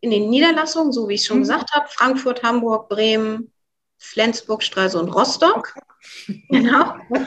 in 0.00 0.10
den 0.10 0.30
Niederlassungen, 0.30 0.92
so 0.92 1.08
wie 1.08 1.14
ich 1.14 1.24
schon 1.24 1.38
mhm. 1.38 1.42
gesagt 1.42 1.72
habe, 1.72 1.86
Frankfurt, 1.88 2.42
Hamburg, 2.42 2.88
Bremen, 2.88 3.52
Flensburg, 3.98 4.62
Stralsund 4.62 5.08
und 5.08 5.14
Rostock. 5.14 5.74
genau. 6.48 6.94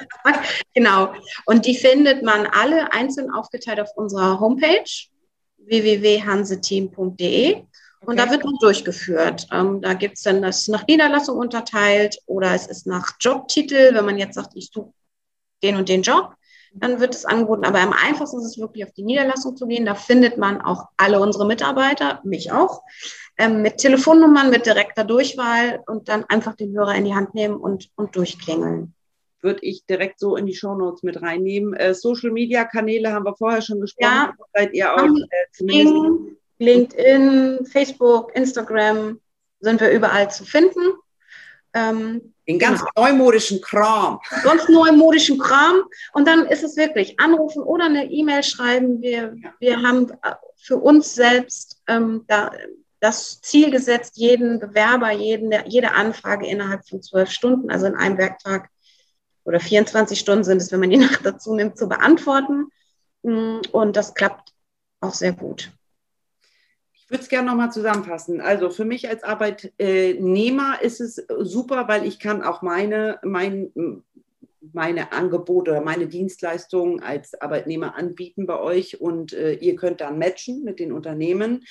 genau. 0.74 1.14
Und 1.46 1.66
die 1.66 1.76
findet 1.76 2.24
man 2.24 2.48
alle 2.48 2.92
einzeln 2.94 3.32
aufgeteilt 3.32 3.80
auf 3.80 3.90
unserer 3.96 4.40
Homepage 4.40 4.90
www.hanseteam.de. 5.58 7.64
Und 8.02 8.14
okay. 8.14 8.16
da 8.16 8.32
wird 8.32 8.46
man 8.46 8.56
durchgeführt. 8.62 9.48
Ähm, 9.52 9.82
da 9.82 9.94
gibt 9.94 10.18
es 10.18 10.24
dann 10.24 10.42
das 10.42 10.68
nach 10.68 10.88
Niederlassung 10.88 11.38
unterteilt 11.38 12.18
oder 12.28 12.54
es 12.54 12.68
ist 12.68 12.88
nach 12.88 13.12
Jobtitel, 13.20 13.94
wenn 13.94 14.06
man 14.06 14.18
jetzt 14.18 14.36
sagt, 14.36 14.52
ich 14.56 14.70
suche 14.74 14.94
den 15.62 15.76
und 15.76 15.90
den 15.90 16.02
Job, 16.02 16.34
dann 16.74 17.00
wird 17.00 17.16
es 17.16 17.26
angeboten. 17.26 17.66
Aber 17.66 17.80
am 17.80 17.94
einfachsten 17.94 18.40
ist 18.40 18.46
es 18.46 18.58
wirklich 18.60 18.86
auf 18.86 18.92
die 18.92 19.04
Niederlassung 19.04 19.56
zu 19.58 19.68
gehen. 19.68 19.86
Da 19.86 19.96
findet 19.96 20.38
man 20.38 20.62
auch 20.62 20.86
alle 20.98 21.20
unsere 21.20 21.46
Mitarbeiter, 21.48 22.22
mich 22.24 22.52
auch, 22.52 22.84
ähm, 23.38 23.62
mit 23.62 23.78
Telefonnummern, 23.78 24.50
mit 24.50 24.66
direkter 24.66 25.04
Durchwahl 25.04 25.82
und 25.88 26.10
dann 26.10 26.26
einfach 26.26 26.56
den 26.56 26.74
Hörer 26.74 26.96
in 26.96 27.06
die 27.06 27.16
Hand 27.16 27.34
nehmen 27.34 27.56
und, 27.56 27.90
und 27.96 28.16
durchklingeln 28.16 28.94
würde 29.42 29.62
ich 29.62 29.86
direkt 29.86 30.20
so 30.20 30.36
in 30.36 30.46
die 30.46 30.56
Shownotes 30.56 31.04
mit 31.04 31.22
reinnehmen. 31.22 31.74
Äh, 31.74 31.94
Social 31.94 32.32
Media 32.32 32.66
Kanäle 32.66 33.14
haben 33.14 33.26
wir 33.26 33.36
vorher 33.36 33.62
schon 33.62 33.80
gesprochen. 33.80 34.12
Ja, 34.12 34.34
seid 34.54 34.74
ihr 34.74 34.94
auch 34.94 35.06
äh, 35.06 35.46
zumindest 35.54 36.38
LinkedIn, 36.60 37.66
Facebook, 37.66 38.36
Instagram 38.36 39.20
sind 39.62 39.82
wir 39.82 39.92
überall 39.92 40.30
zu 40.30 40.46
finden. 40.46 40.94
Ähm, 41.74 42.34
Den 42.50 42.58
ganz 42.58 42.80
genau. 42.80 42.92
neumodischen 42.98 43.62
Kram. 43.62 44.20
Ganz 44.44 44.68
neumodischen 44.68 45.38
Kram. 45.38 45.84
Und 46.14 46.28
dann 46.28 46.48
ist 46.48 46.64
es 46.64 46.76
wirklich 46.76 47.20
anrufen 47.20 47.62
oder 47.62 47.86
eine 47.86 48.12
E-Mail 48.12 48.42
schreiben. 48.42 49.02
Wir, 49.02 49.36
ja. 49.36 49.54
wir 49.60 49.82
haben 49.84 50.12
für 50.58 50.78
uns 50.78 51.14
selbst 51.14 51.80
ähm, 51.88 52.26
da, 52.28 52.52
das 53.00 53.40
Ziel 53.42 53.70
gesetzt, 53.70 54.18
jeden 54.18 54.60
Bewerber, 54.60 55.12
jeden, 55.12 55.54
jede 55.68 55.92
Anfrage 55.94 56.48
innerhalb 56.48 56.88
von 56.90 57.04
zwölf 57.04 57.30
Stunden, 57.30 57.70
also 57.70 57.86
in 57.86 57.96
einem 57.96 58.18
Werktag 58.18 58.70
oder 59.44 59.60
24 59.60 60.20
Stunden 60.20 60.44
sind 60.44 60.60
es, 60.60 60.72
wenn 60.72 60.80
man 60.80 60.90
die 60.90 60.98
Nacht 61.06 61.24
dazu 61.24 61.54
nimmt, 61.54 61.78
zu 61.78 61.88
beantworten. 61.88 62.70
Mm, 63.22 63.60
und 63.72 63.96
das 63.96 64.16
klappt 64.16 64.54
auch 65.02 65.14
sehr 65.14 65.34
gut. 65.34 65.72
Ich 67.10 67.12
würde 67.12 67.24
es 67.24 67.30
gerne 67.30 67.50
nochmal 67.50 67.72
zusammenfassen. 67.72 68.40
Also 68.40 68.70
für 68.70 68.86
mich 68.86 69.10
als 69.10 69.24
Arbeitnehmer 69.24 70.80
ist 70.84 71.02
es 71.02 71.16
super, 71.40 71.88
weil 71.88 72.06
ich 72.06 72.20
kann 72.20 72.44
auch 72.44 72.62
meine, 72.62 73.18
mein, 73.24 73.72
meine 74.74 75.12
Angebote 75.12 75.72
oder 75.72 75.82
meine 75.82 76.06
Dienstleistungen 76.06 77.02
als 77.02 77.34
Arbeitnehmer 77.42 77.96
anbieten 77.96 78.46
bei 78.46 78.60
euch 78.60 79.02
und 79.02 79.34
äh, 79.34 79.54
ihr 79.54 79.76
könnt 79.76 80.02
dann 80.02 80.20
matchen 80.20 80.64
mit 80.64 80.80
den 80.80 80.92
Unternehmen. 80.92 81.64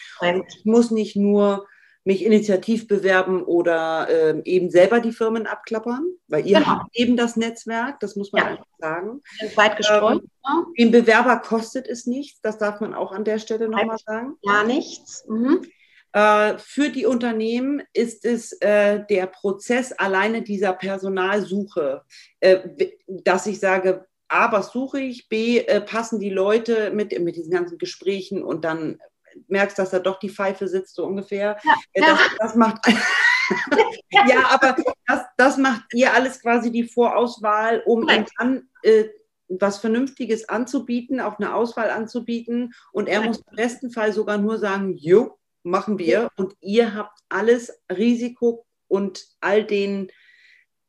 Ich 0.48 0.64
muss 0.64 0.90
nicht 0.90 1.14
nur 1.14 1.68
mich 2.04 2.24
initiativ 2.24 2.88
bewerben 2.88 3.42
oder 3.42 4.08
äh, 4.08 4.42
eben 4.44 4.70
selber 4.70 5.00
die 5.00 5.12
Firmen 5.12 5.46
abklappern, 5.46 6.06
weil 6.26 6.46
ihr 6.46 6.58
genau. 6.58 6.66
habt 6.66 6.96
eben 6.96 7.16
das 7.16 7.36
Netzwerk, 7.36 8.00
das 8.00 8.16
muss 8.16 8.32
man 8.32 8.42
ja. 8.42 8.48
einfach 8.48 8.66
sagen. 8.78 9.20
Weit 9.56 9.76
gestreut. 9.76 10.22
Ähm, 10.22 10.74
dem 10.78 10.90
Bewerber 10.90 11.36
kostet 11.38 11.86
es 11.86 12.06
nichts, 12.06 12.40
das 12.40 12.56
darf 12.58 12.80
man 12.80 12.94
auch 12.94 13.12
an 13.12 13.24
der 13.24 13.38
Stelle 13.38 13.68
nochmal 13.68 13.98
sagen. 13.98 14.36
Gar 14.46 14.64
nichts. 14.64 15.24
Mhm. 15.28 15.66
Äh, 16.12 16.56
für 16.58 16.88
die 16.88 17.04
Unternehmen 17.04 17.82
ist 17.92 18.24
es 18.24 18.52
äh, 18.60 19.04
der 19.10 19.26
Prozess 19.26 19.92
alleine 19.92 20.42
dieser 20.42 20.72
Personalsuche, 20.72 22.02
äh, 22.40 22.60
dass 23.06 23.46
ich 23.46 23.60
sage, 23.60 24.06
A, 24.28 24.52
was 24.52 24.72
suche 24.72 25.00
ich? 25.00 25.28
B, 25.28 25.58
äh, 25.58 25.80
passen 25.80 26.20
die 26.20 26.30
Leute 26.30 26.90
mit, 26.90 27.18
mit 27.20 27.36
diesen 27.36 27.50
ganzen 27.50 27.78
Gesprächen 27.78 28.42
und 28.42 28.64
dann 28.64 28.98
merkst, 29.48 29.78
dass 29.78 29.90
da 29.90 29.98
doch 29.98 30.18
die 30.18 30.30
Pfeife 30.30 30.68
sitzt, 30.68 30.94
so 30.94 31.04
ungefähr. 31.04 31.58
Ja, 31.94 32.06
das, 32.06 32.18
das 32.38 32.54
macht. 32.54 32.86
ja, 34.10 34.46
aber 34.50 34.76
das, 35.06 35.22
das 35.36 35.56
macht 35.56 35.84
ihr 35.94 36.12
alles 36.12 36.40
quasi 36.40 36.70
die 36.70 36.84
Vorauswahl, 36.84 37.82
um 37.86 38.06
dann 38.06 38.68
äh, 38.82 39.04
was 39.48 39.78
Vernünftiges 39.78 40.48
anzubieten, 40.48 41.20
auch 41.20 41.38
eine 41.38 41.54
Auswahl 41.54 41.90
anzubieten. 41.90 42.74
Und 42.92 43.08
er 43.08 43.22
muss 43.22 43.38
im 43.38 43.56
besten 43.56 43.90
Fall 43.90 44.12
sogar 44.12 44.38
nur 44.38 44.58
sagen, 44.58 44.96
jo, 44.96 45.38
machen 45.62 45.98
wir. 45.98 46.28
Und 46.36 46.54
ihr 46.60 46.94
habt 46.94 47.18
alles 47.28 47.80
Risiko 47.90 48.66
und 48.88 49.26
all 49.40 49.64
den, 49.64 50.10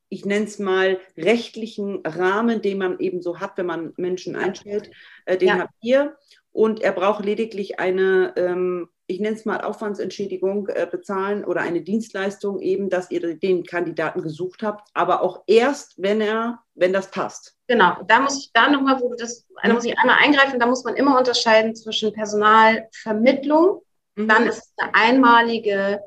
ich 0.09 0.25
nenne 0.25 0.45
es 0.45 0.59
mal, 0.59 0.99
rechtlichen 1.17 2.01
Rahmen, 2.05 2.61
den 2.61 2.77
man 2.77 2.99
eben 2.99 3.21
so 3.21 3.39
hat, 3.39 3.57
wenn 3.57 3.65
man 3.65 3.93
Menschen 3.97 4.35
einstellt, 4.35 4.91
äh, 5.25 5.37
den 5.37 5.49
ja. 5.49 5.59
habt 5.59 5.73
ihr 5.81 6.17
und 6.51 6.81
er 6.81 6.91
braucht 6.91 7.23
lediglich 7.23 7.79
eine, 7.79 8.33
ähm, 8.35 8.89
ich 9.07 9.19
nenne 9.19 9.35
es 9.35 9.45
mal 9.45 9.61
Aufwandsentschädigung 9.61 10.67
äh, 10.67 10.87
bezahlen 10.89 11.45
oder 11.45 11.61
eine 11.61 11.81
Dienstleistung 11.81 12.59
eben, 12.59 12.89
dass 12.89 13.11
ihr 13.11 13.35
den 13.35 13.63
Kandidaten 13.63 14.21
gesucht 14.21 14.63
habt, 14.63 14.89
aber 14.93 15.21
auch 15.21 15.43
erst, 15.47 15.95
wenn 15.97 16.21
er, 16.21 16.59
wenn 16.73 16.93
das 16.93 17.11
passt. 17.11 17.55
Genau, 17.67 17.97
da 18.07 18.19
muss 18.19 18.39
ich 18.39 18.51
da 18.53 18.69
nochmal, 18.69 18.99
wo 18.99 19.13
das, 19.15 19.47
da 19.61 19.73
muss 19.73 19.85
ich 19.85 19.97
einmal 19.97 20.17
eingreifen, 20.19 20.59
da 20.59 20.65
muss 20.65 20.83
man 20.83 20.95
immer 20.95 21.17
unterscheiden 21.17 21.75
zwischen 21.75 22.13
Personalvermittlung, 22.13 23.81
mhm. 24.15 24.27
dann 24.27 24.47
ist 24.47 24.57
es 24.57 24.73
eine 24.77 24.95
einmalige, 24.95 26.01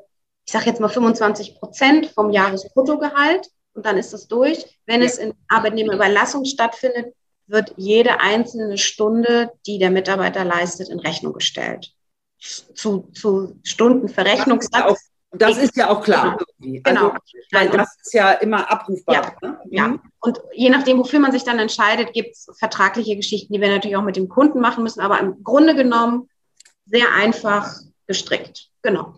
ich 0.45 0.51
sage 0.51 0.65
jetzt 0.65 0.81
mal 0.81 0.89
25 0.89 1.55
Prozent 1.55 2.07
vom 2.07 2.31
Jahresbruttogehalt 2.31 3.49
und 3.73 3.85
dann 3.85 3.97
ist 3.97 4.13
das 4.13 4.27
durch. 4.27 4.79
Wenn 4.85 5.01
ja. 5.01 5.07
es 5.07 5.17
in 5.17 5.33
Arbeitnehmerüberlassung 5.47 6.45
stattfindet, 6.45 7.13
wird 7.47 7.73
jede 7.77 8.19
einzelne 8.19 8.77
Stunde, 8.77 9.51
die 9.65 9.79
der 9.79 9.91
Mitarbeiter 9.91 10.43
leistet, 10.43 10.89
in 10.89 10.99
Rechnung 10.99 11.33
gestellt. 11.33 11.93
Zu, 12.39 13.09
zu 13.13 13.59
Stundenverrechnungssatz. 13.63 15.11
Das 15.35 15.57
ist 15.57 15.75
ja 15.75 15.89
auch 15.89 16.03
klar. 16.03 16.37
Genau. 16.59 17.09
Also, 17.09 17.21
weil 17.51 17.69
das 17.69 17.95
ist 18.01 18.13
ja 18.13 18.33
immer 18.33 18.71
abrufbar. 18.71 19.15
Ja, 19.15 19.33
ne? 19.41 19.59
ja. 19.71 19.87
Mhm. 19.87 20.01
Und 20.19 20.41
je 20.53 20.69
nachdem, 20.69 20.99
wofür 20.99 21.19
man 21.19 21.31
sich 21.31 21.43
dann 21.43 21.57
entscheidet, 21.57 22.13
gibt 22.13 22.35
es 22.35 22.47
vertragliche 22.57 23.15
Geschichten, 23.15 23.51
die 23.51 23.59
wir 23.59 23.69
natürlich 23.69 23.97
auch 23.97 24.03
mit 24.03 24.15
dem 24.15 24.29
Kunden 24.29 24.59
machen 24.59 24.83
müssen, 24.83 25.01
aber 25.01 25.19
im 25.19 25.43
Grunde 25.43 25.75
genommen 25.75 26.29
sehr 26.85 27.11
einfach 27.13 27.73
gestrickt. 28.05 28.69
Genau. 28.83 29.15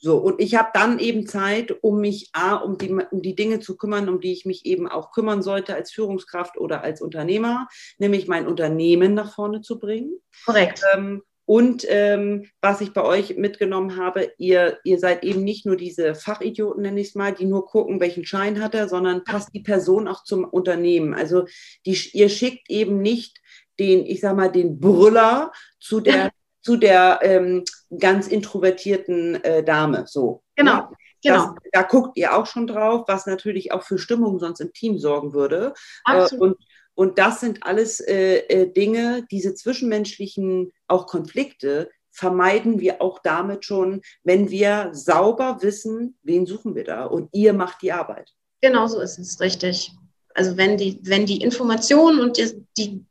So, 0.00 0.18
und 0.18 0.40
ich 0.40 0.54
habe 0.54 0.70
dann 0.74 0.98
eben 0.98 1.26
Zeit, 1.26 1.74
um 1.82 2.00
mich 2.00 2.30
A, 2.32 2.54
um 2.54 2.78
die, 2.78 2.90
um 2.92 3.20
die 3.20 3.34
Dinge 3.34 3.58
zu 3.58 3.76
kümmern, 3.76 4.08
um 4.08 4.20
die 4.20 4.32
ich 4.32 4.44
mich 4.44 4.64
eben 4.64 4.88
auch 4.88 5.10
kümmern 5.10 5.42
sollte 5.42 5.74
als 5.74 5.90
Führungskraft 5.90 6.56
oder 6.56 6.82
als 6.82 7.00
Unternehmer, 7.02 7.66
nämlich 7.98 8.28
mein 8.28 8.46
Unternehmen 8.46 9.14
nach 9.14 9.34
vorne 9.34 9.60
zu 9.60 9.78
bringen. 9.78 10.20
Korrekt. 10.44 10.82
Ähm, 10.94 11.22
und 11.48 11.86
ähm, 11.88 12.44
was 12.60 12.82
ich 12.82 12.92
bei 12.92 13.02
euch 13.02 13.38
mitgenommen 13.38 13.96
habe, 13.96 14.32
ihr, 14.36 14.78
ihr 14.84 14.98
seid 14.98 15.24
eben 15.24 15.44
nicht 15.44 15.64
nur 15.64 15.76
diese 15.76 16.14
Fachidioten, 16.14 16.82
nenne 16.82 17.00
ich 17.00 17.08
es 17.08 17.14
mal, 17.14 17.32
die 17.32 17.46
nur 17.46 17.64
gucken, 17.64 18.00
welchen 18.00 18.26
Schein 18.26 18.62
hat 18.62 18.74
er, 18.74 18.86
sondern 18.86 19.24
passt 19.24 19.54
die 19.54 19.62
Person 19.62 20.08
auch 20.08 20.24
zum 20.24 20.44
Unternehmen. 20.44 21.14
Also 21.14 21.46
die, 21.86 21.98
ihr 22.12 22.28
schickt 22.28 22.68
eben 22.68 23.00
nicht 23.00 23.40
den, 23.78 24.04
ich 24.04 24.20
sag 24.20 24.36
mal, 24.36 24.52
den 24.52 24.78
Brüller 24.78 25.50
zu 25.80 26.00
der 26.00 26.30
zu 26.62 26.76
der 26.76 27.20
ähm, 27.22 27.64
ganz 27.98 28.28
introvertierten 28.28 29.42
äh, 29.44 29.64
Dame. 29.64 30.04
So. 30.06 30.42
Genau. 30.56 30.72
Ja? 30.72 30.90
Genau. 31.22 31.46
Das, 31.46 31.54
da 31.72 31.82
guckt 31.82 32.16
ihr 32.16 32.36
auch 32.36 32.46
schon 32.46 32.66
drauf, 32.66 33.04
was 33.08 33.26
natürlich 33.26 33.72
auch 33.72 33.82
für 33.82 33.98
Stimmung 33.98 34.38
sonst 34.38 34.60
im 34.60 34.72
Team 34.72 34.98
sorgen 34.98 35.32
würde. 35.32 35.74
Absolut. 36.04 36.32
Äh, 36.32 36.44
und, 36.44 36.56
und 36.94 37.18
das 37.18 37.40
sind 37.40 37.62
alles 37.62 38.00
äh, 38.00 38.38
äh, 38.48 38.72
Dinge, 38.72 39.26
diese 39.30 39.54
zwischenmenschlichen 39.54 40.72
auch 40.86 41.06
Konflikte 41.06 41.90
vermeiden 42.10 42.80
wir 42.80 43.00
auch 43.00 43.20
damit 43.20 43.64
schon, 43.64 44.02
wenn 44.24 44.50
wir 44.50 44.90
sauber 44.92 45.58
wissen, 45.60 46.18
wen 46.24 46.46
suchen 46.46 46.74
wir 46.74 46.82
da 46.82 47.04
und 47.04 47.28
ihr 47.32 47.52
macht 47.52 47.80
die 47.82 47.92
Arbeit. 47.92 48.32
Genau 48.60 48.88
so 48.88 49.00
ist 49.00 49.18
es, 49.18 49.40
richtig. 49.40 49.92
Also 50.34 50.56
wenn 50.56 50.76
die, 50.76 51.00
wenn 51.04 51.26
die 51.26 51.40
Informationen 51.40 52.18
und 52.18 52.36
die, 52.36 52.66
die 52.76 53.04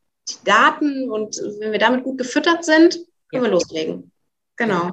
Daten 0.44 1.10
und 1.10 1.38
wenn 1.60 1.72
wir 1.72 1.80
damit 1.80 2.04
gut 2.04 2.18
gefüttert 2.18 2.66
sind, 2.66 3.00
können 3.30 3.44
ja. 3.44 3.50
wir 3.50 3.54
loslegen. 3.54 4.12
Genau. 4.56 4.92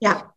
Ja. 0.00 0.34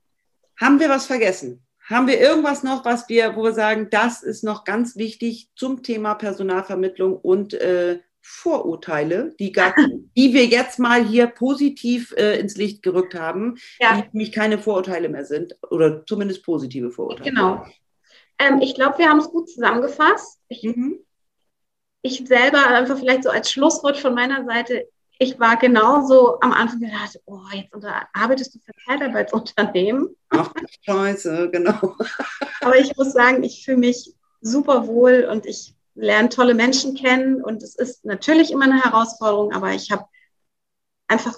Haben 0.60 0.80
wir 0.80 0.90
was 0.90 1.06
vergessen? 1.06 1.66
Haben 1.84 2.08
wir 2.08 2.20
irgendwas 2.20 2.64
noch, 2.64 2.86
was 2.86 3.10
wir, 3.10 3.36
wo 3.36 3.44
wir 3.44 3.54
sagen, 3.54 3.90
das 3.90 4.24
ist 4.24 4.44
noch 4.44 4.64
ganz 4.64 4.96
wichtig 4.96 5.50
zum 5.56 5.84
Thema 5.84 6.16
Personalvermittlung 6.16 7.18
und 7.18 7.54
äh, 7.54 8.00
Vorurteile, 8.22 9.34
die, 9.40 9.52
gar, 9.52 9.74
die 10.16 10.34
wir 10.34 10.46
jetzt 10.46 10.80
mal 10.80 11.04
hier 11.04 11.28
positiv 11.28 12.14
äh, 12.16 12.40
ins 12.40 12.56
Licht 12.56 12.84
gerückt 12.84 13.16
haben, 13.16 13.58
ja. 13.80 13.96
die 13.96 14.08
nämlich 14.14 14.32
keine 14.32 14.60
Vorurteile 14.60 15.10
mehr 15.10 15.26
sind 15.26 15.58
oder 15.70 16.06
zumindest 16.06 16.44
positive 16.44 16.92
Vorurteile. 16.92 17.32
Genau. 17.32 17.66
Ähm, 18.38 18.62
ich 18.62 18.76
glaube, 18.76 19.00
wir 19.00 19.10
haben 19.10 19.20
es 19.20 19.30
gut 19.30 19.50
zusammengefasst. 19.50 20.40
Ich, 20.48 20.64
mhm. 20.64 21.00
ich 22.04 22.28
selber 22.28 22.68
einfach 22.68 22.98
vielleicht 22.98 23.24
so 23.24 23.30
als 23.30 23.52
Schlusswort 23.52 23.98
von 23.98 24.14
meiner 24.14 24.46
Seite, 24.46 24.88
ich 25.22 25.40
war 25.40 25.56
genauso 25.56 26.40
am 26.42 26.52
Anfang 26.52 26.80
gedacht, 26.80 27.20
oh, 27.26 27.42
jetzt 27.54 27.72
arbeitest 28.12 28.56
du 28.56 28.60
für 28.60 28.72
Zeitarbeitsunternehmen. 28.88 30.16
Ach, 30.30 30.52
scheiße, 30.84 31.52
genau. 31.52 31.96
Aber 32.62 32.80
ich 32.80 32.98
muss 32.98 33.14
sagen, 33.14 33.44
ich 33.44 33.64
fühle 33.64 33.78
mich 33.78 34.16
super 34.42 34.88
wohl 34.88 35.28
und 35.32 35.46
ich 35.46 35.76
lerne 35.94 36.30
tolle 36.30 36.56
Menschen 36.56 36.96
kennen 36.96 37.40
und 37.44 37.62
es 37.62 37.76
ist 37.76 38.04
natürlich 38.04 38.50
immer 38.50 38.66
eine 38.66 38.82
Herausforderung, 38.82 39.52
aber 39.52 39.74
ich 39.74 39.92
habe 39.92 40.06
einfach 41.08 41.36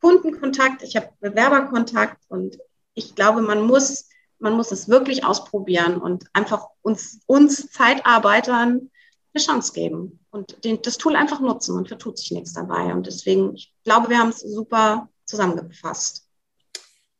Kundenkontakt, 0.00 0.82
ich 0.82 0.96
habe 0.96 1.10
Bewerberkontakt 1.20 2.22
und 2.28 2.58
ich 2.94 3.14
glaube, 3.14 3.42
man 3.42 3.60
muss, 3.60 4.08
man 4.38 4.54
muss 4.54 4.72
es 4.72 4.88
wirklich 4.88 5.26
ausprobieren 5.26 5.98
und 5.98 6.24
einfach 6.32 6.68
uns, 6.80 7.20
uns 7.26 7.70
Zeitarbeitern 7.72 8.90
eine 9.34 9.42
Chance 9.42 9.72
geben 9.72 10.20
und 10.30 10.64
den, 10.64 10.80
das 10.82 10.98
Tool 10.98 11.16
einfach 11.16 11.40
nutzen 11.40 11.76
und 11.76 11.88
vertut 11.88 12.18
sich 12.18 12.30
nichts 12.30 12.52
dabei. 12.52 12.92
Und 12.92 13.06
deswegen, 13.06 13.54
ich 13.54 13.74
glaube, 13.84 14.08
wir 14.08 14.18
haben 14.18 14.30
es 14.30 14.40
super 14.40 15.08
zusammengefasst. 15.24 16.28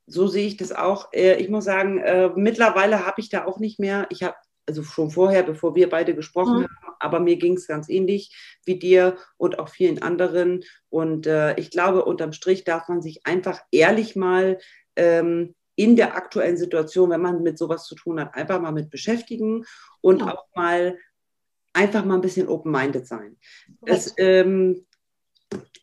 So 0.07 0.27
sehe 0.27 0.47
ich 0.47 0.57
das 0.57 0.73
auch. 0.73 1.13
Äh, 1.13 1.37
ich 1.37 1.49
muss 1.49 1.65
sagen, 1.65 1.99
äh, 1.99 2.31
mittlerweile 2.35 3.05
habe 3.05 3.21
ich 3.21 3.29
da 3.29 3.45
auch 3.45 3.59
nicht 3.59 3.79
mehr, 3.79 4.07
ich 4.11 4.23
habe 4.23 4.37
also 4.67 4.83
schon 4.83 5.11
vorher, 5.11 5.43
bevor 5.43 5.75
wir 5.75 5.89
beide 5.89 6.15
gesprochen 6.15 6.61
mhm. 6.61 6.65
haben, 6.65 6.97
aber 7.01 7.21
mir 7.21 7.37
ging 7.37 7.55
es 7.55 7.67
ganz 7.67 7.89
ähnlich 7.89 8.59
wie 8.65 8.79
dir 8.79 9.17
und 9.39 9.59
auch 9.59 9.69
vielen 9.69 10.03
anderen. 10.03 10.63
Und 10.91 11.27
äh, 11.27 11.59
ich 11.59 11.71
glaube, 11.71 12.05
unterm 12.05 12.33
Strich 12.33 12.65
darf 12.65 12.89
man 12.89 13.01
sich 13.01 13.27
einfach 13.27 13.61
ehrlich 13.71 14.15
mal 14.15 14.59
ähm, 14.97 15.55
in 15.75 15.97
der 15.97 16.17
aktuellen 16.17 16.57
Situation, 16.57 17.11
wenn 17.11 17.23
man 17.23 17.43
mit 17.43 17.57
sowas 17.57 17.85
zu 17.85 17.95
tun 17.95 18.21
hat, 18.21 18.35
einfach 18.35 18.61
mal 18.61 18.73
mit 18.73 18.91
beschäftigen 18.91 19.65
und 20.01 20.21
ja. 20.21 20.35
auch 20.35 20.45
mal 20.55 20.99
einfach 21.73 22.05
mal 22.05 22.15
ein 22.15 22.21
bisschen 22.21 22.49
open-minded 22.49 23.07
sein. 23.07 23.37
Es, 23.85 24.15
ähm, 24.19 24.85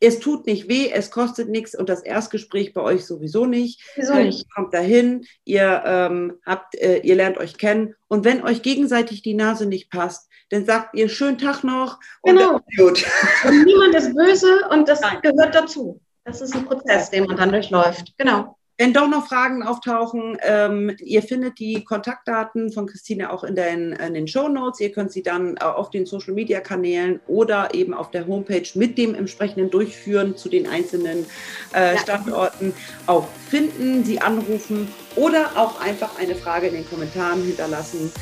es 0.00 0.20
tut 0.20 0.46
nicht 0.46 0.68
weh, 0.68 0.90
es 0.92 1.10
kostet 1.10 1.48
nichts 1.48 1.74
und 1.74 1.88
das 1.88 2.02
Erstgespräch 2.02 2.74
bei 2.74 2.82
euch 2.82 3.06
sowieso 3.06 3.46
nicht. 3.46 3.82
Wieso 3.96 4.14
nicht? 4.14 4.46
Kommt 4.54 4.74
dahin, 4.74 5.26
ihr 5.44 5.82
ähm, 5.84 6.34
habt, 6.44 6.74
äh, 6.76 6.98
ihr 6.98 7.16
lernt 7.16 7.38
euch 7.38 7.58
kennen 7.58 7.94
und 8.08 8.24
wenn 8.24 8.42
euch 8.42 8.62
gegenseitig 8.62 9.22
die 9.22 9.34
Nase 9.34 9.66
nicht 9.66 9.90
passt, 9.90 10.28
dann 10.50 10.64
sagt 10.64 10.94
ihr 10.94 11.08
schönen 11.08 11.38
Tag 11.38 11.64
noch 11.64 11.98
und 12.20 12.36
genau. 12.36 12.60
gut. 12.76 13.04
Und 13.44 13.64
niemand 13.64 13.94
ist 13.94 14.14
böse 14.14 14.60
und 14.70 14.88
das 14.88 15.00
Nein. 15.00 15.18
gehört 15.22 15.54
dazu. 15.54 16.00
Das 16.24 16.40
ist 16.40 16.54
ein 16.54 16.66
Prozess, 16.66 17.10
den 17.10 17.24
man 17.24 17.36
dann 17.36 17.50
durchläuft. 17.50 18.14
Genau. 18.18 18.55
Wenn 18.78 18.92
doch 18.92 19.08
noch 19.08 19.26
Fragen 19.26 19.62
auftauchen, 19.62 20.36
ähm, 20.42 20.94
ihr 21.02 21.22
findet 21.22 21.58
die 21.58 21.82
Kontaktdaten 21.82 22.70
von 22.70 22.86
Christine 22.86 23.32
auch 23.32 23.42
in 23.42 23.54
den, 23.54 23.92
in 23.92 24.12
den 24.12 24.28
Show 24.28 24.48
Notes. 24.48 24.80
Ihr 24.80 24.92
könnt 24.92 25.12
sie 25.12 25.22
dann 25.22 25.56
äh, 25.56 25.64
auf 25.64 25.88
den 25.88 26.04
Social 26.04 26.34
Media 26.34 26.60
Kanälen 26.60 27.20
oder 27.26 27.74
eben 27.74 27.94
auf 27.94 28.10
der 28.10 28.26
Homepage 28.26 28.68
mit 28.74 28.98
dem 28.98 29.14
entsprechenden 29.14 29.70
Durchführen 29.70 30.36
zu 30.36 30.50
den 30.50 30.68
einzelnen 30.68 31.24
äh. 31.72 31.96
Standorten 31.96 32.74
auch 33.06 33.28
finden, 33.48 34.04
sie 34.04 34.20
anrufen 34.20 34.88
oder 35.14 35.56
auch 35.56 35.80
einfach 35.80 36.18
eine 36.18 36.34
Frage 36.34 36.66
in 36.66 36.74
den 36.74 36.88
Kommentaren 36.88 37.42
hinterlassen. 37.42 38.12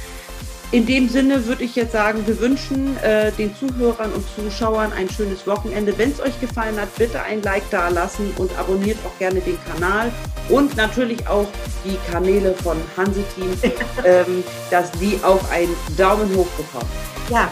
In 0.75 0.87
dem 0.87 1.09
Sinne 1.09 1.47
würde 1.47 1.63
ich 1.63 1.77
jetzt 1.77 1.93
sagen, 1.93 2.27
wir 2.27 2.41
wünschen 2.41 2.97
äh, 2.97 3.31
den 3.31 3.55
Zuhörern 3.55 4.11
und 4.11 4.25
Zuschauern 4.35 4.93
ein 4.93 5.09
schönes 5.09 5.47
Wochenende. 5.47 5.97
Wenn 5.97 6.11
es 6.11 6.19
euch 6.21 6.41
gefallen 6.41 6.81
hat, 6.81 6.93
bitte 6.97 7.23
ein 7.23 7.43
Like 7.43 7.63
da 7.71 7.91
lassen 7.91 8.33
und 8.39 8.51
abonniert 8.59 8.99
auch 9.07 9.17
gerne 9.21 9.41
den 9.41 9.57
Kanal 9.71 10.11
und 10.49 10.77
natürlich 10.77 11.29
auch 11.29 11.47
die 11.85 11.97
Kanäle 12.11 12.55
von 12.55 12.77
Hansi 12.97 13.23
Team, 13.37 13.53
ähm, 14.05 14.43
dass 14.73 14.91
die 14.99 15.17
auch 15.23 15.49
einen 15.53 15.77
Daumen 15.97 16.29
hoch 16.35 16.49
bekommen. 16.57 16.91
Ja. 17.31 17.49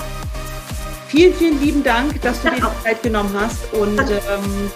Vielen, 1.06 1.32
vielen 1.34 1.62
lieben 1.62 1.84
Dank, 1.84 2.20
dass 2.22 2.42
du 2.42 2.50
dir 2.50 2.56
die 2.56 2.84
Zeit 2.84 3.04
genommen 3.04 3.36
hast 3.38 3.72
und 3.72 4.00
ähm, 4.00 4.70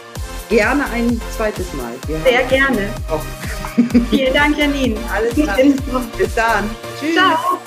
gerne 0.48 0.84
ein 0.92 1.20
zweites 1.36 1.66
Mal. 1.72 1.94
Wir 2.06 2.20
Sehr 2.20 2.44
gerne. 2.44 2.94
Vielen 4.08 4.32
Dank, 4.32 4.56
Janine. 4.56 4.96
Alles 5.12 5.34
klar. 5.34 5.56
Bis 6.16 6.34
dann. 6.36 6.70
Tschüss. 7.00 7.16
Ciao. 7.16 7.58